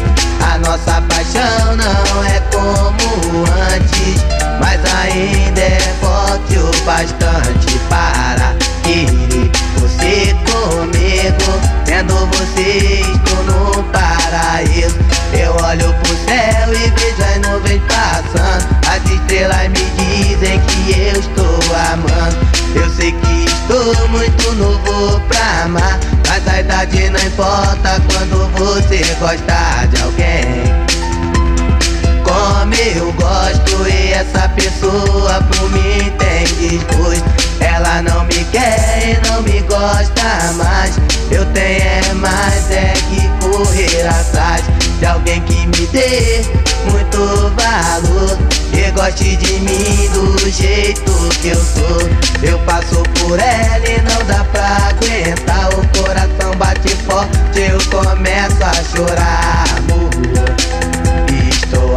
A 0.53 0.59
nossa 0.59 1.01
paixão 1.03 1.77
não 1.77 2.25
é 2.25 2.41
como 2.53 3.45
antes, 3.73 4.23
mas 4.61 4.81
ainda 4.95 5.61
é 5.61 5.81
forte 6.01 6.59
o 6.59 6.85
bastante 6.85 7.79
para 7.89 8.55
querer 8.83 9.51
você 9.77 10.35
comigo. 10.47 11.61
Tendo 11.85 12.15
você, 12.27 13.01
estou 13.01 13.45
no 13.45 13.83
paraíso. 13.85 14.97
Eu 15.33 15.53
olho 15.65 15.93
pro 15.95 16.17
céu 16.17 16.73
e 16.73 16.91
vejo 16.91 17.23
as 17.23 17.49
nuvens 17.49 17.83
passando. 17.89 18.67
As 18.89 19.11
estrelas 19.11 19.69
me 19.69 19.85
dizem 19.99 20.61
que 20.61 21.01
eu 21.01 21.21
estou 21.21 21.59
amando. 21.93 22.37
Eu 22.75 22.89
sei 22.91 23.13
que 23.13 23.45
estou 23.45 24.09
muito 24.09 24.53
novo 24.55 25.21
pra 25.29 25.65
amar. 25.65 25.99
Mas 26.29 26.49
a 26.49 26.61
idade 26.61 27.11
não 27.11 27.21
importa 27.21 28.01
quando 28.11 28.51
você 28.57 29.03
gosta 29.21 29.87
de 29.91 30.03
alguém. 30.03 30.82
Como 32.33 32.75
eu 32.75 33.13
gosto 33.13 33.87
e 33.87 34.13
essa 34.13 34.49
pessoa 34.49 35.43
por 35.51 35.69
mim 35.69 36.11
tem 36.17 36.45
desgosto. 36.57 37.25
Ela 37.61 38.01
não 38.01 38.25
me 38.25 38.43
quer 38.47 39.03
e 39.07 39.29
não 39.29 39.43
me 39.43 39.61
gosta 39.61 40.55
mais. 40.57 40.97
Eu 41.31 41.45
tenho 41.53 41.83
é 41.83 42.15
mais 42.15 42.71
é 42.71 42.95
que 43.11 43.29
correr 43.45 44.09
atrás 44.09 44.63
de 44.99 45.05
alguém 45.05 45.43
que 45.43 45.67
me 45.67 45.87
dê 45.89 46.43
muito 46.91 47.53
valor 47.55 48.39
e 48.73 48.91
goste 48.93 49.37
de 49.37 49.53
mim 49.61 50.09
do 50.15 50.51
jeito 50.51 51.13
que 51.43 51.49
eu 51.49 51.63
sou. 51.63 52.09
Eu 52.43 52.59
passo 52.61 53.03
por 53.21 53.39
ela 53.39 53.87
e 53.87 54.01
não 54.01 54.27
dá 54.27 54.43
pra 54.45 54.89
aguentar. 54.89 55.69
O 55.75 56.03
coração 56.03 56.57
bate 56.57 56.97
forte, 57.05 57.61
eu 57.61 57.79
começo 57.91 58.65
a 58.65 58.97
chorar, 58.97 59.65
amor. 59.77 61.02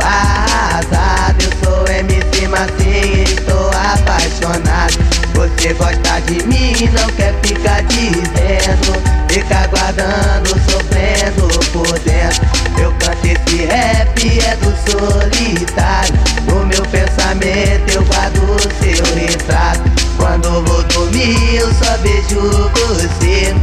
Arrasado, 0.06 1.44
eu 1.44 1.52
sou 1.64 1.88
MC 1.88 2.48
Marcinho, 2.48 3.24
estou 3.24 3.70
apaixonado. 3.70 4.94
Você 5.34 5.74
gosta 5.74 6.22
de 6.28 6.46
mim, 6.46 6.90
não 6.94 7.10
quer 7.16 7.34
ficar 7.42 7.82
dizendo. 7.86 8.94
Fica 9.28 9.66
guardando, 9.68 10.50
sofrendo 10.70 11.48
por 11.74 12.00
dentro. 12.00 12.46
Eu 12.80 12.92
canto 13.00 13.26
esse 13.26 13.66
rap, 13.66 14.40
é 14.42 14.56
do 14.58 14.72
solitário. 14.92 16.14
No 16.48 16.66
meu 16.68 16.84
pensamento 16.84 17.96
eu 17.96 18.04
guardo 18.06 18.62
seu 18.80 19.16
retrato. 19.16 19.82
Quando 20.18 20.64
vou 20.66 20.84
dormir 20.84 21.56
eu 21.56 21.74
só 21.74 21.98
vejo 21.98 22.70
você. 22.76 23.56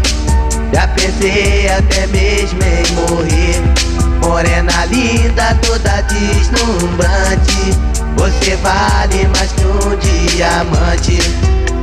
Já 0.75 0.89
pensei 0.89 1.69
até 1.69 2.07
mesmo 2.09 2.59
em 2.65 2.93
morrer. 2.95 4.12
Morena 4.23 4.87
linda, 4.87 5.55
toda 5.63 6.01
deslumbrante. 6.03 7.77
Você 8.17 8.57
vale 8.57 9.27
mais 9.29 9.53
que 9.53 9.65
um 9.67 9.97
diamante. 9.97 11.19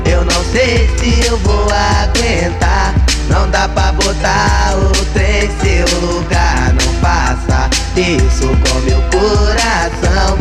Eu 0.10 0.24
não 0.24 0.44
sei 0.52 0.90
se 0.98 1.28
eu 1.28 1.38
vou 1.40 1.68
aguentar. 1.70 2.96
Não 3.30 3.50
dá 3.52 3.68
pra 3.68 3.92
botar 3.92 4.74
outro 4.76 5.22
em 5.22 5.50
seu 5.60 6.00
lugar. 6.00 6.74
Não 6.74 6.94
faça 7.02 7.70
isso 7.96 8.48
com 8.48 8.80
meu 8.80 9.02
coração. 9.12 10.38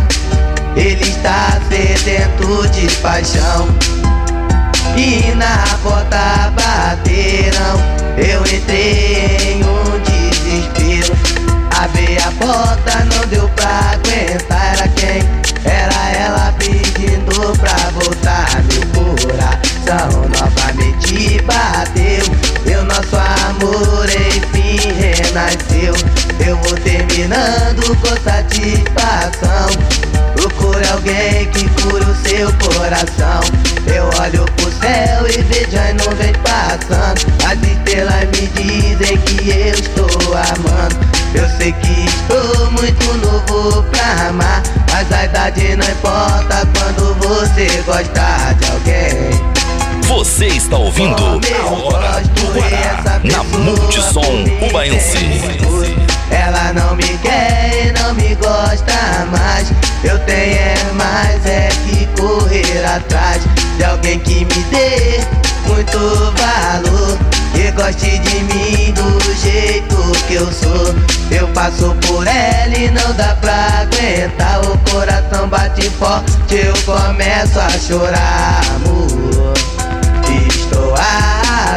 Ele 0.76 1.03
está 1.03 1.61
sedento 1.68 2.68
de 2.68 2.86
paixão. 2.96 3.68
E 4.96 5.34
na 5.34 5.64
porta 5.82 6.53
bateram. 6.55 7.99
Eu 8.16 8.40
entrei 8.42 9.36
em 9.53 9.64
um 9.64 10.01
desespero. 10.03 11.38
Abri 11.81 12.18
a 12.18 12.33
porta, 12.33 13.05
não 13.05 13.26
deu 13.29 13.49
pra 13.51 13.93
aguentar. 13.93 14.74
Era 14.74 14.89
quem? 14.89 15.22
Era 15.64 16.11
ela 16.18 16.53
pedindo 16.59 17.57
pra 17.59 17.76
voltar. 17.91 18.49
Meu 18.64 19.14
coração 19.14 20.29
novamente 20.29 21.41
bateu. 21.43 22.26
O 22.81 22.85
nosso 22.85 23.16
amor 23.16 24.09
enfim 24.09 24.76
renasceu. 24.93 25.95
Eu 26.45 26.57
vou 26.57 26.74
terminando 26.79 27.97
com 28.01 28.09
satisfação. 28.24 30.07
Procure 30.35 30.87
alguém 30.89 31.47
que 31.51 31.68
cure 31.81 32.05
o 32.05 32.29
seu 32.29 32.53
coração. 32.55 33.41
Eu 33.87 34.05
olho 34.20 34.45
pro 34.57 34.70
céu 34.72 35.26
e 35.26 35.43
vejo 35.43 35.76
as 35.76 35.95
nuvens 36.05 36.37
passando. 36.43 37.26
As 37.45 37.59
estrelas 37.66 38.24
me 38.24 38.47
dizem 38.49 39.16
que 39.18 39.51
eu 39.51 39.74
estou 39.74 40.35
amando. 40.35 40.97
Eu 41.35 41.49
sei 41.59 41.72
que 41.72 42.07
estou 42.07 42.70
muito 42.72 43.14
novo 43.18 43.83
pra 43.85 44.29
amar. 44.29 44.62
Mas 44.93 45.12
a 45.12 45.24
idade 45.24 45.76
não 45.76 45.87
importa 45.89 46.68
quando 46.76 47.14
você 47.16 47.66
gosta 47.87 48.55
de 48.59 48.70
alguém. 48.70 49.59
Você 50.09 50.47
está 50.47 50.76
ouvindo 50.79 51.22
a 51.22 51.70
Hora 51.70 52.20
do 52.20 52.53
Guará 52.53 53.20
na 53.22 53.45
Multissom 53.45 54.45
Ubaense. 54.66 56.07
Ela 56.31 56.72
não 56.72 56.97
me 56.97 57.18
quer 57.18 57.87
e 57.87 57.93
não 58.01 58.14
me 58.14 58.35
gosta 58.37 59.26
mais. 59.31 59.72
Eu 60.05 60.18
tenho 60.20 60.57
é 60.57 60.93
mais 60.95 61.47
é 61.47 61.68
que 61.87 62.07
correr 62.20 62.85
atrás 62.85 63.43
de 63.76 63.85
alguém 63.85 64.18
que 64.20 64.45
me 64.45 64.64
dê 64.70 65.20
muito 65.66 65.99
valor. 65.99 67.18
Que 67.53 67.70
goste 67.72 68.18
de 68.18 68.41
mim 68.45 68.93
do 68.93 69.35
jeito 69.35 69.97
que 70.26 70.35
eu 70.35 70.53
sou. 70.53 70.95
Eu 71.31 71.49
passo 71.49 71.95
por 72.07 72.26
ela 72.26 72.76
e 72.76 72.91
não 72.91 73.12
dá 73.14 73.35
pra 73.41 73.81
aguentar. 73.81 74.61
O 74.61 74.79
coração 74.91 75.49
bate 75.49 75.89
forte, 75.91 76.55
eu 76.55 76.74
começo 76.85 77.59
a 77.59 77.70
chorar, 77.70 78.61
amor. 78.76 79.78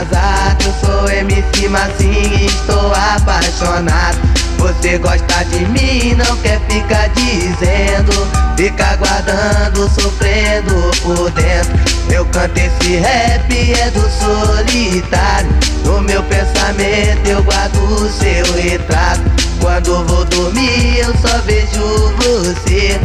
Arrasado, 0.02 0.64
eu 0.66 0.74
sou 0.84 1.10
MC 1.12 1.70
Massinho, 1.70 2.46
estou 2.48 2.92
apaixonado. 2.92 4.18
Você 4.58 4.98
gosta 4.98 5.46
de 5.46 5.60
mim, 5.66 6.16
não 6.16 6.38
quer 6.38 6.60
ficar 6.62 7.08
dizendo. 7.10 8.12
Fica 8.58 8.96
guardando, 8.96 9.88
sofrendo 9.90 10.74
por 11.04 11.30
dentro. 11.32 11.78
Eu 12.12 12.26
canto 12.26 12.58
esse 12.58 12.96
rap, 12.96 13.74
é 13.74 13.92
do 13.92 14.02
solitário. 14.10 15.52
No 15.86 16.02
meu 16.02 16.24
pensamento 16.24 17.28
eu 17.28 17.44
guardo 17.44 18.10
seu 18.10 18.54
retrato. 18.56 19.22
Quando 19.60 20.04
vou 20.08 20.26
dormir 20.26 20.98
eu 20.98 21.14
só 21.18 21.38
vejo 21.42 22.12
você. 22.18 23.00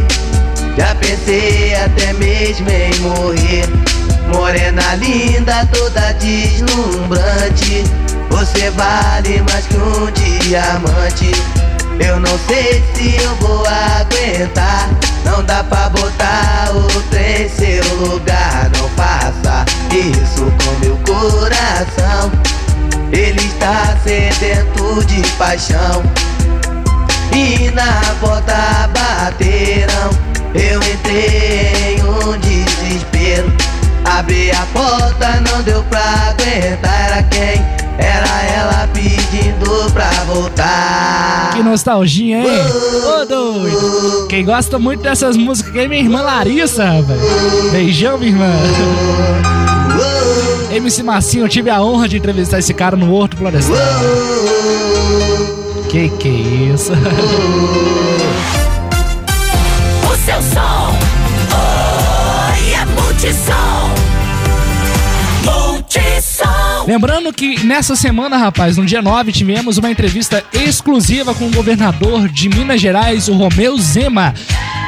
Já 0.75 0.95
pensei 0.95 1.75
até 1.75 2.13
mesmo 2.13 2.67
em 2.67 2.99
morrer. 3.01 3.86
Morena 4.27 4.95
linda, 4.95 5.67
toda 5.73 6.13
deslumbrante. 6.13 7.83
Você 8.29 8.69
vale 8.71 9.41
mais 9.49 9.65
que 9.67 9.77
um 9.77 10.11
diamante. 10.11 11.31
Eu 11.99 12.19
não 12.19 12.37
sei 12.47 12.83
se 12.93 13.15
eu 13.21 13.35
vou 13.35 13.65
aguentar. 13.65 14.89
Não 15.25 15.43
dá 15.43 15.63
pra 15.63 15.89
botar 15.89 16.69
outro 16.73 17.19
em 17.19 17.49
seu 17.49 17.83
lugar. 17.95 18.69
Não 18.77 18.89
faça 18.89 19.65
isso 19.91 20.51
com 20.63 20.85
meu 20.85 20.97
coração. 20.97 22.31
Ele 23.11 23.39
está 23.39 23.97
sedento 24.03 25.03
de 25.05 25.21
paixão. 25.33 26.03
E 27.33 27.71
na 27.71 28.01
porta 28.19 28.89
bateram. 28.93 30.11
Eu 30.53 30.79
entrei 30.81 31.95
em 31.97 32.03
um 32.03 32.37
desespero. 32.39 33.76
Abri 34.09 34.51
a 34.51 34.65
porta, 34.73 35.41
não 35.49 35.61
deu 35.63 35.83
pra 35.83 35.99
aguentar. 35.99 37.11
Era 37.11 37.23
quem? 37.23 37.61
Era 37.99 38.43
ela 38.43 38.87
pedindo 38.93 39.91
pra 39.91 40.09
voltar. 40.25 41.51
Que 41.53 41.63
nostalgia, 41.63 42.37
hein? 42.37 42.61
Ô, 43.05 43.25
doido. 43.25 44.27
Quem 44.29 44.45
gosta 44.45 44.77
muito 44.77 45.01
dessas 45.01 45.35
músicas 45.35 45.71
aqui 45.71 45.79
é 45.79 45.87
minha 45.87 46.01
irmã 46.01 46.21
Larissa, 46.21 47.01
velho. 47.01 47.71
Beijão, 47.71 48.17
minha 48.17 48.31
irmã. 48.31 48.51
MC 50.71 51.01
Marcinho, 51.01 51.45
eu 51.45 51.49
tive 51.49 51.69
a 51.69 51.81
honra 51.81 52.07
de 52.07 52.17
entrevistar 52.17 52.59
esse 52.59 52.73
cara 52.73 52.95
no 52.95 53.11
Horto 53.13 53.37
Florestal. 53.37 53.75
Que 55.89 56.09
que 56.09 56.27
é 56.27 56.73
isso? 56.73 56.91
O 60.03 60.15
seu 60.25 60.41
som. 60.41 60.95
Oi, 62.53 62.73
é 62.73 62.85
Multissom. 63.01 63.66
Lembrando 66.87 67.33
que 67.33 67.65
nessa 67.65 67.97
semana, 67.97 68.37
rapaz, 68.37 68.77
no 68.77 68.85
dia 68.85 69.01
9, 69.01 69.33
tivemos 69.33 69.77
uma 69.77 69.91
entrevista 69.91 70.41
exclusiva 70.53 71.35
com 71.35 71.47
o 71.47 71.51
governador 71.51 72.29
de 72.29 72.47
Minas 72.47 72.79
Gerais, 72.79 73.27
o 73.27 73.33
Romeu 73.33 73.77
Zema. 73.77 74.33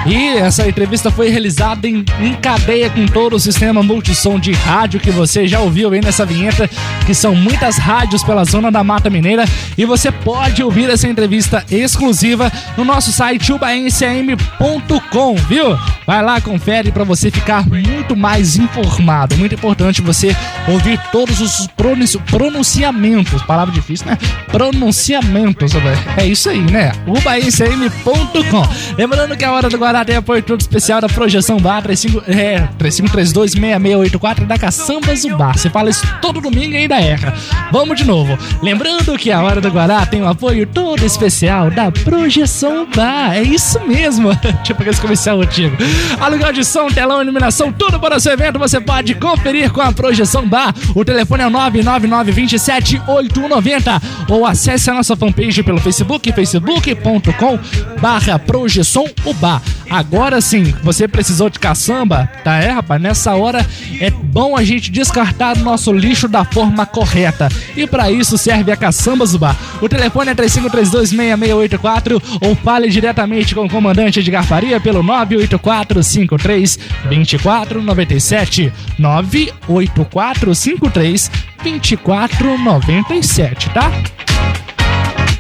E 0.06 0.38
essa 0.38 0.68
entrevista 0.68 1.12
foi 1.12 1.30
realizada 1.30 1.88
em, 1.88 2.04
em 2.22 2.34
cadeia 2.36 2.90
com 2.90 3.06
todo 3.06 3.36
o 3.36 3.40
sistema 3.40 3.84
multissom 3.84 4.40
de 4.40 4.52
rádio 4.54 5.00
que 5.00 5.12
você 5.12 5.48
já 5.48 5.60
ouviu 5.60 5.92
aí 5.92 6.02
nessa 6.02 6.26
vinheta, 6.26 6.70
que 7.06 7.14
são 7.14 7.36
muitas 7.36 7.78
rádios 7.78 8.24
pela 8.24 8.44
zona 8.46 8.72
da 8.72 8.84
Mata 8.84 9.10
Mineira. 9.10 9.46
E 9.78 9.86
você 9.86 10.12
pode 10.12 10.64
ouvir 10.64 10.90
essa 10.90 11.08
entrevista 11.08 11.64
exclusiva 11.70 12.52
no 12.78 12.84
nosso 12.86 13.12
site 13.12 13.52
ubaenciam.com, 13.52 15.36
viu? 15.48 15.78
Vai 16.08 16.24
lá, 16.24 16.42
confere 16.42 16.92
para 16.92 17.04
você 17.04 17.30
ficar 17.30 17.68
muito 17.68 18.16
mais 18.16 18.58
informado. 18.58 19.38
Muito 19.38 19.54
importante 19.56 20.02
você 20.02 20.36
ouvir 20.68 21.00
todos 21.12 21.40
os 21.42 21.68
pronunci- 21.76 22.18
pronunciamentos. 22.20 23.42
Palavra 23.44 23.74
difícil, 23.74 24.08
né? 24.08 24.18
Pronunciamentos. 24.52 25.72
É 26.18 26.26
isso 26.26 26.50
aí, 26.50 26.60
né? 26.62 26.92
ubaenciam.com. 27.06 28.68
Lembrando 28.98 29.38
que 29.38 29.46
a 29.46 29.52
hora 29.52 29.70
do 29.70 29.78
Guará 29.90 30.06
tem 30.06 30.18
apoio 30.18 30.44
todo 30.44 30.62
especial 30.62 31.02
da 31.02 31.10
Projeção 31.10 31.58
Bar 31.58 31.82
35, 31.82 32.24
é, 32.28 32.70
35326684 32.78 34.46
da 34.46 34.56
Caçamba 34.56 35.16
Zubar. 35.16 35.58
Você 35.58 35.68
fala 35.68 35.90
isso 35.90 36.06
todo 36.22 36.40
domingo 36.40 36.76
e 36.76 36.78
ainda 36.78 37.02
erra. 37.02 37.34
Vamos 37.72 37.98
de 37.98 38.06
novo. 38.06 38.38
Lembrando 38.62 39.18
que 39.18 39.32
a 39.32 39.42
hora 39.42 39.60
do 39.60 39.68
Guará 39.68 40.06
tem 40.06 40.22
um 40.22 40.28
apoio 40.28 40.68
todo 40.68 41.04
especial 41.04 41.72
da 41.72 41.92
Projeção 41.92 42.88
Bar. 42.96 43.36
É 43.36 43.42
isso 43.42 43.80
mesmo. 43.88 44.30
tipo 44.64 44.80
aquele 44.80 44.98
comercial 44.98 45.42
antigo. 45.42 45.76
Aluguel 46.20 46.54
de 46.54 46.64
som, 46.64 46.88
telão, 46.90 47.24
iluminação, 47.24 47.74
tudo 47.74 48.00
para 48.00 48.18
o 48.18 48.20
seu 48.20 48.34
evento 48.34 48.60
você 48.60 48.80
pode 48.80 49.16
conferir 49.16 49.72
com 49.72 49.82
a 49.82 49.92
Projeção 49.92 50.48
Bar. 50.48 50.72
O 50.94 51.04
telefone 51.04 51.42
é 51.42 51.48
o 51.48 51.52
999278190 51.52 54.00
ou 54.30 54.46
acesse 54.46 54.88
a 54.92 54.94
nossa 54.94 55.16
fanpage 55.16 55.64
pelo 55.64 55.82
Facebook, 55.82 56.32
facebook.com 56.32 57.58
barra 58.00 58.38
Projeção 58.38 59.06
Ubar. 59.26 59.60
Agora 59.90 60.40
sim, 60.40 60.72
você 60.84 61.08
precisou 61.08 61.50
de 61.50 61.58
caçamba? 61.58 62.30
Tá 62.44 62.58
é, 62.58 62.70
rapaz? 62.70 63.02
Nessa 63.02 63.34
hora 63.36 63.66
é 64.00 64.12
bom 64.12 64.56
a 64.56 64.64
gente 64.64 64.92
descartar 64.92 65.58
nosso 65.58 65.92
lixo 65.92 66.28
da 66.28 66.46
forma 66.46 66.86
correta. 66.86 67.50
E 67.76 67.88
para 67.88 68.12
isso 68.12 68.38
serve 68.38 68.72
a 68.72 68.78
Caçamba 68.78 69.26
Zubar. 69.26 69.58
O 69.82 69.90
telefone 69.90 70.30
é 70.32 70.36
35326684 70.36 72.22
ou 72.42 72.56
fale 72.56 72.90
diretamente 72.90 73.56
com 73.56 73.66
o 73.66 73.70
comandante 73.70 74.20
Edgar 74.20 74.44
Faria 74.44 74.80
pelo 74.80 75.02
98453 75.02 76.78
2497 77.10 78.72
98453 79.00 81.32
2497, 81.64 83.70
tá? 83.72 83.92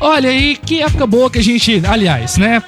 Olha 0.02 0.30
aí, 0.30 0.56
que 0.56 0.82
época 0.82 1.06
boa 1.06 1.30
que 1.30 1.39
a 1.39 1.43
gente, 1.43 1.82
aliás, 1.86 2.38
né, 2.38 2.64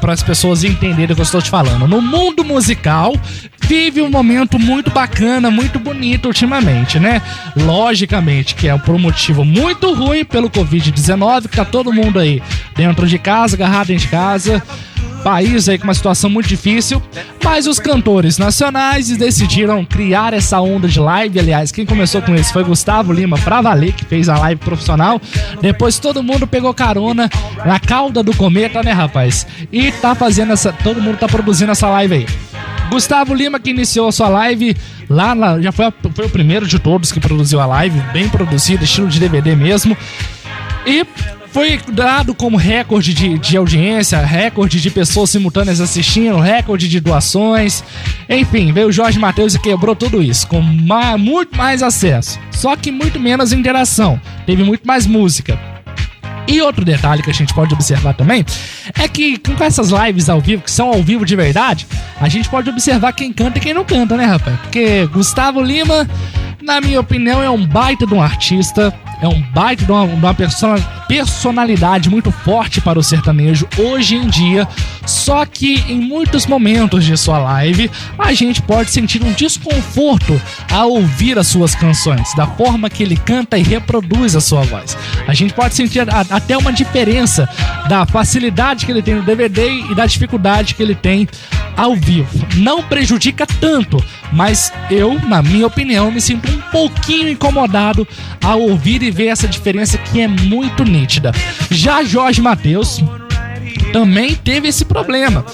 para 0.00 0.12
as 0.12 0.22
pessoas 0.22 0.64
entenderem 0.64 1.12
o 1.12 1.14
que 1.14 1.20
eu 1.20 1.24
estou 1.24 1.40
te 1.40 1.48
falando. 1.48 1.88
No 1.88 2.02
mundo 2.02 2.44
musical, 2.44 3.14
vive 3.62 4.02
um 4.02 4.10
momento 4.10 4.58
muito 4.58 4.90
bacana, 4.90 5.50
muito 5.50 5.78
bonito 5.78 6.26
ultimamente, 6.26 6.98
né? 6.98 7.22
Logicamente 7.56 8.54
que 8.54 8.68
é 8.68 8.76
por 8.76 8.94
um 8.94 8.98
motivo 8.98 9.44
muito 9.46 9.94
ruim 9.94 10.26
pelo 10.26 10.50
Covid-19, 10.50 11.48
que 11.48 11.56
tá 11.56 11.64
todo 11.64 11.90
mundo 11.92 12.18
aí 12.18 12.42
dentro 12.76 13.06
de 13.06 13.18
casa, 13.18 13.56
agarrado 13.56 13.86
dentro 13.86 14.04
de 14.04 14.08
casa. 14.08 14.62
País 15.24 15.68
aí 15.70 15.78
com 15.78 15.84
uma 15.84 15.94
situação 15.94 16.28
muito 16.28 16.46
difícil, 16.48 17.02
mas 17.42 17.66
os 17.66 17.78
cantores 17.78 18.36
nacionais 18.36 19.08
decidiram 19.16 19.82
criar 19.84 20.34
essa 20.34 20.60
onda 20.60 20.86
de 20.86 21.00
live. 21.00 21.38
Aliás, 21.38 21.72
quem 21.72 21.86
começou 21.86 22.20
com 22.20 22.34
isso 22.34 22.52
foi 22.52 22.62
Gustavo 22.62 23.10
Lima 23.10 23.38
pra 23.38 23.62
valer, 23.62 23.94
que 23.94 24.04
fez 24.04 24.28
a 24.28 24.36
live 24.38 24.60
profissional. 24.60 25.18
Depois 25.62 25.98
todo 25.98 26.22
mundo 26.22 26.46
pegou 26.46 26.74
carona 26.74 27.30
na 27.64 27.80
cauda 27.80 28.22
do 28.22 28.36
cometa, 28.36 28.82
né, 28.82 28.92
rapaz? 28.92 29.46
E 29.72 29.90
tá 29.90 30.14
fazendo 30.14 30.52
essa. 30.52 30.72
Todo 30.72 31.00
mundo 31.00 31.16
tá 31.16 31.26
produzindo 31.26 31.72
essa 31.72 31.88
live 31.88 32.14
aí. 32.16 32.26
Gustavo 32.90 33.34
Lima 33.34 33.58
que 33.58 33.70
iniciou 33.70 34.08
a 34.08 34.12
sua 34.12 34.28
live 34.28 34.76
lá, 35.08 35.34
já 35.58 35.72
foi, 35.72 35.86
a- 35.86 35.92
foi 36.14 36.26
o 36.26 36.30
primeiro 36.30 36.66
de 36.66 36.78
todos 36.78 37.10
que 37.10 37.18
produziu 37.18 37.60
a 37.60 37.66
live, 37.66 37.98
bem 38.12 38.28
produzido, 38.28 38.84
estilo 38.84 39.08
de 39.08 39.18
DVD 39.18 39.56
mesmo. 39.56 39.96
E 40.86 41.04
foi 41.54 41.78
dado 41.92 42.34
como 42.34 42.56
recorde 42.56 43.14
de, 43.14 43.38
de 43.38 43.56
audiência, 43.56 44.18
recorde 44.18 44.80
de 44.80 44.90
pessoas 44.90 45.30
simultâneas 45.30 45.80
assistindo, 45.80 46.40
recorde 46.40 46.88
de 46.88 46.98
doações. 46.98 47.84
Enfim, 48.28 48.72
veio 48.72 48.88
o 48.88 48.92
Jorge 48.92 49.20
Matheus 49.20 49.54
e 49.54 49.60
quebrou 49.60 49.94
tudo 49.94 50.20
isso, 50.20 50.48
com 50.48 50.60
muito 50.60 51.56
mais 51.56 51.80
acesso. 51.80 52.40
Só 52.50 52.74
que 52.74 52.90
muito 52.90 53.20
menos 53.20 53.52
interação. 53.52 54.20
Teve 54.44 54.64
muito 54.64 54.84
mais 54.84 55.06
música. 55.06 55.56
E 56.48 56.60
outro 56.60 56.84
detalhe 56.84 57.22
que 57.22 57.30
a 57.30 57.34
gente 57.34 57.54
pode 57.54 57.72
observar 57.72 58.14
também 58.14 58.44
é 59.00 59.06
que 59.06 59.38
com 59.38 59.62
essas 59.62 59.90
lives 59.90 60.28
ao 60.28 60.40
vivo, 60.40 60.62
que 60.62 60.70
são 60.72 60.88
ao 60.88 61.04
vivo 61.04 61.24
de 61.24 61.36
verdade, 61.36 61.86
a 62.20 62.28
gente 62.28 62.48
pode 62.48 62.68
observar 62.68 63.12
quem 63.12 63.32
canta 63.32 63.58
e 63.58 63.60
quem 63.60 63.72
não 63.72 63.84
canta, 63.84 64.16
né, 64.16 64.24
rapaz? 64.24 64.58
Porque 64.60 65.06
Gustavo 65.06 65.62
Lima, 65.62 66.06
na 66.60 66.80
minha 66.80 66.98
opinião, 66.98 67.40
é 67.40 67.48
um 67.48 67.64
baita 67.64 68.06
de 68.06 68.12
um 68.12 68.20
artista, 68.20 68.92
é 69.22 69.28
um 69.28 69.40
baita 69.52 69.84
de 69.86 69.92
uma, 69.92 70.06
de 70.06 70.14
uma 70.14 70.34
persona- 70.34 71.03
personalidade 71.08 72.08
muito 72.10 72.30
forte 72.30 72.80
para 72.80 72.98
o 72.98 73.02
sertanejo 73.02 73.68
hoje 73.78 74.16
em 74.16 74.28
dia. 74.28 74.66
Só 75.06 75.44
que 75.44 75.84
em 75.88 76.00
muitos 76.00 76.46
momentos 76.46 77.04
de 77.04 77.16
sua 77.16 77.38
live, 77.38 77.90
a 78.18 78.32
gente 78.32 78.62
pode 78.62 78.90
sentir 78.90 79.22
um 79.22 79.32
desconforto 79.32 80.40
ao 80.72 80.90
ouvir 80.90 81.38
as 81.38 81.46
suas 81.46 81.74
canções, 81.74 82.34
da 82.34 82.46
forma 82.46 82.88
que 82.88 83.02
ele 83.02 83.16
canta 83.16 83.58
e 83.58 83.62
reproduz 83.62 84.34
a 84.34 84.40
sua 84.40 84.62
voz. 84.62 84.96
A 85.26 85.34
gente 85.34 85.52
pode 85.52 85.74
sentir 85.74 86.00
até 86.30 86.56
uma 86.56 86.72
diferença 86.72 87.48
da 87.88 88.06
facilidade 88.06 88.86
que 88.86 88.92
ele 88.92 89.02
tem 89.02 89.14
no 89.14 89.22
DVD 89.22 89.68
e 89.90 89.94
da 89.94 90.06
dificuldade 90.06 90.74
que 90.74 90.82
ele 90.82 90.94
tem 90.94 91.28
ao 91.76 91.96
vivo. 91.96 92.46
Não 92.56 92.82
prejudica 92.82 93.46
tanto, 93.46 94.02
mas 94.32 94.72
eu, 94.90 95.18
na 95.28 95.42
minha 95.42 95.66
opinião, 95.66 96.10
me 96.10 96.20
sinto 96.20 96.50
um 96.50 96.60
pouquinho 96.70 97.28
incomodado 97.28 98.06
ao 98.42 98.60
ouvir 98.60 99.02
e 99.02 99.10
ver 99.10 99.26
essa 99.26 99.48
diferença 99.48 99.98
que 99.98 100.20
é 100.20 100.28
muito 100.28 100.84
nítida. 100.94 101.32
Já 101.70 102.04
Jorge 102.04 102.40
Matheus 102.40 103.02
também 103.92 104.34
teve 104.34 104.68
esse 104.68 104.84
problema. 104.84 105.44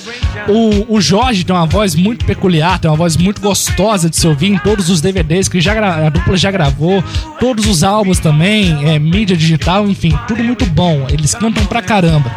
O, 0.49 0.97
o 0.97 1.01
Jorge 1.01 1.45
tem 1.45 1.55
uma 1.55 1.67
voz 1.67 1.95
muito 1.95 2.25
peculiar, 2.25 2.79
tem 2.79 2.91
uma 2.91 2.97
voz 2.97 3.17
muito 3.17 3.41
gostosa 3.41 4.09
de 4.09 4.17
se 4.17 4.27
ouvir 4.27 4.53
em 4.53 4.59
todos 4.59 4.89
os 4.89 5.01
DVDs 5.01 5.49
que 5.49 5.61
já 5.61 6.07
a 6.07 6.09
dupla 6.09 6.37
já 6.37 6.51
gravou, 6.51 7.03
todos 7.39 7.67
os 7.67 7.83
álbuns 7.83 8.19
também, 8.19 8.89
é, 8.89 8.99
mídia 8.99 9.37
digital, 9.37 9.89
enfim, 9.89 10.13
tudo 10.29 10.43
muito 10.43 10.67
bom. 10.67 11.07
Eles 11.11 11.35
cantam 11.35 11.65
pra 11.67 11.83
caramba. 11.83 12.31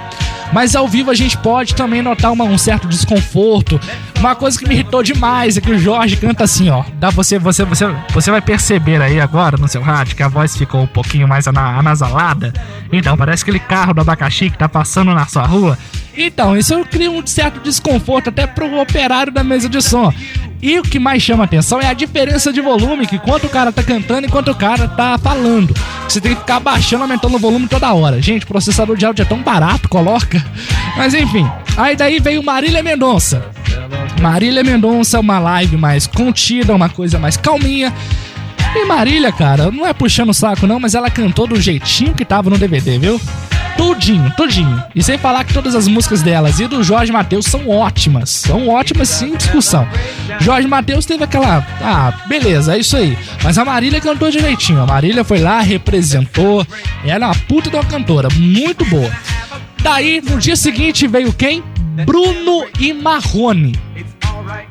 Mas 0.54 0.76
ao 0.76 0.88
vivo 0.88 1.10
a 1.12 1.14
gente 1.16 1.38
pode 1.38 1.76
também 1.76 2.02
notar 2.02 2.32
uma- 2.32 2.46
um 2.46 2.58
certo 2.58 2.88
desconforto. 2.88 3.80
Uma 4.20 4.36
coisa 4.36 4.58
que 4.58 4.68
me 4.68 4.74
irritou 4.76 5.02
demais 5.04 5.58
é 5.58 5.62
que 5.62 5.72
o 5.72 5.80
Jorge 5.80 6.16
canta 6.16 6.44
assim, 6.44 6.70
ó. 6.70 6.84
Dá 7.00 7.10
você, 7.10 7.38
você, 7.40 7.66
você, 7.66 7.86
você 8.14 8.32
vai 8.32 8.42
perceber 8.42 9.02
aí 9.02 9.20
agora 9.20 9.58
no 9.58 9.68
seu 9.68 9.82
rádio 9.82 10.16
que 10.16 10.24
a 10.24 10.28
voz 10.30 10.56
ficou 10.56 10.84
um 10.84 10.88
pouquinho 10.88 11.28
mais 11.28 11.48
ana- 11.48 11.78
anasalada. 11.80 12.54
Então, 12.92 13.18
parece 13.18 13.44
aquele 13.44 13.60
carro 13.60 13.94
do 13.94 14.02
abacaxi 14.02 14.50
que 14.50 14.58
tá 14.58 14.70
passando 14.70 15.14
na 15.14 15.26
sua 15.26 15.44
rua. 15.46 15.78
Então, 16.16 16.56
isso 16.56 16.84
cria 16.86 17.10
um 17.10 17.26
certo 17.26 17.60
desconforto 17.60 18.30
até 18.30 18.46
pro 18.46 18.80
operário 18.80 19.32
da 19.32 19.44
mesa 19.44 19.68
de 19.68 19.82
som. 19.82 20.14
E 20.62 20.80
o 20.80 20.84
que 20.84 20.98
mais 20.98 21.22
chama 21.22 21.44
atenção 21.44 21.82
é 21.82 21.88
a 21.88 21.94
diferença 21.94 22.54
de 22.54 22.62
volume, 22.62 23.06
que 23.06 23.18
enquanto 23.18 23.44
o 23.44 23.50
cara 23.50 23.70
tá 23.70 23.84
cantando, 23.84 24.28
enquanto 24.28 24.50
o 24.50 24.56
cara 24.56 24.88
tá 24.88 25.18
falando. 25.18 25.76
Você 26.08 26.22
tem 26.22 26.34
que 26.34 26.40
ficar 26.40 26.60
baixando, 26.62 27.02
aumentando 27.02 27.36
o 27.36 27.40
volume 27.40 27.68
toda 27.68 27.94
hora. 27.94 28.22
Gente, 28.22 28.46
processador 28.46 28.96
de 28.96 29.06
áudio 29.06 29.24
é 29.24 29.26
tão 29.26 29.42
barato, 29.42 29.90
coloca. 29.90 30.42
Mas 30.96 31.14
enfim, 31.14 31.46
aí 31.76 31.98
daí 31.98 32.20
veio 32.20 32.42
Marília 32.42 32.82
Mendonça. 32.82 33.46
Marília 34.22 34.64
Mendonça, 34.64 35.20
uma 35.20 35.38
live 35.38 35.76
mais 35.76 36.08
contida, 36.08 36.74
uma 36.74 36.88
coisa 36.88 37.20
mais 37.20 37.36
calminha. 37.36 37.92
E 38.74 38.86
Marília, 38.86 39.34
cara, 39.34 39.70
não 39.70 39.86
é 39.86 39.94
puxando 39.94 40.30
o 40.30 40.34
saco 40.34 40.66
não, 40.66 40.80
mas 40.80 40.96
ela 40.96 41.10
cantou 41.10 41.46
do 41.46 41.60
jeitinho 41.60 42.14
que 42.14 42.24
tava 42.24 42.50
no 42.50 42.58
DVD, 42.58 42.98
viu? 42.98 43.20
Tudinho, 43.78 44.32
tudinho. 44.36 44.84
E 44.96 45.02
sem 45.04 45.18
falar 45.18 45.44
que 45.44 45.54
todas 45.54 45.76
as 45.76 45.88
músicas 45.88 46.22
delas 46.22 46.60
e 46.60 46.68
do 46.68 46.84
Jorge 46.84 47.12
Matheus 47.12 47.46
são 47.46 47.70
ótimas. 47.70 48.30
São 48.30 48.68
ótimas 48.70 49.10
sem 49.10 49.36
discussão. 49.36 49.88
Jorge 50.40 50.68
Matheus 50.68 51.06
teve 51.06 51.24
aquela. 51.24 51.66
Ah, 51.82 52.14
beleza, 52.28 52.76
é 52.76 52.80
isso 52.80 52.96
aí. 52.96 53.18
Mas 53.44 53.58
a 53.58 53.66
Marília 53.66 54.00
cantou 54.02 54.30
direitinho. 54.30 54.82
A 54.82 54.86
Marília 54.86 55.24
foi 55.24 55.40
lá, 55.40 55.62
representou. 55.62 56.66
Ela 57.04 57.26
é 57.26 57.28
uma 57.28 57.36
puta 57.36 57.70
de 57.70 57.76
uma 57.76 57.86
cantora. 57.86 58.30
Muito 58.36 58.86
boa. 58.86 59.12
Daí, 59.82 60.22
no 60.22 60.38
dia 60.38 60.56
seguinte, 60.56 61.08
veio 61.08 61.34
quem? 61.34 61.64
Bruno 62.06 62.66
e 62.80 62.94
Marrone. 62.94 63.80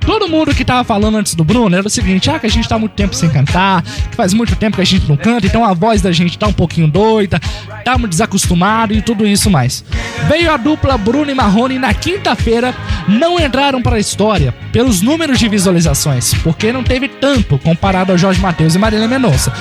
Todo 0.01 0.29
mundo 0.29 0.55
que 0.55 0.65
tava 0.65 0.85
falando 0.85 1.19
antes 1.19 1.35
do 1.35 1.45
Bruno 1.45 1.77
era 1.77 1.87
o 1.87 1.91
seguinte: 1.91 2.31
ah, 2.31 2.39
que 2.39 2.47
a 2.47 2.51
gente 2.51 2.69
tá 2.69 2.79
muito 2.79 2.93
tempo 2.93 3.15
sem 3.15 3.31
cantar, 3.31 3.83
que 3.83 4.17
faz 4.17 4.33
muito 4.33 4.55
tempo 4.57 4.77
que 4.77 4.83
a 4.83 4.87
gente 4.87 5.09
não 5.09 5.17
canta, 5.17 5.47
então 5.47 5.65
a 5.65 5.73
voz 5.73 6.03
da 6.03 6.13
gente 6.13 6.39
tá 6.39 6.47
um 6.47 6.53
pouquinho 6.53 6.89
doida, 6.89 7.39
tá 7.85 7.97
muito 7.97 8.11
desacostumado 8.11 8.93
e 8.93 9.03
tudo 9.03 9.27
isso 9.27 9.51
mais. 9.51 9.85
Veio 10.29 10.53
a 10.53 10.57
dupla 10.57 10.97
Bruno 10.97 11.31
e 11.31 11.35
Marrone 11.35 11.79
na 11.79 11.95
quinta-feira, 11.95 12.75
não 13.09 13.39
entraram 13.39 13.83
para 13.83 13.97
a 13.97 14.01
história 14.01 14.55
pelos 14.73 15.01
números 15.03 15.39
de 15.39 15.49
visualizações, 15.49 16.35
porque 16.35 16.73
não 16.73 16.83
teve 16.83 17.09
tanto 17.09 17.59
comparado 17.59 18.13
ao 18.13 18.19
Jorge 18.19 18.41
Matheus 18.41 18.75
e 18.75 18.79
Marília 18.79 19.09
Mendonça. 19.09 19.53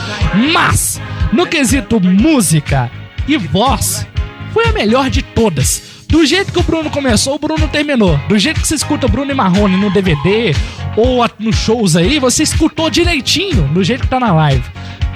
Mas, 0.53 1.01
no 1.31 1.45
quesito 1.45 1.99
música 1.99 2.91
e 3.27 3.37
voz, 3.37 4.07
foi 4.53 4.65
a 4.65 4.73
melhor 4.73 5.09
de 5.09 5.21
todas. 5.21 6.00
Do 6.11 6.25
jeito 6.25 6.51
que 6.51 6.59
o 6.59 6.63
Bruno 6.63 6.89
começou, 6.89 7.35
o 7.35 7.39
Bruno 7.39 7.69
terminou. 7.69 8.19
Do 8.27 8.37
jeito 8.37 8.59
que 8.59 8.67
você 8.67 8.75
escuta 8.75 9.07
Bruno 9.07 9.31
e 9.31 9.33
Marrone 9.33 9.77
no 9.77 9.89
DVD 9.89 10.53
ou 10.97 11.25
nos 11.39 11.55
shows 11.55 11.95
aí, 11.95 12.19
você 12.19 12.43
escutou 12.43 12.89
direitinho, 12.89 13.63
do 13.69 13.81
jeito 13.81 14.01
que 14.01 14.09
tá 14.09 14.19
na 14.19 14.33
live. 14.33 14.63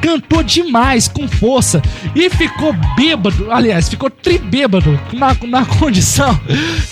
Cantou 0.01 0.41
demais, 0.41 1.09
com 1.09 1.27
força, 1.27 1.81
e 2.15 2.29
ficou 2.29 2.73
bêbado, 2.95 3.51
aliás, 3.51 3.89
ficou 3.89 4.09
tribêbado 4.09 4.97
na, 5.11 5.35
na 5.45 5.65
condição 5.77 6.39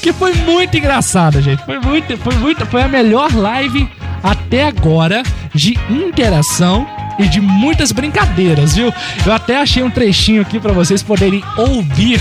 que 0.01 0.11
foi 0.11 0.33
muito 0.33 0.77
engraçada, 0.77 1.41
gente. 1.41 1.63
Foi 1.63 1.79
muito, 1.79 2.17
foi 2.17 2.35
muito, 2.35 2.65
foi 2.65 2.81
a 2.81 2.89
melhor 2.89 3.33
live 3.33 3.87
até 4.21 4.67
agora 4.67 5.23
de 5.53 5.77
interação 5.89 6.85
e 7.17 7.27
de 7.27 7.39
muitas 7.39 7.93
brincadeiras, 7.93 8.75
viu? 8.75 8.91
Eu 9.25 9.31
até 9.31 9.57
achei 9.57 9.81
um 9.81 9.89
trechinho 9.89 10.41
aqui 10.41 10.59
pra 10.59 10.73
vocês 10.73 11.01
poderem 11.01 11.41
ouvir 11.57 12.19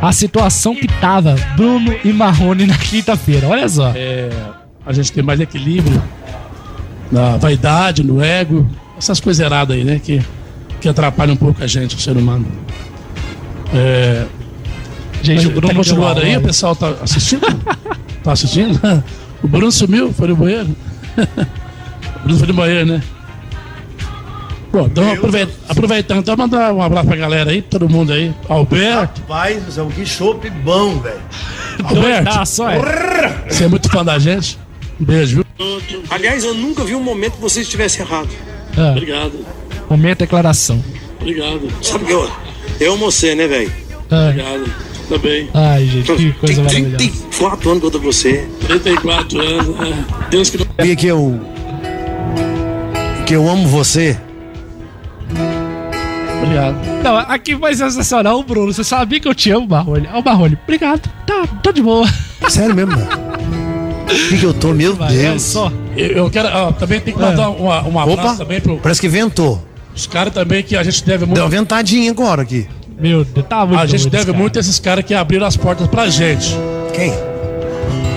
a 0.00 0.12
situação 0.12 0.74
que 0.74 0.86
tava 0.86 1.34
Bruno 1.56 1.94
e 2.04 2.12
Marrone 2.12 2.66
na 2.66 2.76
quinta-feira. 2.76 3.48
Olha 3.48 3.68
só. 3.68 3.92
É, 3.94 4.30
a 4.86 4.92
gente 4.92 5.12
tem 5.12 5.22
mais 5.22 5.40
equilíbrio 5.40 6.02
na 7.10 7.36
vaidade, 7.36 8.04
no 8.04 8.22
ego, 8.22 8.68
essas 8.96 9.20
coisas 9.20 9.44
erradas 9.44 9.76
aí, 9.76 9.84
né? 9.84 10.00
Que, 10.02 10.22
que 10.80 10.88
atrapalham 10.88 11.34
um 11.34 11.36
pouco 11.36 11.62
a 11.62 11.66
gente, 11.66 11.96
o 11.96 12.00
ser 12.00 12.16
humano. 12.16 12.46
É, 13.74 14.26
Gente, 15.22 15.46
o 15.46 15.50
Bruno 15.50 15.68
tá 15.68 15.74
continuando 15.74 16.20
deu 16.20 16.30
aí, 16.30 16.36
o 16.36 16.42
pessoal 16.42 16.76
tá 16.76 16.94
assistindo? 17.02 17.46
tá 18.22 18.32
assistindo? 18.32 18.78
O 19.40 19.46
Bruno 19.46 19.70
sumiu, 19.70 20.12
foi 20.12 20.26
no 20.26 20.34
banheiro. 20.34 20.66
o 22.16 22.24
Bruno 22.24 22.38
foi 22.40 22.48
no 22.48 22.54
banheiro, 22.54 22.86
né? 22.86 23.02
Bom, 24.72 24.86
então 24.86 25.12
aproveit- 25.12 25.48
aproveitando, 25.68 26.18
então 26.18 26.36
mandar 26.36 26.72
um 26.74 26.82
abraço 26.82 27.06
pra 27.08 27.16
galera 27.16 27.50
aí, 27.50 27.62
todo 27.62 27.88
mundo 27.88 28.12
aí. 28.12 28.34
Alberto, 28.48 29.20
Rapaz, 29.22 29.78
é 29.78 29.82
um 29.82 29.88
que 29.88 30.04
chope 30.04 30.50
bom, 30.50 30.98
velho. 31.00 31.20
Alberto, 31.84 32.30
você 33.48 33.64
é 33.64 33.68
muito 33.68 33.88
fã 33.90 34.04
da 34.04 34.18
gente. 34.18 34.58
Um 35.00 35.04
beijo, 35.04 35.36
viu? 35.58 36.02
Aliás, 36.10 36.44
eu 36.44 36.54
nunca 36.54 36.84
vi 36.84 36.94
um 36.94 37.02
momento 37.02 37.34
que 37.34 37.40
você 37.40 37.62
estivesse 37.62 38.00
errado. 38.00 38.28
Ah, 38.76 38.90
Obrigado, 38.92 39.32
momento 39.88 40.18
declaração. 40.18 40.82
obrigado. 41.20 41.68
Sabe 41.82 42.04
que 42.04 42.12
eu, 42.12 42.30
eu 42.80 42.92
almocei, 42.92 43.34
né, 43.34 43.46
velho? 43.46 43.72
Ah, 44.10 44.28
Obrigado. 44.30 44.88
Tá 45.08 45.16
bem. 45.16 45.48
ai, 45.54 45.86
gente, 45.86 46.12
que 46.14 46.32
coisa 46.34 46.54
Tem 46.56 46.82
maravilhosa. 46.82 46.96
34 46.98 47.70
anos 47.70 47.82
com 47.90 47.98
você. 48.00 48.46
34 48.66 49.40
anos, 49.40 49.68
é. 49.80 50.28
Deus 50.30 50.50
que 50.50 50.58
não. 50.58 50.66
Sabia 50.76 50.94
que 50.96 51.06
eu. 51.06 51.40
que 53.26 53.34
eu 53.34 53.48
amo 53.48 53.66
você? 53.68 54.18
Obrigado. 56.42 56.76
Não, 57.02 57.16
aqui 57.18 57.56
foi 57.56 57.74
sensacional, 57.74 58.38
o 58.38 58.42
Bruno. 58.42 58.72
Você 58.72 58.84
sabia 58.84 59.18
que 59.20 59.28
eu 59.28 59.34
te 59.34 59.50
amo, 59.50 59.66
Marrone. 59.68 60.08
Ó, 60.12 60.22
Marrone, 60.22 60.58
obrigado. 60.62 61.08
Tá, 61.26 61.46
tá 61.62 61.70
de 61.72 61.82
boa. 61.82 62.06
Sério 62.48 62.74
mesmo, 62.74 62.96
velho? 62.96 63.08
O 63.08 64.28
que, 64.28 64.38
que 64.38 64.44
eu 64.46 64.54
tô? 64.54 64.72
Meu 64.72 64.94
Vai, 64.94 65.14
é 65.16 65.30
Deus. 65.30 65.42
só. 65.42 65.70
Eu, 65.96 66.06
eu 66.08 66.30
quero. 66.30 66.48
ó, 66.48 66.72
também 66.72 67.00
tem 67.00 67.12
que 67.12 67.20
mandar 67.20 67.50
uma, 67.50 67.86
um 67.86 67.98
abraço 67.98 68.20
Opa, 68.28 68.36
também 68.36 68.60
pro, 68.60 68.78
parece 68.78 69.00
que 69.00 69.08
ventou. 69.08 69.62
os 69.94 70.06
caras 70.06 70.32
também 70.32 70.62
que 70.62 70.76
a 70.76 70.82
gente 70.82 71.04
deve 71.04 71.24
muito. 71.26 71.34
Deu 71.34 71.44
uma 71.44 71.50
ventadinha 71.50 72.10
agora 72.10 72.42
aqui. 72.42 72.66
Meu 72.98 73.24
Deus, 73.24 73.46
tá 73.46 73.66
muito 73.66 73.80
A 73.80 73.86
gente 73.86 74.08
deve 74.08 74.26
cara. 74.26 74.38
muito 74.38 74.56
a 74.56 74.60
esses 74.60 74.78
caras 74.78 75.04
que 75.04 75.12
abriram 75.14 75.46
as 75.46 75.56
portas 75.56 75.86
pra 75.88 76.08
gente. 76.08 76.56
Quem? 76.94 77.12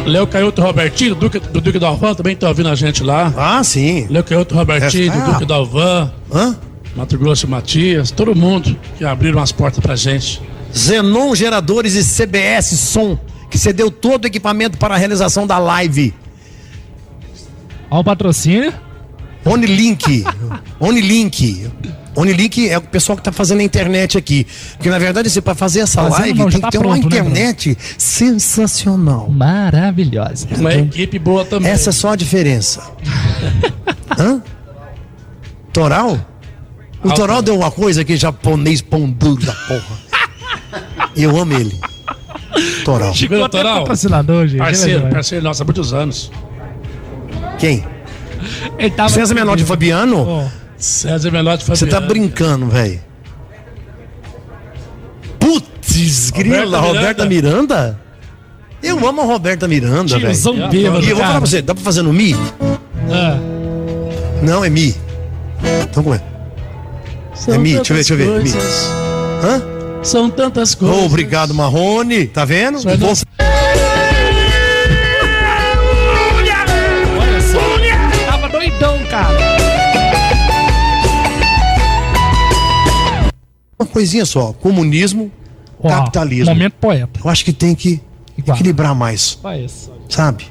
Léo 0.06 0.26
Caioto 0.26 0.62
Robertinho, 0.62 1.14
do 1.14 1.22
Duque, 1.30 1.40
do 1.40 1.62
Duque 1.62 1.78
Dalvan, 1.78 2.16
também 2.16 2.36
tá 2.36 2.48
ouvindo 2.48 2.70
a 2.70 2.76
gente 2.76 3.04
lá. 3.04 3.32
Ah, 3.38 3.64
sim. 3.64 4.08
Léo 4.10 4.24
Caioto 4.24 4.56
Robertinho, 4.56 5.12
É, 5.14 5.16
do. 5.18 5.32
Duque 5.34 5.46
Dalvan, 5.46 6.12
Hã? 6.34 6.56
Mato 6.96 7.18
Grosso 7.18 7.46
e 7.46 7.50
Matias, 7.50 8.12
todo 8.12 8.36
mundo 8.36 8.78
que 8.98 9.06
abriram 9.06 9.42
as 9.42 9.52
portas 9.52 9.80
pra 9.80 9.96
gente. 9.96 10.42
Zenon 10.76 11.34
Geradores 11.36 11.96
e 11.96 12.04
CBS 12.04 12.78
Som, 12.78 13.18
que 13.50 13.58
cedeu 13.58 13.90
todo 13.90 14.26
o 14.26 14.28
equipamento 14.28 14.78
para 14.78 14.96
a 14.96 14.98
realização 14.98 15.48
da 15.48 15.58
live. 15.58 16.14
Ó 17.90 18.00
o 18.00 18.04
patrocínio. 18.04 18.74
Onilink. 19.44 20.24
Onilink. 20.80 21.70
Onilink 22.16 22.70
é 22.70 22.78
o 22.78 22.82
pessoal 22.82 23.18
que 23.18 23.24
tá 23.24 23.32
fazendo 23.32 23.62
a 23.62 23.64
internet 23.64 24.18
aqui. 24.18 24.46
Porque 24.74 24.90
na 24.90 25.00
verdade, 25.00 25.28
assim, 25.28 25.42
para 25.42 25.56
fazer 25.56 25.82
essa 25.82 26.04
Fazendo 26.04 26.20
live, 26.20 26.40
não, 26.40 26.46
já 26.46 26.52
tem 26.52 26.62
tá 26.62 26.68
que 26.68 26.72
ter 26.72 26.78
uma 26.78 26.98
pronto, 26.98 27.10
né, 27.10 27.18
internet 27.20 27.78
sensacional. 27.98 29.30
Maravilhosa. 29.30 30.48
Uma 30.58 30.74
equipe 30.74 31.18
boa 31.18 31.46
também. 31.46 31.72
Essa 31.72 31.90
é 31.90 31.94
só 31.94 32.12
a 32.12 32.16
diferença. 32.16 32.82
Hã? 34.20 34.42
Toral? 35.74 36.20
O 37.04 37.12
Toral 37.14 37.42
deu 37.42 37.56
uma 37.58 37.72
coisa 37.72 38.04
que 38.06 38.16
japonês 38.16 38.82
pão 38.82 39.10
duro 39.10 39.44
da 39.46 39.54
porra. 39.54 39.98
Eu 41.16 41.38
amo 41.40 41.54
ele. 41.54 41.80
Toral. 42.86 43.12
Viu, 43.14 43.44
até 43.44 43.58
Toral? 43.58 43.80
patrocinador, 43.80 44.48
gente. 44.48 44.62
É 44.62 44.66
Parceiro, 44.66 45.08
parceiro 45.10 45.44
nosso 45.44 45.62
há 45.62 45.66
muitos 45.66 45.94
anos. 45.94 46.32
Quem? 47.58 47.84
Ele 48.78 48.90
tava 48.92 49.10
César 49.10 49.34
Menor 49.34 49.56
de 49.58 49.64
Fabiano? 49.64 50.28
Ó, 50.28 50.48
César 50.78 51.32
Menor 51.32 51.58
de 51.58 51.64
Você 51.66 51.86
Fabiano. 51.86 52.02
tá 52.02 52.08
brincando, 52.14 52.66
velho. 52.68 53.00
Putz, 55.40 56.30
grila, 56.32 56.80
Roberta 56.80 57.00
Roberta 57.00 57.26
Miranda? 57.26 58.00
Eu 58.82 59.08
amo 59.08 59.22
a 59.22 59.26
Roberta 59.26 59.68
Miranda, 59.68 60.18
velho. 60.18 60.34
E 60.74 60.84
eu 60.84 60.92
vou 60.92 61.02
falar 61.26 61.32
pra 61.32 61.40
você, 61.42 61.62
dá 61.62 61.74
pra 61.76 61.84
fazer 61.84 62.02
no 62.02 62.12
Mi? 62.14 62.36
ah, 63.12 63.38
Não, 64.42 64.64
é 64.66 64.70
Mi. 64.70 64.96
Então 65.84 66.04
como 66.04 66.16
é? 66.16 66.22
São 67.42 67.56
É 67.56 67.58
Mi, 67.58 67.74
deixa 67.74 67.92
eu 67.94 67.98
ver, 67.98 68.04
deixa 68.04 68.14
eu 68.14 68.18
ver. 68.18 68.44
Mi. 68.44 68.52
Hã? 69.44 70.04
São 70.04 70.30
tantas 70.30 70.76
coisas. 70.76 70.96
Oh, 70.96 71.06
obrigado, 71.06 71.56
Marrone. 71.56 72.28
Tá 72.28 72.46
vendo? 72.46 72.78
É 72.88 73.16
só. 77.42 77.60
Tava 78.30 78.48
doidão, 78.48 79.00
cara. 79.10 79.38
Uma 83.80 83.88
coisinha 83.88 84.24
só. 84.24 84.54
Comunismo, 84.54 85.32
Ó, 85.82 85.90
capitalismo. 85.90 86.54
Momento 86.54 86.74
poeta. 86.74 87.20
Eu 87.24 87.28
acho 87.28 87.44
que 87.44 87.52
tem 87.52 87.74
que 87.74 88.00
Igual. 88.38 88.56
equilibrar 88.56 88.94
mais, 88.94 89.40
só. 89.42 89.98
sabe? 90.08 90.46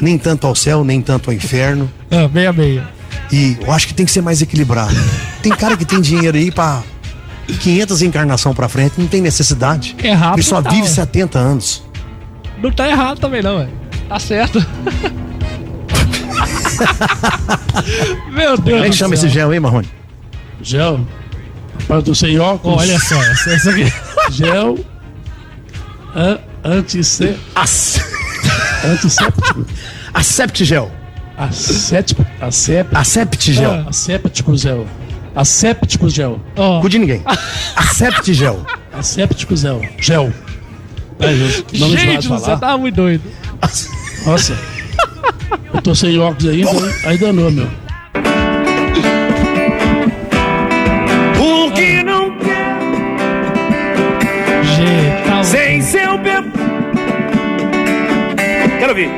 nem 0.00 0.16
tanto 0.16 0.46
ao 0.46 0.54
céu, 0.54 0.84
nem 0.84 1.02
tanto 1.02 1.28
ao 1.30 1.34
inferno. 1.34 1.90
Ah, 2.08 2.28
meia 2.28 2.52
meia. 2.52 2.88
E 3.32 3.56
eu 3.60 3.72
acho 3.72 3.88
que 3.88 3.94
tem 3.94 4.06
que 4.06 4.12
ser 4.12 4.22
mais 4.22 4.40
equilibrado. 4.40 4.94
Tem 5.42 5.52
cara 5.52 5.76
que 5.76 5.84
tem 5.84 6.00
dinheiro 6.00 6.36
aí 6.36 6.50
pra 6.50 6.82
500 7.60 8.02
encarnação 8.02 8.54
pra 8.54 8.68
frente, 8.68 8.94
não 8.98 9.06
tem 9.06 9.20
necessidade. 9.20 9.96
Errado 10.02 10.36
Ele 10.36 10.42
só 10.42 10.62
tá, 10.62 10.70
vive 10.70 10.82
ué. 10.82 10.88
70 10.88 11.38
anos. 11.38 11.82
Não 12.62 12.70
tá 12.70 12.88
errado 12.88 13.18
também, 13.18 13.42
não, 13.42 13.58
velho. 13.58 13.72
Tá 14.08 14.18
certo. 14.18 14.64
Meu 18.30 18.56
Deus. 18.56 18.76
Como 18.76 18.84
é 18.84 18.90
que 18.90 18.96
chama 18.96 19.16
céu. 19.16 19.26
esse 19.26 19.34
gel 19.34 19.50
aí, 19.50 19.60
Marrone? 19.60 19.88
Gel. 20.62 21.06
Para 21.88 22.00
do 22.00 22.14
sem 22.14 22.38
óculos. 22.38 22.80
Olha 22.80 22.98
só, 23.00 23.20
essa, 23.22 23.50
essa 23.50 23.70
aqui. 23.70 23.92
Gel. 24.30 24.78
An 26.14 26.38
antisse... 26.64 27.36
Antisséptico. 28.84 29.66
Acept 30.14 30.64
gel. 30.64 30.90
Asséptico. 31.36 32.24
Asséptico. 32.40 32.96
Acept 33.00 33.52
gel. 33.52 33.88
Asséptico 33.88 34.56
gel. 34.56 34.86
Asséptico 35.34 36.08
gel. 36.08 36.40
Ó, 36.56 36.80
Cu 36.80 36.88
de 36.88 36.98
ninguém. 36.98 37.22
Acept 37.76 38.32
gel. 38.32 38.60
Asséptico 38.92 39.56
gel. 39.56 39.80
Gel. 39.98 40.32
É 41.18 41.34
gente, 41.96 42.28
você 42.28 42.56
tá 42.56 42.76
muito 42.76 42.96
doido. 42.96 43.22
Nossa. 44.26 44.56
Eu 45.72 45.80
tô 45.80 45.94
sem 45.94 46.18
óculos 46.18 46.48
ainda, 46.48 46.70
aí 47.04 47.16
danou, 47.16 47.50
meu. 47.50 47.68
O 51.38 51.70
que 51.72 52.02
não 52.02 52.36
quer 52.38 52.78
Gente, 54.64 55.24
tá 55.28 55.44
sem 55.44 55.80
seu 55.80 56.18
bebê. 56.18 56.50
Quero 58.78 58.90
ouvir. 58.90 59.10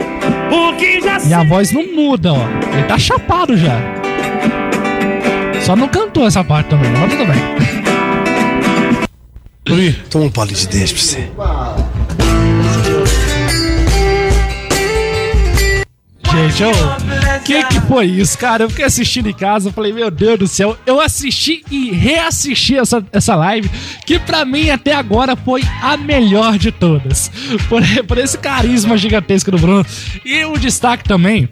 O 0.53 0.77
que 0.77 1.01
já 1.01 1.19
E 1.27 1.33
a 1.35 1.43
voz 1.45 1.73
não 1.73 1.87
muda, 1.95 2.33
ó. 2.35 2.47
Ele 2.73 2.85
tá 2.85 2.99
chapado 2.99 3.57
já. 3.57 4.04
Só 5.65 5.75
não 5.75 5.89
cantou 5.89 6.27
essa 6.27 6.45
parte 6.45 6.69
também, 6.69 6.91
mas 6.93 7.11
tudo 7.11 7.25
bem. 7.25 7.41
Luí, 9.67 9.93
Toma 10.11 10.27
um 10.27 10.31
palito 10.31 10.61
de 10.61 10.69
dente 10.69 10.93
pra 10.93 11.03
você. 11.03 11.31
gente. 16.51 16.65
O 16.65 17.43
que 17.45 17.65
que 17.65 17.81
foi 17.83 18.07
isso, 18.07 18.37
cara? 18.39 18.65
Eu 18.65 18.71
fiquei 18.71 18.85
assistindo 18.85 19.29
em 19.29 19.33
casa, 19.33 19.69
eu 19.69 19.73
falei, 19.73 19.93
meu 19.93 20.11
Deus 20.11 20.39
do 20.39 20.49
céu. 20.49 20.77
Eu 20.85 21.01
assisti 21.01 21.65
e 21.71 21.93
reassisti 21.93 22.77
essa, 22.77 23.05
essa 23.13 23.35
live, 23.35 23.71
que 24.07 24.19
pra 24.19 24.45
mim 24.45 24.71
até 24.71 24.95
agora 24.95 25.37
foi 25.37 25.63
a 25.83 25.97
melhor 25.97 26.59
de 26.59 26.71
todas. 26.73 27.31
Por, 27.69 27.83
por 28.07 28.19
esse 28.19 28.37
carisma 28.39 28.97
gigantesco 28.97 29.51
do 29.51 29.59
Bruno. 29.59 29.85
E 30.25 30.45
o 30.45 30.59
destaque 30.59 31.05
também 31.05 31.49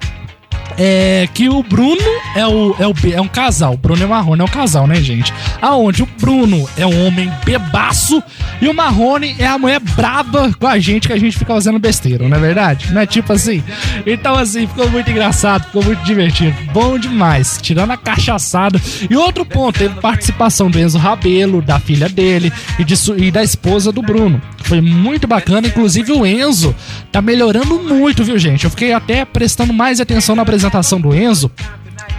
é 0.79 1.29
que 1.33 1.49
o 1.49 1.63
Bruno 1.63 2.03
é, 2.35 2.47
o, 2.47 2.75
é, 2.79 2.87
o, 2.87 2.95
é 3.13 3.21
um 3.21 3.29
casal. 3.29 3.75
O 3.75 3.77
Bruno 3.77 4.03
e 4.03 4.05
o 4.05 4.09
Marrone 4.09 4.41
é 4.41 4.45
um 4.45 4.49
casal, 4.49 4.87
né, 4.87 4.97
gente? 4.97 5.33
Aonde 5.61 6.03
o 6.03 6.09
Bruno 6.21 6.69
é 6.77 6.87
um 6.87 7.07
homem 7.07 7.31
bebaço 7.45 8.23
e 8.61 8.69
o 8.69 8.75
Marrone 8.75 9.35
é 9.39 9.47
a 9.47 9.59
mulher 9.59 9.81
braba 9.81 10.53
com 10.59 10.67
a 10.67 10.79
gente 10.79 11.09
que 11.09 11.13
a 11.13 11.19
gente 11.19 11.37
fica 11.37 11.53
fazendo 11.53 11.79
besteira, 11.79 12.29
não 12.29 12.37
é 12.37 12.41
verdade? 12.41 12.93
Não 12.93 13.01
é 13.01 13.07
tipo 13.07 13.33
assim? 13.33 13.63
Então, 14.07 14.35
assim, 14.35 14.67
ficou 14.67 14.89
muito 14.91 15.11
engraçado, 15.11 15.65
ficou 15.65 15.85
muito 15.85 16.03
divertido. 16.05 16.55
Bom 16.73 16.99
demais, 16.99 17.59
tirando 17.61 17.91
a 17.91 17.97
cachaçada. 17.97 18.81
E 19.09 19.17
outro 19.17 19.45
ponto, 19.45 19.79
teve 19.79 20.01
participação 20.01 20.71
do 20.71 20.79
Enzo 20.79 20.99
Rabelo, 20.99 21.61
da 21.61 21.79
filha 21.79 22.09
dele 22.09 22.53
e, 22.79 22.85
de, 22.85 22.95
e 23.17 23.31
da 23.31 23.43
esposa 23.43 23.93
do 23.93 24.03
Bruno. 24.03 24.41
Foi 24.65 24.81
muito 24.81 25.27
bacana, 25.27 25.67
inclusive 25.67 26.13
o 26.13 26.25
Enzo 26.25 26.75
tá 27.11 27.21
melhorando 27.21 27.79
muito, 27.81 28.25
viu, 28.25 28.39
gente? 28.39 28.65
Eu 28.65 28.71
fiquei 28.71 28.93
até 28.93 29.25
prestando 29.25 29.73
mais 29.73 30.01
atenção 30.01 30.35
na 30.35 30.45
apresentação 30.53 31.01
do 31.01 31.15
Enzo 31.15 31.51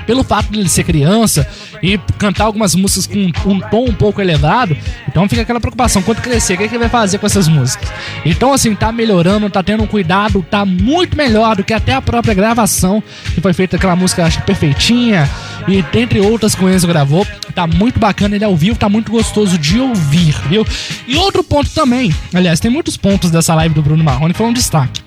pelo 0.07 0.23
fato 0.23 0.51
de 0.51 0.60
ele 0.60 0.68
ser 0.68 0.84
criança 0.84 1.47
e 1.81 1.97
cantar 2.18 2.45
algumas 2.45 2.76
músicas 2.76 3.07
com 3.41 3.51
um 3.51 3.60
tom 3.60 3.85
um 3.85 3.93
pouco 3.93 4.19
elevado, 4.22 4.76
então 5.07 5.27
fica 5.30 5.43
aquela 5.43 5.61
preocupação, 5.61 6.01
quando 6.01 6.22
crescer, 6.22 6.55
o 6.55 6.57
que, 6.57 6.64
é 6.64 6.68
que 6.68 6.73
ele 6.73 6.80
vai 6.80 6.89
fazer 6.89 7.19
com 7.19 7.26
essas 7.26 7.47
músicas? 7.47 7.89
Então, 8.26 8.51
assim, 8.51 8.76
tá 8.76 8.91
melhorando, 8.91 9.49
tá 9.49 9.64
tendo 9.64 9.84
um 9.84 9.88
cuidado, 9.88 10.45
tá 10.49 10.65
muito 10.65 11.15
melhor 11.15 11.55
do 11.55 11.64
que 11.64 11.73
até 11.73 11.93
a 11.93 12.01
própria 12.01 12.34
gravação, 12.34 13.01
que 13.34 13.39
foi 13.39 13.53
feita 13.53 13.77
aquela 13.77 13.95
música, 13.95 14.26
acho 14.26 14.39
que 14.39 14.45
perfeitinha, 14.45 15.30
e 15.68 15.81
dentre 15.84 16.19
outras 16.19 16.53
que 16.55 16.64
o 16.64 16.69
Enzo 16.69 16.88
gravou, 16.88 17.26
tá 17.55 17.65
muito 17.65 17.99
bacana, 17.99 18.35
ele 18.35 18.43
ao 18.43 18.55
vivo, 18.55 18.77
tá 18.77 18.89
muito 18.89 19.11
gostoso 19.11 19.57
de 19.57 19.80
ouvir, 19.80 20.35
viu? 20.49 20.65
E 21.07 21.15
outro 21.15 21.43
ponto 21.43 21.69
também, 21.69 22.14
aliás, 22.34 22.60
tem 22.60 22.72
muitos 22.72 22.97
pontos 22.97 23.31
dessa 23.31 23.55
live 23.55 23.73
do 23.73 23.81
Bruno 23.81 24.03
Marrone 24.03 24.34
foi 24.34 24.47
um 24.47 24.53
destaque. 24.53 25.01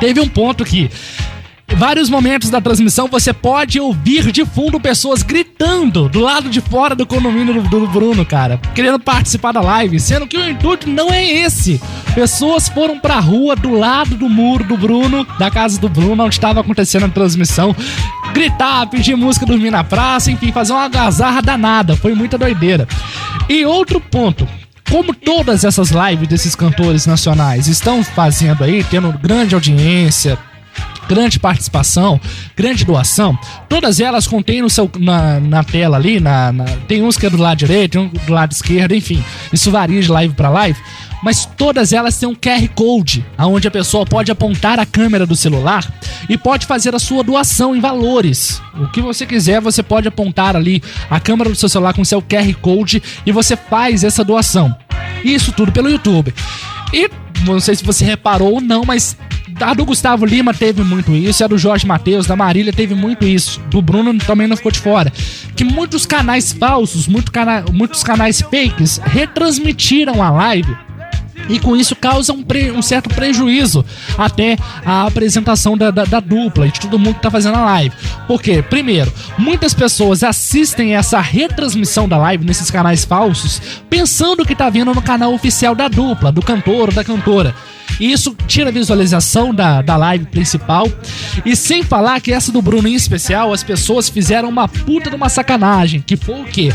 Teve 0.00 0.20
um 0.20 0.28
ponto 0.28 0.64
que 0.64 0.90
vários 1.74 2.08
momentos 2.08 2.48
da 2.50 2.60
transmissão 2.60 3.08
você 3.08 3.32
pode 3.32 3.80
ouvir 3.80 4.30
de 4.30 4.44
fundo 4.44 4.80
pessoas 4.80 5.22
gritando 5.22 6.08
do 6.08 6.20
lado 6.20 6.48
de 6.48 6.60
fora 6.60 6.94
do 6.94 7.06
condomínio 7.06 7.62
do, 7.62 7.86
Bruno, 7.86 8.24
cara, 8.24 8.58
querendo 8.74 8.98
participar 8.98 9.52
da 9.52 9.60
live, 9.60 9.98
sendo 9.98 10.26
que 10.26 10.36
o 10.36 10.48
intuito 10.48 10.88
não 10.88 11.12
é 11.12 11.24
esse. 11.24 11.80
Pessoas 12.14 12.68
foram 12.68 12.98
pra 12.98 13.20
rua 13.20 13.54
do 13.56 13.70
lado 13.72 14.14
do 14.16 14.28
muro 14.28 14.64
do 14.64 14.76
Bruno, 14.76 15.26
da 15.38 15.50
casa 15.50 15.78
do 15.80 15.88
Bruno, 15.88 16.24
onde 16.24 16.34
estava 16.34 16.60
acontecendo 16.60 17.06
a 17.06 17.08
transmissão, 17.08 17.74
gritar, 18.32 18.86
pedir 18.86 19.16
música, 19.16 19.46
dormir 19.46 19.70
na 19.70 19.84
praça, 19.84 20.30
enfim, 20.30 20.52
fazer 20.52 20.72
uma 20.72 20.88
gazarra 20.88 21.42
danada. 21.42 21.96
Foi 21.96 22.14
muita 22.14 22.38
doideira. 22.38 22.86
E 23.48 23.64
outro 23.64 24.00
ponto, 24.00 24.48
como 24.90 25.14
todas 25.14 25.64
essas 25.64 25.90
lives 25.90 26.28
desses 26.28 26.54
cantores 26.54 27.06
nacionais 27.06 27.66
estão 27.66 28.02
fazendo 28.02 28.64
aí, 28.64 28.82
tendo 28.84 29.12
grande 29.12 29.54
audiência, 29.54 30.38
grande 31.08 31.38
participação, 31.38 32.20
grande 32.56 32.84
doação, 32.84 33.38
todas 33.68 34.00
elas 34.00 34.26
contêm 34.26 34.62
no 34.62 34.70
seu, 34.70 34.90
na, 34.98 35.38
na 35.40 35.64
tela 35.64 35.96
ali, 35.96 36.20
na, 36.20 36.52
na- 36.52 36.64
tem 36.88 37.02
uns 37.02 37.16
que 37.16 37.26
é 37.26 37.30
do 37.30 37.36
lado 37.36 37.58
direito, 37.58 37.98
um 37.98 38.08
do 38.08 38.32
lado 38.32 38.52
esquerdo, 38.52 38.94
enfim, 38.94 39.22
isso 39.52 39.70
varia 39.70 40.00
de 40.00 40.10
live 40.10 40.34
para 40.34 40.48
live, 40.48 40.78
mas 41.22 41.46
todas 41.56 41.92
elas 41.92 42.18
têm 42.18 42.28
um 42.28 42.34
QR 42.34 42.68
Code, 42.74 43.24
onde 43.38 43.66
a 43.66 43.70
pessoa 43.70 44.04
pode 44.04 44.30
apontar 44.30 44.78
a 44.78 44.86
câmera 44.86 45.26
do 45.26 45.34
celular 45.34 45.84
e 46.28 46.36
pode 46.36 46.66
fazer 46.66 46.94
a 46.94 46.98
sua 46.98 47.24
doação 47.24 47.74
em 47.74 47.80
valores. 47.80 48.60
O 48.78 48.86
que 48.88 49.00
você 49.00 49.24
quiser, 49.26 49.60
você 49.60 49.82
pode 49.82 50.06
apontar 50.06 50.54
ali 50.54 50.82
a 51.10 51.18
câmera 51.18 51.48
do 51.50 51.56
seu 51.56 51.68
celular 51.68 51.94
com 51.94 52.04
seu 52.04 52.20
QR 52.20 52.52
Code 52.60 53.02
e 53.24 53.32
você 53.32 53.56
faz 53.56 54.04
essa 54.04 54.22
doação. 54.22 54.76
Isso 55.24 55.50
tudo 55.52 55.72
pelo 55.72 55.88
YouTube. 55.90 56.32
E 56.92 57.10
não 57.44 57.60
sei 57.60 57.76
se 57.76 57.84
você 57.84 58.04
reparou 58.04 58.54
ou 58.54 58.60
não, 58.60 58.84
mas 58.84 59.16
a 59.60 59.72
do 59.74 59.84
Gustavo 59.84 60.24
Lima 60.26 60.52
teve 60.52 60.82
muito 60.82 61.14
isso, 61.14 61.44
a 61.44 61.46
do 61.46 61.56
Jorge 61.56 61.86
Matheus, 61.86 62.26
da 62.26 62.36
Marília 62.36 62.72
teve 62.72 62.94
muito 62.94 63.24
isso, 63.24 63.60
do 63.70 63.80
Bruno 63.80 64.16
também 64.18 64.46
não 64.46 64.56
ficou 64.56 64.72
de 64.72 64.80
fora. 64.80 65.12
Que 65.54 65.64
muitos 65.64 66.04
canais 66.04 66.52
falsos, 66.52 67.06
muito 67.06 67.32
cana 67.32 67.64
muitos 67.72 68.02
canais 68.02 68.40
fakes 68.40 68.98
retransmitiram 69.04 70.22
a 70.22 70.30
live 70.30 70.76
e 71.48 71.58
com 71.58 71.76
isso 71.76 71.94
causa 71.96 72.32
um, 72.32 72.42
pre- 72.42 72.70
um 72.72 72.82
certo 72.82 73.08
prejuízo 73.10 73.84
até 74.18 74.56
a 74.84 75.06
apresentação 75.06 75.76
da, 75.76 75.90
da- 75.90 76.04
da 76.04 76.20
dupla 76.20 76.66
e 76.66 76.70
de 76.72 76.80
todo 76.80 76.98
mundo 76.98 77.14
que 77.16 77.22
tá 77.22 77.30
fazendo 77.30 77.56
a 77.56 77.64
live. 77.64 77.94
Por 78.26 78.42
quê? 78.42 78.62
Primeiro, 78.62 79.12
muitas 79.38 79.72
pessoas 79.74 80.22
assistem 80.22 80.94
essa 80.94 81.20
retransmissão 81.20 82.08
da 82.08 82.16
live 82.18 82.44
nesses 82.44 82.70
canais 82.70 83.04
falsos 83.04 83.60
pensando 83.88 84.44
que 84.44 84.54
tá 84.54 84.68
vendo 84.70 84.94
no 84.94 85.02
canal 85.02 85.32
oficial 85.34 85.74
da 85.74 85.88
dupla, 85.88 86.32
do 86.32 86.42
cantor 86.42 86.88
ou 86.88 86.94
da 86.94 87.04
cantora. 87.04 87.54
E 87.98 88.12
isso 88.12 88.36
tira 88.46 88.68
a 88.68 88.72
visualização 88.72 89.54
da, 89.54 89.80
da 89.80 89.96
live 89.96 90.26
principal. 90.26 90.86
E 91.46 91.56
sem 91.56 91.82
falar 91.82 92.20
que 92.20 92.30
essa 92.32 92.52
do 92.52 92.60
Bruno 92.60 92.86
em 92.88 92.94
especial, 92.94 93.52
as 93.54 93.62
pessoas 93.62 94.08
fizeram 94.08 94.48
uma 94.50 94.68
puta 94.68 95.08
de 95.08 95.16
uma 95.16 95.28
sacanagem. 95.30 96.02
Que 96.06 96.16
foi 96.16 96.42
o 96.42 96.44
quê? 96.44 96.74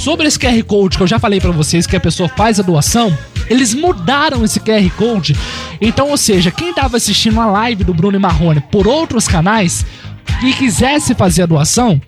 Sobre 0.00 0.26
esse 0.26 0.38
QR 0.38 0.64
Code 0.64 0.96
que 0.96 1.02
eu 1.02 1.06
já 1.06 1.18
falei 1.18 1.42
pra 1.42 1.50
vocês 1.50 1.86
que 1.86 1.94
a 1.94 2.00
pessoa 2.00 2.26
faz 2.26 2.58
a 2.58 2.62
doação, 2.62 3.14
eles 3.50 3.74
mudaram 3.74 4.42
esse 4.42 4.58
QR 4.58 4.90
Code. 4.96 5.36
Então, 5.78 6.08
ou 6.08 6.16
seja, 6.16 6.50
quem 6.50 6.72
tava 6.72 6.96
assistindo 6.96 7.38
a 7.38 7.44
live 7.44 7.84
do 7.84 7.92
Bruno 7.92 8.16
e 8.16 8.18
Marrone 8.18 8.62
por 8.72 8.88
outros 8.88 9.28
canais 9.28 9.84
e 10.42 10.54
quisesse 10.54 11.14
fazer 11.14 11.42
a 11.42 11.46
doação, 11.46 12.00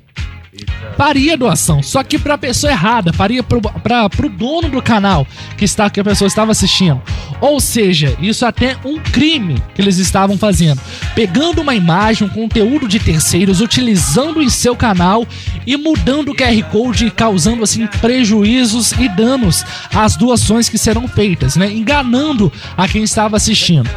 faria 0.97 1.37
doação, 1.37 1.83
só 1.83 2.03
que 2.03 2.19
pra 2.19 2.37
pessoa 2.37 2.73
errada, 2.73 3.13
faria 3.13 3.43
pra, 3.43 4.09
pro 4.11 4.29
dono 4.29 4.69
do 4.69 4.83
canal 4.83 5.27
que, 5.57 5.65
está, 5.65 5.89
que 5.89 6.01
a 6.01 6.05
pessoa 6.05 6.29
estava 6.29 6.53
assistindo. 6.53 7.01
Ou 7.41 7.59
seja, 7.61 8.17
isso 8.21 8.45
até 8.45 8.77
um 8.85 8.99
crime 8.99 9.61
que 9.75 9.81
eles 9.81 9.99
estavam 9.99 10.37
fazendo. 10.37 10.81
Pegando 11.15 11.61
uma 11.61 11.75
imagem, 11.75 12.27
um 12.27 12.31
conteúdo 12.31 12.87
de 12.87 13.01
terceiros, 13.01 13.61
utilizando 13.61 14.43
em 14.43 14.49
seu 14.49 14.77
canal 14.77 15.27
e 15.67 15.77
mudando 15.77 16.31
o 16.31 16.37
QR 16.37 16.63
Code 16.71 17.11
causando 17.11 17.63
assim 17.63 17.87
prejuízos 18.01 18.93
e 18.93 19.09
danos 19.09 19.65
às 19.93 20.17
doações 20.17 20.69
que 20.69 20.79
serão 20.79 21.09
feitas, 21.09 21.57
né? 21.57 21.73
Enganando 21.73 22.53
a 22.77 22.87
quem 22.87 23.03
estava 23.03 23.37
assistindo. 23.37 23.91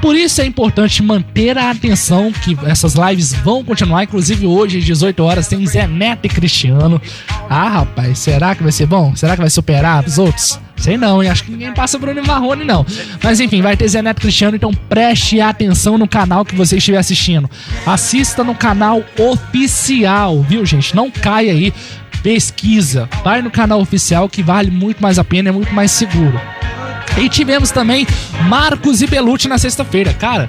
Por 0.00 0.16
isso 0.16 0.40
é 0.40 0.46
importante 0.46 1.02
manter 1.02 1.58
a 1.58 1.70
atenção 1.70 2.32
que 2.32 2.56
essas 2.64 2.94
lives 2.94 3.32
vão 3.32 3.64
continuar, 3.64 4.04
inclusive 4.04 4.46
hoje 4.46 4.78
às 4.78 4.84
18 4.84 5.22
horas 5.22 5.48
tem 5.48 5.64
Zé 5.66 5.86
Neto 5.98 6.24
e 6.24 6.28
Cristiano. 6.28 7.00
Ah, 7.50 7.68
rapaz, 7.68 8.18
será 8.18 8.54
que 8.54 8.62
vai 8.62 8.72
ser 8.72 8.86
bom? 8.86 9.14
Será 9.16 9.34
que 9.34 9.40
vai 9.40 9.50
superar 9.50 10.04
os 10.06 10.18
outros? 10.18 10.58
Sei 10.76 10.96
não, 10.96 11.22
hein? 11.22 11.28
Acho 11.28 11.44
que 11.44 11.50
ninguém 11.50 11.74
passa 11.74 11.98
Bruno 11.98 12.22
Marrone, 12.24 12.64
não. 12.64 12.86
Mas 13.22 13.40
enfim, 13.40 13.60
vai 13.60 13.76
ter 13.76 13.88
Zé 13.88 14.00
Neto 14.00 14.20
Cristiano, 14.20 14.56
então 14.56 14.72
preste 14.72 15.40
atenção 15.40 15.98
no 15.98 16.08
canal 16.08 16.44
que 16.44 16.54
você 16.54 16.76
estiver 16.76 16.98
assistindo. 16.98 17.50
Assista 17.84 18.44
no 18.44 18.54
canal 18.54 19.02
oficial, 19.18 20.40
viu, 20.42 20.64
gente? 20.64 20.94
Não 20.94 21.10
caia 21.10 21.52
aí. 21.52 21.72
Pesquisa, 22.22 23.08
vai 23.22 23.42
no 23.42 23.50
canal 23.50 23.80
oficial 23.80 24.28
que 24.28 24.42
vale 24.42 24.70
muito 24.70 25.00
mais 25.02 25.18
a 25.18 25.24
pena, 25.24 25.48
é 25.48 25.52
muito 25.52 25.72
mais 25.72 25.90
seguro. 25.90 26.40
E 27.20 27.28
tivemos 27.28 27.70
também 27.70 28.06
Marcos 28.48 29.02
e 29.02 29.06
Belucci 29.06 29.48
na 29.48 29.58
sexta-feira. 29.58 30.14
Cara, 30.14 30.48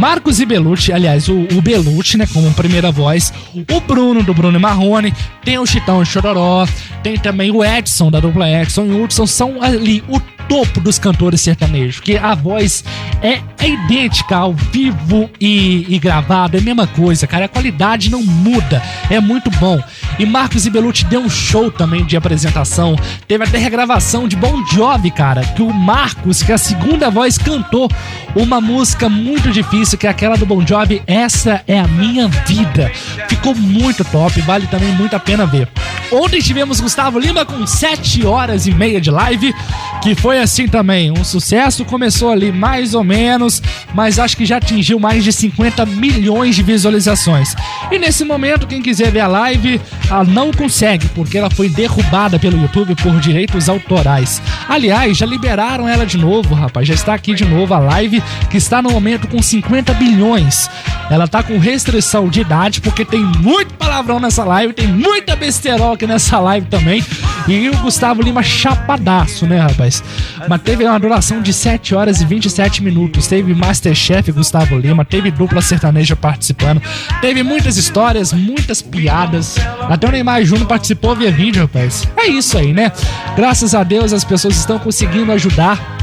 Marcos 0.00 0.40
e 0.40 0.46
Belucci, 0.46 0.92
aliás, 0.92 1.28
o, 1.28 1.46
o 1.52 1.60
Belucci, 1.60 2.16
né, 2.16 2.26
como 2.32 2.52
primeira 2.54 2.90
voz, 2.90 3.32
o 3.54 3.80
Bruno 3.80 4.22
do 4.22 4.32
Bruno 4.32 4.58
e 4.58 4.60
Marrone, 4.60 5.12
tem 5.44 5.58
o 5.58 5.66
Chitão 5.66 6.02
e 6.02 6.06
Chororó, 6.06 6.66
tem 7.02 7.18
também 7.18 7.50
o 7.50 7.62
Edson 7.62 8.10
da 8.10 8.20
dupla 8.20 8.48
Edson 8.48 8.86
e 8.86 8.90
o 8.92 9.04
Hudson, 9.04 9.26
são 9.26 9.62
ali 9.62 10.02
o 10.08 10.18
topo 10.48 10.80
dos 10.80 10.98
cantores 10.98 11.40
sertanejos, 11.40 12.00
que 12.00 12.16
a 12.16 12.34
voz 12.34 12.84
é, 13.22 13.40
é 13.58 13.68
idêntica 13.68 14.36
ao 14.36 14.52
vivo 14.52 15.30
e, 15.40 15.86
e 15.88 15.98
gravado, 15.98 16.56
é 16.56 16.60
a 16.60 16.62
mesma 16.62 16.86
coisa, 16.86 17.26
cara, 17.26 17.46
a 17.46 17.48
qualidade 17.48 18.10
não 18.10 18.22
muda, 18.22 18.82
é 19.10 19.20
muito 19.20 19.50
bom. 19.52 19.82
E 20.18 20.26
Marcos 20.26 20.66
e 20.66 20.70
Belucci 20.70 21.04
deu 21.06 21.20
um 21.20 21.30
show 21.30 21.70
também 21.70 22.04
de 22.04 22.16
apresentação, 22.16 22.96
teve 23.26 23.44
até 23.44 23.58
regravação 23.58 24.28
de 24.28 24.36
Bon 24.36 24.64
Jovi, 24.66 25.10
cara, 25.10 25.42
que 25.42 25.62
o 25.62 25.72
Marcos, 25.72 26.42
que 26.42 26.52
é 26.52 26.54
a 26.54 26.58
segunda 26.58 27.10
voz, 27.10 27.38
cantou 27.38 27.90
uma 28.34 28.60
música 28.60 29.08
muito 29.08 29.50
difícil, 29.50 29.98
que 29.98 30.06
é 30.06 30.10
aquela 30.10 30.36
do 30.36 30.46
Bon 30.46 30.64
Jovi, 30.66 31.02
Essa 31.06 31.62
é 31.66 31.78
a 31.78 31.88
Minha 31.88 32.28
Vida. 32.28 32.90
Ficou 33.28 33.54
muito 33.54 34.04
top, 34.04 34.40
vale 34.42 34.66
também 34.66 34.92
muito 34.92 35.14
a 35.14 35.20
pena 35.20 35.46
ver. 35.46 35.68
Ontem 36.10 36.40
tivemos 36.42 36.78
Gustavo 36.78 37.18
Lima 37.18 37.44
com 37.44 37.66
7 37.66 38.26
horas 38.26 38.66
e 38.66 38.72
meia 38.72 39.00
de 39.00 39.10
live, 39.10 39.54
que 40.02 40.14
foi 40.14 40.31
assim 40.40 40.66
também, 40.66 41.10
um 41.10 41.24
sucesso. 41.24 41.84
Começou 41.84 42.30
ali 42.30 42.52
mais 42.52 42.94
ou 42.94 43.04
menos, 43.04 43.62
mas 43.94 44.18
acho 44.18 44.36
que 44.36 44.46
já 44.46 44.56
atingiu 44.56 44.98
mais 44.98 45.24
de 45.24 45.32
50 45.32 45.84
milhões 45.86 46.54
de 46.54 46.62
visualizações. 46.62 47.54
E 47.90 47.98
nesse 47.98 48.24
momento, 48.24 48.66
quem 48.66 48.82
quiser 48.82 49.10
ver 49.10 49.20
a 49.20 49.26
live, 49.26 49.80
ela 50.10 50.24
não 50.24 50.52
consegue, 50.52 51.08
porque 51.08 51.38
ela 51.38 51.50
foi 51.50 51.68
derrubada 51.68 52.38
pelo 52.38 52.60
YouTube 52.60 52.94
por 52.96 53.18
direitos 53.20 53.68
autorais. 53.68 54.40
Aliás, 54.68 55.16
já 55.16 55.26
liberaram 55.26 55.88
ela 55.88 56.06
de 56.06 56.18
novo, 56.18 56.54
rapaz. 56.54 56.86
Já 56.86 56.94
está 56.94 57.14
aqui 57.14 57.34
de 57.34 57.44
novo 57.44 57.74
a 57.74 57.78
live, 57.78 58.22
que 58.50 58.56
está 58.56 58.80
no 58.80 58.90
momento 58.90 59.28
com 59.28 59.42
50 59.42 59.94
bilhões. 59.94 60.68
Ela 61.10 61.28
tá 61.28 61.42
com 61.42 61.58
restrição 61.58 62.28
de 62.28 62.40
idade, 62.40 62.80
porque 62.80 63.04
tem 63.04 63.20
muito 63.20 63.74
palavrão 63.74 64.18
nessa 64.18 64.44
live, 64.44 64.72
tem 64.72 64.88
muita 64.88 65.36
besterol 65.36 65.92
aqui 65.92 66.06
nessa 66.06 66.38
live 66.38 66.66
também. 66.66 67.04
E 67.48 67.68
o 67.68 67.76
Gustavo 67.78 68.22
Lima 68.22 68.42
chapadaço, 68.42 69.46
né, 69.46 69.58
rapaz? 69.58 70.02
Mas 70.48 70.62
teve 70.62 70.84
uma 70.84 70.98
duração 70.98 71.40
de 71.40 71.52
7 71.52 71.94
horas 71.94 72.20
e 72.20 72.24
27 72.24 72.82
minutos. 72.82 73.26
Teve 73.26 73.54
Masterchef 73.54 74.32
Gustavo 74.32 74.76
Lima, 74.78 75.04
teve 75.04 75.30
dupla 75.30 75.62
sertaneja 75.62 76.16
participando, 76.16 76.82
teve 77.20 77.42
muitas 77.42 77.76
histórias, 77.76 78.32
muitas 78.32 78.82
piadas. 78.82 79.56
Até 79.88 80.08
o 80.08 80.10
Neymar 80.10 80.44
Júnior 80.44 80.66
participou 80.66 81.14
via 81.14 81.30
vídeo, 81.30 81.62
rapaz. 81.62 82.06
É 82.16 82.26
isso 82.26 82.58
aí, 82.58 82.72
né? 82.72 82.92
Graças 83.36 83.74
a 83.74 83.82
Deus 83.82 84.12
as 84.12 84.24
pessoas 84.24 84.56
estão 84.56 84.78
conseguindo 84.78 85.32
ajudar 85.32 86.01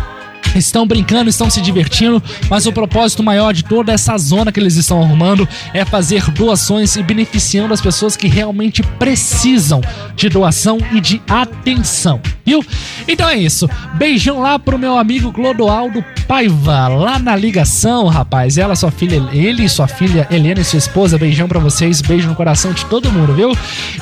estão 0.56 0.86
brincando, 0.86 1.30
estão 1.30 1.50
se 1.50 1.62
divertindo, 1.62 2.22
mas 2.50 2.66
o 2.66 2.74
propósito 2.74 3.24
maior 3.24 3.54
de 3.54 3.64
toda 3.64 3.92
essa 3.92 4.18
zona 4.18 4.52
que 4.52 4.60
eles 4.60 4.76
estão 4.76 5.02
arrumando 5.02 5.48
é 5.74 5.86
fazer 5.86 6.30
doações 6.32 6.96
e 6.96 7.04
beneficiando 7.04 7.74
as 7.74 7.82
pessoas 7.82 8.16
que 8.16 8.28
realmente 8.28 8.82
precisam 8.98 9.82
de 10.16 10.30
doação 10.30 10.80
e 10.92 11.00
de 11.00 11.22
atenção, 11.28 12.20
viu? 12.46 12.64
Então 13.08 13.28
é 13.28 13.38
isso. 13.38 13.70
Beijão 13.96 14.40
lá 14.40 14.60
pro 14.60 14.78
meu 14.78 14.98
amigo 14.98 15.32
Clodoaldo 15.32 16.04
Paiva, 16.28 16.88
lá 16.88 17.20
na 17.20 17.36
ligação, 17.36 18.08
rapaz. 18.08 18.58
Ela, 18.58 18.76
sua 18.76 18.92
filha, 18.92 19.22
ele 19.32 19.68
sua 19.70 19.88
filha 19.88 20.28
Helena 20.30 20.62
e 20.62 20.64
sua 20.64 20.78
esposa, 20.78 21.18
beijão 21.18 21.48
pra 21.48 21.60
vocês, 21.60 22.02
beijo 22.02 22.28
no 22.28 22.36
coração 22.36 22.72
de 22.72 22.86
todo 22.86 23.12
mundo, 23.12 23.34
viu? 23.34 23.52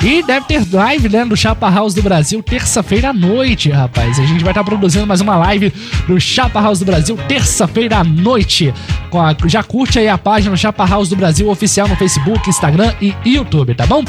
E 0.02 0.24
deve 0.24 0.46
ter 0.46 0.66
live, 0.72 1.10
né, 1.10 1.26
do 1.26 1.36
Chapa 1.36 1.70
House 1.70 1.94
do 1.94 2.02
Brasil, 2.02 2.42
terça-feira 2.44 3.10
à 3.10 3.14
noite, 3.14 3.70
rapaz. 3.70 4.20
A 4.20 4.26
gente 4.26 4.44
vai 4.44 4.52
estar 4.52 4.64
produzindo 4.64 5.08
mais 5.08 5.22
uma 5.22 5.38
live 5.38 5.72
do 6.08 6.20
Chapa 6.28 6.60
House 6.62 6.80
do 6.80 6.86
Brasil, 6.86 7.18
terça-feira 7.28 8.00
à 8.00 8.04
noite. 8.04 8.74
A- 9.14 9.36
já 9.48 9.64
curte 9.64 9.98
aí 9.98 10.08
a 10.10 10.18
página 10.18 10.56
Chapa 10.58 10.86
House 10.86 11.08
do 11.10 11.16
Brasil 11.16 11.50
oficial 11.50 11.88
no 11.88 11.96
Facebook, 11.96 12.50
Instagram 12.50 12.94
e 13.02 13.14
YouTube, 13.26 13.74
tá 13.74 13.86
bom? 13.86 14.04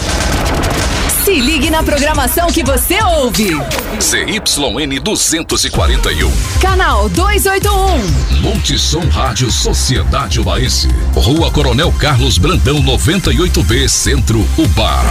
Se 1.25 1.35
ligue 1.35 1.71
na 1.71 1.83
programação 1.83 2.49
que 2.49 2.63
você 2.63 3.03
ouve. 3.03 3.51
ZYN 4.01 5.01
241. 5.03 6.33
Canal 6.61 7.09
281. 7.09 8.41
Multissom 8.41 9.07
Rádio 9.09 9.51
Sociedade 9.51 10.41
Ubaense. 10.41 10.89
Rua 11.15 11.51
Coronel 11.51 11.93
Carlos 11.93 12.39
Brandão 12.39 12.83
98B 12.83 13.89
Centro 13.89 14.47
Ubá. 14.57 15.03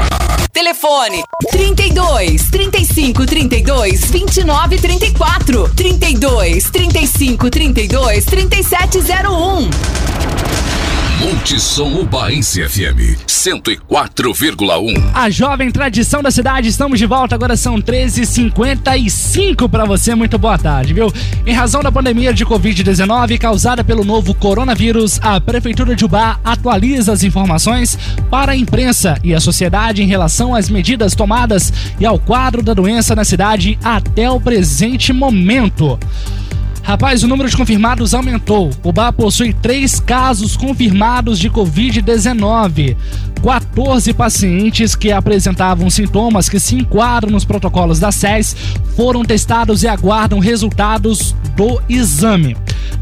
Telefone 0.51 1.23
32 1.51 2.49
35 2.49 3.25
32 3.25 4.05
29 4.09 4.77
34 4.79 5.69
32 5.75 6.69
35 6.71 7.49
32 7.49 8.25
3701 8.25 9.69
Multissom 11.19 11.99
Ubaense 11.99 12.61
FM 12.61 13.17
104,1. 13.25 15.11
A 15.15 15.31
jovem 15.31 15.71
tradição 15.71 16.21
da 16.21 16.29
cidade, 16.29 16.69
estamos 16.69 16.99
de 16.99 17.07
volta. 17.07 17.33
Agora 17.33 17.57
são 17.57 17.81
13h55 17.81 19.67
para 19.67 19.83
você. 19.83 20.13
Muito 20.13 20.37
boa 20.37 20.59
tarde, 20.59 20.93
viu? 20.93 21.11
Em 21.43 21.53
razão 21.53 21.81
da 21.81 21.91
pandemia 21.91 22.31
de 22.31 22.45
Covid-19 22.45 23.39
causada 23.39 23.83
pelo 23.83 24.05
novo 24.05 24.35
coronavírus, 24.35 25.19
a 25.23 25.41
Prefeitura 25.41 25.95
de 25.95 26.05
Ubá 26.05 26.39
atualiza 26.43 27.13
as 27.13 27.23
informações 27.23 27.97
para 28.29 28.51
a 28.51 28.55
imprensa 28.55 29.17
e 29.23 29.33
a 29.33 29.39
sociedade 29.39 30.03
em 30.03 30.07
relação 30.07 30.53
às 30.53 30.69
medidas 30.69 31.15
tomadas 31.15 31.73
e 31.99 32.05
ao 32.05 32.19
quadro 32.19 32.61
da 32.61 32.75
doença 32.75 33.15
na 33.15 33.25
cidade 33.25 33.79
até 33.83 34.29
o 34.29 34.39
presente 34.39 35.11
momento. 35.11 35.97
Rapaz, 36.87 37.21
o 37.21 37.27
número 37.27 37.49
de 37.49 37.57
confirmados 37.57 38.13
aumentou. 38.13 38.71
O 38.81 38.93
Bar 38.93 39.11
possui 39.11 39.51
três 39.51 39.99
casos 39.99 40.55
confirmados 40.55 41.37
de 41.37 41.49
Covid-19. 41.49 42.95
14 43.43 44.13
pacientes 44.13 44.95
que 44.95 45.11
apresentavam 45.11 45.89
sintomas 45.89 46.47
que 46.47 46.61
se 46.61 46.75
enquadram 46.75 47.29
nos 47.29 47.43
protocolos 47.43 47.99
da 47.99 48.09
SES 48.09 48.55
foram 48.95 49.25
testados 49.25 49.83
e 49.83 49.87
aguardam 49.89 50.39
resultados 50.39 51.35
do 51.57 51.81
exame. 51.89 52.55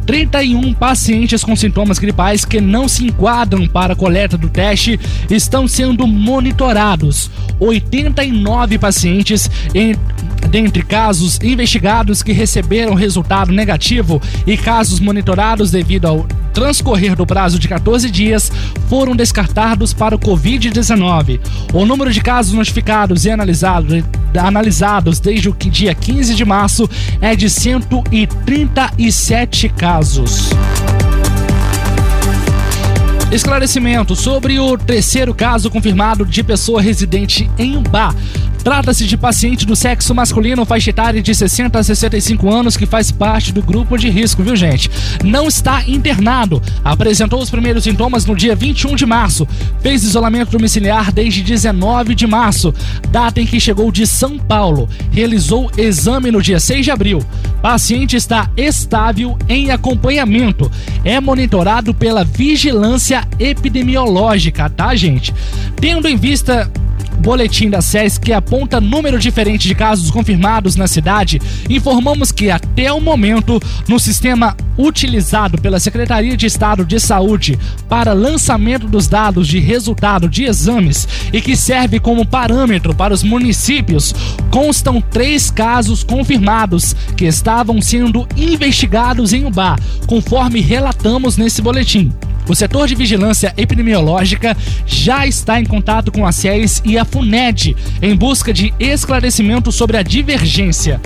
31 0.05 0.73
pacientes 0.73 1.43
com 1.43 1.55
sintomas 1.55 1.97
gripais 1.97 2.45
que 2.45 2.61
não 2.61 2.87
se 2.87 3.05
enquadram 3.05 3.67
para 3.67 3.93
a 3.93 3.95
coleta 3.95 4.37
do 4.37 4.49
teste 4.49 4.99
estão 5.29 5.67
sendo 5.67 6.05
monitorados. 6.07 7.29
89 7.59 8.77
pacientes, 8.77 9.49
em- 9.73 9.95
dentre 10.49 10.83
casos 10.83 11.39
investigados 11.41 12.21
que 12.21 12.31
receberam 12.31 12.93
resultado 12.93 13.51
negativo 13.51 14.21
e 14.45 14.55
casos 14.55 14.99
monitorados 14.99 15.71
devido 15.71 16.05
ao 16.05 16.27
transcorrer 16.53 17.15
do 17.17 17.25
prazo 17.25 17.59
de 17.59 17.67
14 17.67 18.09
dias, 18.09 18.49
foram 18.87 19.13
descartados 19.15 19.91
para 19.91 20.15
o 20.15 20.19
Covid-19. 20.19 21.39
O 21.73 21.85
número 21.85 22.13
de 22.13 22.21
casos 22.21 22.53
notificados 22.53 23.25
e 23.25 23.31
analisado- 23.31 24.05
analisados 24.39 25.19
desde 25.19 25.49
o 25.49 25.53
dia 25.53 25.93
15 25.93 26.33
de 26.33 26.45
março 26.45 26.89
é 27.19 27.35
de 27.35 27.49
137 27.49 29.64
casos. 29.69 30.49
Esclarecimento 33.31 34.15
sobre 34.15 34.59
o 34.59 34.77
terceiro 34.77 35.33
caso 35.33 35.69
confirmado 35.69 36.25
de 36.25 36.43
pessoa 36.43 36.81
residente 36.81 37.49
em 37.57 37.75
Umbá. 37.75 38.13
Trata-se 38.65 39.05
de 39.05 39.15
paciente 39.15 39.63
do 39.63 39.75
sexo 39.75 40.15
masculino, 40.15 40.65
faixa 40.65 40.89
etária 40.89 41.21
de 41.21 41.35
60 41.35 41.77
a 41.77 41.83
65 41.83 42.51
anos, 42.51 42.75
que 42.75 42.87
faz 42.87 43.11
parte 43.11 43.53
do 43.53 43.61
grupo 43.61 43.95
de 43.95 44.09
risco, 44.09 44.41
viu, 44.41 44.55
gente? 44.55 44.89
Não 45.23 45.47
está 45.47 45.83
internado. 45.87 46.59
Apresentou 46.83 47.39
os 47.39 47.51
primeiros 47.51 47.83
sintomas 47.83 48.25
no 48.25 48.35
dia 48.35 48.55
21 48.55 48.95
de 48.95 49.05
março. 49.05 49.47
Fez 49.81 50.03
isolamento 50.03 50.49
domiciliar 50.49 51.11
desde 51.11 51.43
19 51.43 52.15
de 52.15 52.25
março, 52.25 52.73
data 53.11 53.39
em 53.39 53.45
que 53.45 53.59
chegou 53.59 53.91
de 53.91 54.07
São 54.07 54.35
Paulo. 54.39 54.89
Realizou 55.11 55.69
exame 55.77 56.31
no 56.31 56.41
dia 56.41 56.59
6 56.59 56.85
de 56.85 56.89
abril. 56.89 57.23
Paciente 57.61 58.15
está 58.15 58.49
estável 58.57 59.37
em 59.47 59.69
acompanhamento. 59.69 60.71
É 61.03 61.19
monitorado 61.19 61.93
pela 61.93 62.23
vigilância 62.23 63.27
epidemiológica, 63.37 64.67
tá, 64.71 64.95
gente? 64.95 65.31
Tendo 65.79 66.07
em 66.07 66.17
vista 66.17 66.67
boletim 67.19 67.69
da 67.69 67.81
SES 67.81 68.17
que 68.17 68.33
aponta 68.33 68.81
número 68.81 69.19
diferente 69.19 69.67
de 69.67 69.75
casos 69.75 70.11
confirmados 70.11 70.75
na 70.75 70.87
cidade, 70.87 71.41
informamos 71.69 72.31
que 72.31 72.51
até 72.51 72.91
o 72.91 73.01
momento, 73.01 73.61
no 73.87 73.99
sistema 73.99 74.55
utilizado 74.77 75.57
pela 75.57 75.79
Secretaria 75.79 76.35
de 76.35 76.45
Estado 76.45 76.85
de 76.85 76.99
Saúde 76.99 77.57
para 77.87 78.13
lançamento 78.13 78.87
dos 78.87 79.07
dados 79.07 79.47
de 79.47 79.59
resultado 79.59 80.27
de 80.27 80.43
exames 80.43 81.07
e 81.31 81.41
que 81.41 81.55
serve 81.55 81.99
como 81.99 82.25
parâmetro 82.25 82.93
para 82.93 83.13
os 83.13 83.23
municípios, 83.23 84.13
constam 84.51 85.01
três 85.01 85.49
casos 85.49 86.03
confirmados 86.03 86.95
que 87.15 87.25
estavam 87.25 87.81
sendo 87.81 88.27
investigados 88.35 89.33
em 89.33 89.45
Ubá, 89.45 89.77
conforme 90.07 90.61
relatamos 90.61 91.37
nesse 91.37 91.61
boletim. 91.61 92.11
O 92.47 92.55
setor 92.55 92.87
de 92.87 92.95
vigilância 92.95 93.53
epidemiológica 93.57 94.55
já 94.85 95.25
está 95.25 95.59
em 95.59 95.65
contato 95.65 96.11
com 96.11 96.25
a 96.25 96.31
SES 96.31 96.81
e 96.85 96.97
a 96.97 97.05
FUNED 97.05 97.75
em 98.01 98.15
busca 98.15 98.53
de 98.53 98.73
esclarecimento 98.79 99.71
sobre 99.71 99.97
a 99.97 100.03
divergência. 100.03 101.01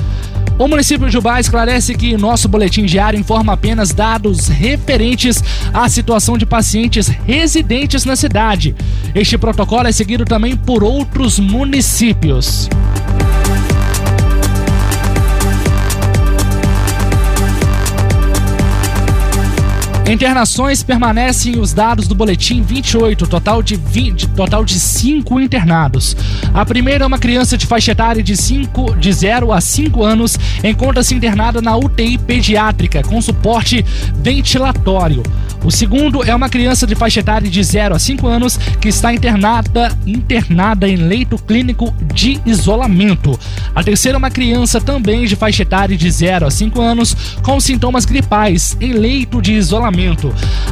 O 0.57 0.68
município 0.68 1.10
de 1.10 1.18
Ubá 1.18 1.40
esclarece 1.40 1.95
que 1.95 2.18
nosso 2.18 2.49
boletim 2.49 2.86
diário 2.86 3.18
informa 3.18 3.53
apenas 3.53 3.94
dados 3.94 4.49
referentes 4.49 5.41
à 5.74 5.88
situação 5.88 6.38
de 6.38 6.45
pacientes 6.45 7.07
residentes 7.07 8.03
na 8.03 8.18
cidade. 8.18 8.76
Este 9.16 9.38
protocolo 9.38 9.88
é 9.88 9.91
seguido 9.94 10.26
também 10.26 10.57
por 10.57 10.84
outros 10.84 11.40
municípios. 11.40 12.68
Internações 20.10 20.81
permanecem 20.81 21.60
os 21.60 21.72
dados 21.72 22.07
do 22.07 22.15
boletim 22.15 22.64
28, 22.64 23.27
total 23.27 23.61
de 23.61 23.76
20, 23.76 24.30
total 24.30 24.65
de 24.65 24.80
5 24.80 25.40
internados. 25.40 26.18
A 26.52 26.65
primeira 26.65 27.03
é 27.03 27.07
uma 27.07 27.19
criança 27.19 27.56
de 27.56 27.68
faixa 27.68 27.91
etária 27.91 28.23
de 28.23 28.36
5 28.36 28.95
de 28.95 29.14
0 29.14 29.53
a 29.53 29.61
5 29.61 30.03
anos, 30.03 30.36
encontra-se 30.64 31.14
internada 31.14 31.61
na 31.61 31.77
UTI 31.77 32.18
pediátrica 32.18 33.03
com 33.03 33.22
suporte 33.22 33.86
ventilatório. 34.15 35.22
O 35.64 35.69
segundo 35.69 36.23
é 36.23 36.34
uma 36.34 36.49
criança 36.49 36.88
de 36.88 36.95
faixa 36.95 37.19
etária 37.19 37.48
de 37.48 37.64
0 37.64 37.94
a 37.94 37.99
5 37.99 38.26
anos 38.26 38.57
que 38.81 38.88
está 38.88 39.14
internada, 39.14 39.95
internada 40.07 40.90
em 40.90 40.95
leito 40.95 41.38
clínico 41.38 41.94
de 42.11 42.41
isolamento. 42.48 43.38
A 43.76 43.84
terceira 43.84 44.15
é 44.15 44.18
uma 44.18 44.31
criança 44.31 44.81
também 44.81 45.27
de 45.27 45.36
faixa 45.36 45.61
etária 45.61 45.95
de 45.95 46.10
0 46.10 46.48
a 46.48 46.52
5 46.52 46.81
anos 46.81 47.15
com 47.44 47.60
sintomas 47.60 48.06
gripais 48.06 48.76
em 48.81 48.94
leito 48.94 49.40
de 49.40 49.53
isolamento. 49.53 49.98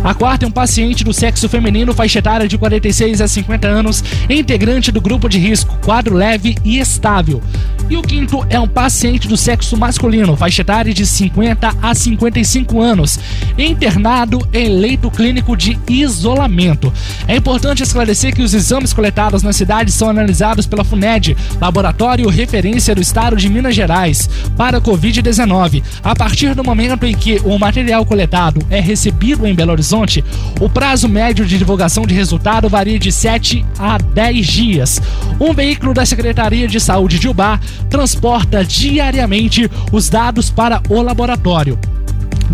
A 0.03 0.13
quarta 0.13 0.45
é 0.45 0.47
um 0.47 0.51
paciente 0.51 1.03
do 1.03 1.13
sexo 1.13 1.49
feminino, 1.49 1.93
faixa 1.93 2.19
etária 2.19 2.47
de 2.47 2.57
46 2.57 3.19
a 3.19 3.27
50 3.27 3.67
anos, 3.67 4.03
integrante 4.29 4.91
do 4.91 5.01
grupo 5.01 5.27
de 5.27 5.37
risco, 5.37 5.77
quadro 5.83 6.15
leve 6.15 6.55
e 6.63 6.79
estável. 6.79 7.41
E 7.89 7.95
o 7.95 8.01
quinto 8.01 8.45
é 8.49 8.59
um 8.59 8.67
paciente 8.67 9.29
do 9.29 9.37
sexo 9.37 9.77
masculino, 9.77 10.35
faixa 10.35 10.61
etária 10.61 10.93
de 10.93 11.05
50 11.05 11.73
a 11.81 11.95
55 11.95 12.81
anos, 12.81 13.17
internado 13.57 14.45
em 14.51 14.67
leito 14.67 15.09
clínico 15.09 15.55
de 15.55 15.79
isolamento. 15.87 16.91
É 17.29 17.37
importante 17.37 17.83
esclarecer 17.83 18.35
que 18.35 18.41
os 18.41 18.53
exames 18.53 18.91
coletados 18.91 19.41
na 19.41 19.53
cidade 19.53 19.89
são 19.93 20.09
analisados 20.09 20.67
pela 20.67 20.83
FUNED, 20.83 21.37
laboratório 21.61 22.27
referência 22.27 22.93
do 22.93 23.01
estado 23.01 23.37
de 23.37 23.47
Minas 23.47 23.73
Gerais, 23.73 24.29
para 24.57 24.81
Covid-19. 24.81 25.81
A 26.03 26.13
partir 26.13 26.53
do 26.53 26.65
momento 26.65 27.05
em 27.05 27.15
que 27.15 27.41
o 27.45 27.57
material 27.57 28.05
coletado 28.05 28.61
é 28.69 28.81
recebido 28.81 29.47
em 29.47 29.55
Belo 29.55 29.71
Horizonte, 29.71 30.25
o 30.59 30.69
prazo 30.69 31.07
médio 31.07 31.45
de 31.45 31.57
divulgação 31.57 32.05
de 32.05 32.13
resultado 32.13 32.67
varia 32.67 32.99
de 32.99 33.13
7 33.13 33.65
a 33.79 33.97
10 33.97 34.45
dias. 34.45 35.01
Um 35.39 35.53
veículo 35.53 35.93
da 35.93 36.05
Secretaria 36.05 36.67
de 36.67 36.81
Saúde 36.81 37.17
de 37.17 37.29
Ubá 37.29 37.57
transporta 37.89 38.63
diariamente 38.63 39.69
os 39.91 40.09
dados 40.09 40.49
para 40.49 40.81
o 40.89 41.01
laboratório. 41.01 41.77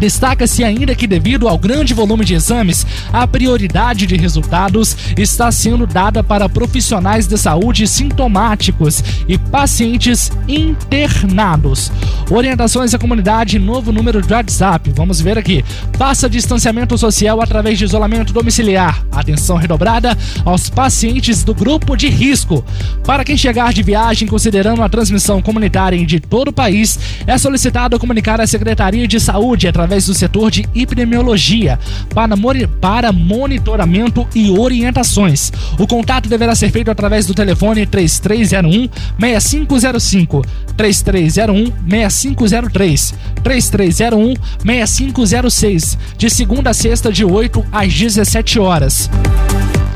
Destaca-se 0.04 0.66
ainda 0.66 0.94
que, 0.94 1.08
devido 1.08 1.48
ao 1.48 1.58
grande 1.58 1.94
volume 1.94 2.26
de 2.26 2.34
exames, 2.34 2.86
a 3.14 3.26
prioridade 3.26 4.06
de 4.06 4.18
resultados 4.18 4.98
está 5.18 5.50
sendo 5.50 5.88
dada 5.88 6.22
para 6.22 6.50
profissionais 6.50 7.26
de 7.26 7.38
saúde 7.38 7.88
sintomáticos 7.88 9.02
e 9.30 9.38
pacientes 9.38 10.30
internados. 10.46 11.90
Orientações 12.30 12.94
à 12.94 13.00
comunidade, 13.00 13.58
novo 13.58 13.94
número 13.94 14.22
de 14.22 14.34
WhatsApp. 14.34 14.92
Vamos 14.94 15.22
ver 15.22 15.38
aqui. 15.38 15.64
Faça 15.98 16.30
distanciamento 16.30 16.98
social 16.98 17.42
através 17.42 17.80
de 17.80 17.86
isolamento 17.86 18.34
domiciliar. 18.34 19.06
Atenção 19.10 19.56
redobrada 19.56 20.18
aos 20.44 20.70
pacientes 20.70 21.46
do 21.46 21.56
grupo 21.56 21.96
de 21.96 22.10
risco. 22.10 22.66
Para 23.06 23.24
quem 23.24 23.38
chegar 23.38 23.72
de 23.72 23.82
viagem 23.82 24.28
considerando 24.28 24.84
a 24.84 24.90
transmissão 24.90 25.42
comunitária 25.42 26.06
de 26.06 26.20
todo 26.20 26.50
o 26.50 26.54
país, 26.54 27.00
é 27.26 27.38
solicitado 27.38 27.98
comunicar 27.98 28.42
à 28.42 28.48
Secretaria 28.48 29.08
de 29.08 29.18
Saúde 29.18 29.66
através 29.66 29.93
do 30.02 30.14
setor 30.14 30.50
de 30.50 30.66
epidemiologia 30.76 31.80
para, 32.14 33.12
monitoramento 33.12 34.28
e 34.34 34.50
orientações. 34.50 35.52
O 35.78 35.88
contato 35.88 36.28
deverá 36.28 36.56
ser 36.56 36.72
feito 36.72 36.90
através 36.90 37.26
do 37.26 37.34
telefone 37.34 37.86
3301 37.86 38.90
6505, 39.20 40.42
3301 40.76 41.66
6503, 41.88 43.14
3301 43.44 44.34
6506, 44.66 45.98
de 46.18 46.30
segunda 46.30 46.72
a 46.72 46.74
sexta 46.74 47.12
de 47.12 47.24
8 47.24 47.64
às 47.72 47.94
17 47.94 48.60
horas. 48.60 49.10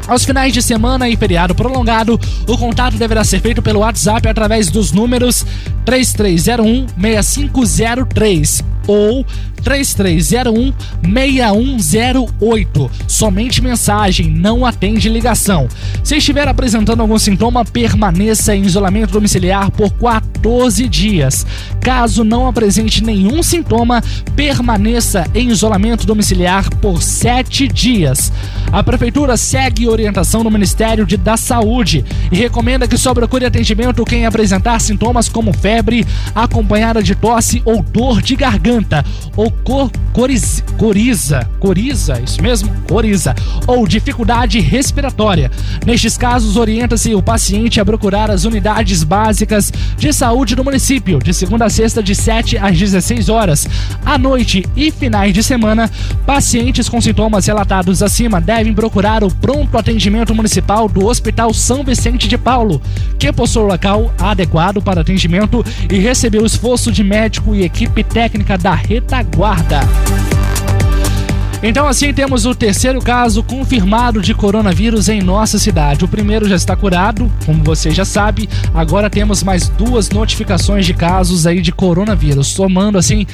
Aos 0.08 0.24
finais 0.24 0.54
de 0.54 0.62
semana 0.62 1.10
e 1.10 1.18
feriado 1.18 1.54
prolongado, 1.54 2.18
o 2.48 2.58
contato 2.58 2.96
deverá 2.96 3.26
ser 3.26 3.42
feito 3.42 3.62
pelo 3.62 3.82
WhatsApp 3.82 4.26
através 4.30 4.70
dos 4.70 4.94
números 4.94 5.46
3301 5.84 6.88
6503 6.98 8.64
ou 8.88 9.26
3301 9.68 10.74
6108. 11.04 12.92
Somente 13.06 13.62
mensagem, 13.62 14.30
não 14.30 14.66
atende 14.66 15.10
ligação. 15.10 15.68
Se 16.02 16.16
estiver 16.16 16.48
apresentando 16.48 17.02
algum 17.02 17.20
sintoma, 17.20 17.66
permaneça 17.66 18.56
em 18.56 18.64
isolamento 18.64 19.12
domiciliar 19.12 19.70
por 19.72 19.92
14 19.92 20.88
dias. 20.88 21.46
Caso 21.82 22.24
não 22.24 22.48
apresente 22.48 23.04
nenhum 23.04 23.44
sintoma, 23.44 24.02
permaneça 24.38 25.28
em 25.36 25.50
isolamento 25.50 26.08
domiciliar 26.08 26.70
por 26.76 27.04
7 27.04 27.68
dias. 27.68 28.32
A 28.72 28.82
prefeitura 28.82 29.36
segue 29.36 29.90
orientação 29.90 30.44
do 30.44 30.52
Ministério 30.52 31.06
de, 31.06 31.18
da 31.18 31.36
Saúde 31.36 32.06
e 32.32 32.38
recomenda 32.38 32.88
que 32.88 32.98
só 32.98 33.14
procure 33.14 33.46
atendimento 33.46 34.06
quem 34.06 34.26
apresentar 34.26 34.80
sintomas 34.80 35.28
como 35.28 35.52
febre, 35.52 36.06
acompanhada 36.34 37.04
de 37.04 37.16
tosse 37.16 37.62
ou 37.66 37.82
dor 37.82 38.22
de 38.22 38.36
garganta, 38.36 39.04
ou 39.36 39.57
cor, 39.64 39.92
coriz, 40.14 40.64
coriza, 40.78 41.48
coriza, 41.60 42.22
isso 42.22 42.42
mesmo, 42.42 42.72
coriza, 42.88 43.36
ou 43.68 43.86
dificuldade 43.86 44.60
respiratória. 44.60 45.52
Nestes 45.86 46.18
casos, 46.18 46.56
orienta-se 46.56 47.14
o 47.14 47.22
paciente 47.22 47.80
a 47.80 47.86
procurar 47.86 48.32
as 48.32 48.46
unidades 48.46 49.04
básicas 49.04 49.72
de 49.98 50.14
saúde 50.14 50.56
do 50.56 50.64
município, 50.64 51.20
de 51.20 51.34
segunda 51.34 51.66
a 51.66 51.70
sexta, 51.70 52.02
de 52.02 52.16
7 52.16 52.58
às 52.58 52.78
16 52.78 53.30
horas. 53.30 53.68
À 54.06 54.18
noite 54.18 54.66
e 54.76 54.92
finais 54.92 55.34
de 55.34 55.44
semana, 55.44 55.90
pacientes 56.26 56.88
com 56.88 57.02
sintomas 57.02 57.46
relatados 57.46 58.02
acima 58.02 58.40
devem 58.40 58.74
procurar 58.74 59.24
o 59.24 59.34
pronto 59.34 59.78
atendimento 59.78 60.34
municipal 60.34 60.88
do 60.88 61.06
Hospital 61.06 61.54
São 61.54 61.84
Vicente 61.84 62.28
de 62.28 62.38
Paulo, 62.38 62.82
que 63.20 63.32
possui 63.32 63.64
local 63.64 64.14
adequado 64.20 64.82
para 64.82 65.02
atendimento 65.02 65.66
e 65.92 65.98
receber 65.98 66.42
o 66.42 66.46
esforço 66.46 66.92
de 66.92 67.04
médico 67.04 67.56
e 67.56 67.64
equipe 67.64 68.04
técnica 68.04 68.58
da 68.58 68.74
retaguarda. 68.74 69.37
Então, 71.62 71.88
assim, 71.88 72.14
temos 72.14 72.46
o 72.46 72.54
terceiro 72.54 73.00
caso 73.00 73.42
confirmado 73.44 74.22
de 74.22 74.34
coronavírus 74.34 75.10
em 75.10 75.22
nossa 75.22 75.58
cidade. 75.58 76.06
O 76.06 76.08
primeiro 76.08 76.48
já 76.48 76.56
está 76.56 76.76
curado, 76.76 77.32
como 77.46 77.64
você 77.64 77.90
já 77.92 78.06
sabe. 78.06 78.48
Agora 78.74 79.10
temos 79.10 79.42
mais 79.42 79.68
duas 79.70 80.10
notificações 80.10 80.86
de 80.86 80.94
casos 80.94 81.48
aí 81.48 81.62
de 81.62 81.72
coronavírus, 81.72 82.48
somando 82.48 82.98
assim 82.98 83.26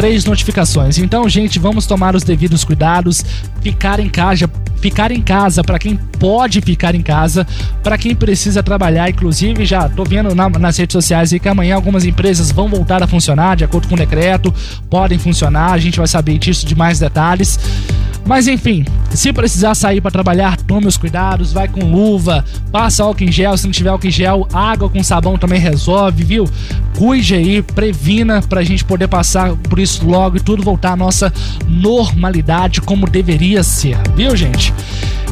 três 0.00 0.24
notificações. 0.24 0.96
Então, 0.96 1.28
gente, 1.28 1.58
vamos 1.58 1.84
tomar 1.84 2.16
os 2.16 2.24
devidos 2.24 2.64
cuidados, 2.64 3.22
ficar 3.60 4.00
em 4.00 4.08
casa, 4.08 4.50
ficar 4.80 5.12
em 5.12 5.20
casa 5.20 5.62
para 5.62 5.78
quem 5.78 5.94
pode 5.94 6.62
ficar 6.62 6.94
em 6.94 7.02
casa, 7.02 7.46
para 7.82 7.98
quem 7.98 8.14
precisa 8.14 8.62
trabalhar. 8.62 9.10
Inclusive, 9.10 9.66
já 9.66 9.90
tô 9.90 10.02
vendo 10.02 10.34
na, 10.34 10.48
nas 10.48 10.78
redes 10.78 10.94
sociais 10.94 11.34
que 11.34 11.46
amanhã 11.46 11.74
algumas 11.74 12.06
empresas 12.06 12.50
vão 12.50 12.66
voltar 12.66 13.02
a 13.02 13.06
funcionar 13.06 13.56
de 13.56 13.64
acordo 13.64 13.88
com 13.88 13.94
o 13.94 13.98
decreto, 13.98 14.54
podem 14.88 15.18
funcionar. 15.18 15.72
A 15.72 15.78
gente 15.78 15.98
vai 15.98 16.08
saber 16.08 16.38
disso 16.38 16.64
de 16.64 16.74
mais 16.74 16.98
detalhes. 16.98 17.58
Mas 18.24 18.46
enfim, 18.46 18.84
se 19.10 19.32
precisar 19.32 19.74
sair 19.74 20.00
para 20.00 20.10
trabalhar, 20.10 20.56
tome 20.56 20.86
os 20.86 20.96
cuidados, 20.96 21.52
vai 21.52 21.66
com 21.66 21.90
luva, 21.90 22.44
passa 22.70 23.02
álcool 23.02 23.24
em 23.24 23.32
gel, 23.32 23.56
se 23.56 23.64
não 23.64 23.72
tiver 23.72 23.88
álcool 23.88 24.06
em 24.06 24.10
gel, 24.10 24.46
água 24.52 24.88
com 24.88 25.02
sabão 25.02 25.36
também 25.36 25.58
resolve, 25.58 26.22
viu? 26.22 26.48
Cuide 26.96 27.34
aí, 27.34 27.62
previna 27.62 28.42
pra 28.42 28.62
gente 28.62 28.84
poder 28.84 29.08
passar 29.08 29.56
por 29.56 29.78
isso 29.78 29.89
logo 29.98 30.36
e 30.36 30.40
tudo 30.40 30.62
voltar 30.62 30.92
à 30.92 30.96
nossa 30.96 31.32
normalidade 31.66 32.80
como 32.80 33.08
deveria 33.08 33.62
ser, 33.62 33.98
viu, 34.14 34.36
gente? 34.36 34.72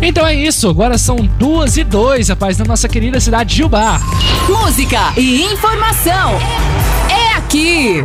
Então 0.00 0.26
é 0.26 0.34
isso, 0.34 0.68
agora 0.68 0.96
são 0.96 1.16
duas 1.16 1.76
e 1.76 1.84
dois, 1.84 2.28
rapaz, 2.28 2.56
na 2.58 2.64
nossa 2.64 2.88
querida 2.88 3.20
cidade 3.20 3.54
de 3.54 3.64
Ubá. 3.64 4.00
Música 4.48 5.12
e 5.16 5.42
informação. 5.42 6.38
É 7.10 7.27
aqui. 7.38 8.04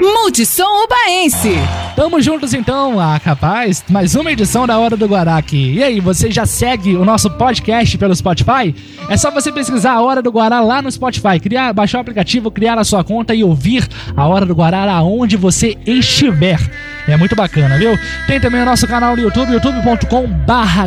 Multissom 0.00 0.84
Ubaense. 0.84 1.54
Tamo 1.96 2.20
juntos 2.20 2.52
então, 2.52 3.00
ah, 3.00 3.18
capaz, 3.18 3.82
mais 3.88 4.14
uma 4.14 4.30
edição 4.30 4.66
da 4.66 4.78
Hora 4.78 4.96
do 4.96 5.06
Guará 5.06 5.38
aqui. 5.38 5.74
E 5.74 5.82
aí, 5.82 5.98
você 5.98 6.30
já 6.30 6.44
segue 6.44 6.94
o 6.94 7.04
nosso 7.04 7.30
podcast 7.30 7.96
pelo 7.96 8.14
Spotify? 8.14 8.74
É 9.08 9.16
só 9.16 9.30
você 9.30 9.50
pesquisar 9.50 9.92
a 9.92 10.02
Hora 10.02 10.20
do 10.20 10.30
Guará 10.30 10.60
lá 10.60 10.82
no 10.82 10.92
Spotify, 10.92 11.40
criar, 11.40 11.72
baixar 11.72 11.98
o 11.98 12.00
aplicativo, 12.02 12.50
criar 12.50 12.78
a 12.78 12.84
sua 12.84 13.02
conta 13.02 13.34
e 13.34 13.42
ouvir 13.42 13.88
a 14.14 14.26
Hora 14.26 14.44
do 14.44 14.54
Guará 14.54 14.92
aonde 14.92 15.38
você 15.38 15.76
estiver. 15.86 16.60
É 17.08 17.16
muito 17.16 17.34
bacana, 17.34 17.78
viu? 17.78 17.98
Tem 18.26 18.38
também 18.38 18.60
o 18.60 18.66
nosso 18.66 18.86
canal 18.86 19.16
no 19.16 19.22
YouTube, 19.22 19.52
youtube.com 19.52 20.28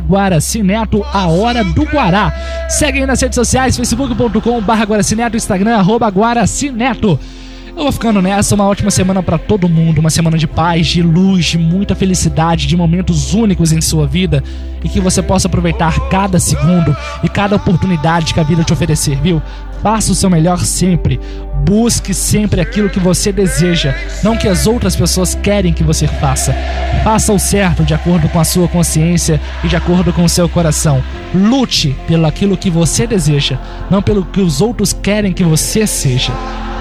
Guaracineto, 0.07 1.03
a 1.11 1.27
Hora 1.27 1.63
do 1.63 1.83
Guará. 1.85 2.31
Segue 2.69 2.99
aí 2.99 3.05
nas 3.07 3.19
redes 3.19 3.35
sociais, 3.35 3.75
facebook.com 3.75 4.59
Guaracineto, 4.59 5.35
Instagram, 5.35 5.77
arroba 5.77 6.07
Guaracineto. 6.07 7.19
Eu 7.75 7.83
vou 7.83 7.91
ficando 7.91 8.21
nessa, 8.21 8.55
uma 8.55 8.65
ótima 8.65 8.91
semana 8.91 9.21
para 9.21 9.37
todo 9.37 9.69
mundo, 9.69 9.99
uma 9.99 10.09
semana 10.09 10.37
de 10.37 10.47
paz, 10.47 10.87
de 10.87 11.01
luz, 11.01 11.45
de 11.45 11.57
muita 11.57 11.95
felicidade, 11.95 12.67
de 12.67 12.75
momentos 12.75 13.33
únicos 13.33 13.71
em 13.71 13.79
sua 13.79 14.07
vida 14.07 14.43
e 14.83 14.89
que 14.89 14.99
você 14.99 15.21
possa 15.21 15.47
aproveitar 15.47 16.09
cada 16.09 16.39
segundo 16.39 16.95
e 17.23 17.29
cada 17.29 17.55
oportunidade 17.55 18.33
que 18.33 18.39
a 18.39 18.43
vida 18.43 18.63
te 18.63 18.73
oferecer, 18.73 19.17
viu? 19.21 19.41
Faça 19.81 20.11
o 20.11 20.15
seu 20.15 20.29
melhor 20.29 20.59
sempre. 20.59 21.19
Busque 21.63 22.13
sempre 22.13 22.59
aquilo 22.59 22.89
que 22.89 22.99
você 22.99 23.31
deseja, 23.31 23.93
não 24.23 24.35
que 24.35 24.47
as 24.47 24.65
outras 24.65 24.95
pessoas 24.95 25.35
querem 25.35 25.73
que 25.73 25.83
você 25.83 26.07
faça. 26.07 26.53
Faça 27.03 27.31
o 27.31 27.39
certo 27.39 27.83
de 27.83 27.93
acordo 27.93 28.27
com 28.29 28.39
a 28.39 28.43
sua 28.43 28.67
consciência 28.67 29.39
e 29.63 29.67
de 29.67 29.75
acordo 29.75 30.11
com 30.11 30.23
o 30.23 30.29
seu 30.29 30.49
coração. 30.49 31.03
Lute 31.33 31.95
pelo 32.07 32.25
aquilo 32.25 32.57
que 32.57 32.69
você 32.69 33.05
deseja, 33.05 33.57
não 33.89 34.01
pelo 34.01 34.25
que 34.25 34.41
os 34.41 34.59
outros 34.59 34.91
querem 34.91 35.31
que 35.31 35.43
você 35.43 35.85
seja. 35.85 36.33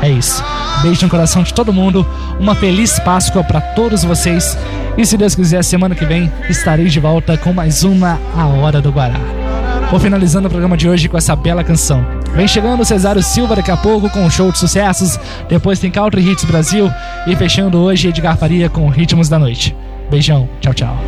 É 0.03 0.09
isso. 0.09 0.43
Beijo 0.83 1.05
no 1.05 1.11
coração 1.11 1.43
de 1.43 1.53
todo 1.53 1.73
mundo. 1.73 2.07
Uma 2.39 2.55
feliz 2.55 2.99
Páscoa 3.01 3.43
para 3.43 3.61
todos 3.61 4.05
vocês 4.05 4.57
E 4.97 5.05
se 5.05 5.16
Deus 5.16 5.35
quiser, 5.35 5.62
semana 5.65 5.95
que 5.95 6.05
vem 6.05 6.33
estarei 6.49 6.87
de 6.87 7.01
volta 7.01 7.37
com 7.37 7.53
mais 7.53 7.83
uma 7.83 8.19
A 8.37 8.47
Hora 8.47 8.81
do 8.81 8.91
Guará. 8.91 9.19
Vou 9.91 9.99
finalizando 9.99 10.49
o 10.49 10.51
programa 10.51 10.77
de 10.77 10.89
hoje 10.89 11.09
com 11.09 11.16
essa 11.16 11.35
bela 11.35 11.65
canção. 11.65 12.05
Vem 12.35 12.47
chegando 12.47 12.85
Cesário 12.85 13.23
Silva 13.23 13.57
daqui 13.57 13.70
a 13.70 13.77
pouco 13.77 14.11
com 14.11 14.20
um 14.20 14.31
show 14.31 14.53
de 14.53 14.59
sucessos. 14.59 15.19
Depois 15.49 15.79
tem 15.79 15.91
Country 15.91 16.29
Hits 16.31 16.45
Brasil. 16.45 16.91
E 17.27 17.35
fechando 17.35 17.79
hoje 17.79 18.09
Edgar 18.09 18.37
Faria 18.37 18.69
com 18.69 18.89
Ritmos 18.89 19.29
da 19.29 19.39
Noite. 19.39 19.75
Beijão, 20.11 20.49
tchau, 20.61 20.75
tchau. 20.75 20.99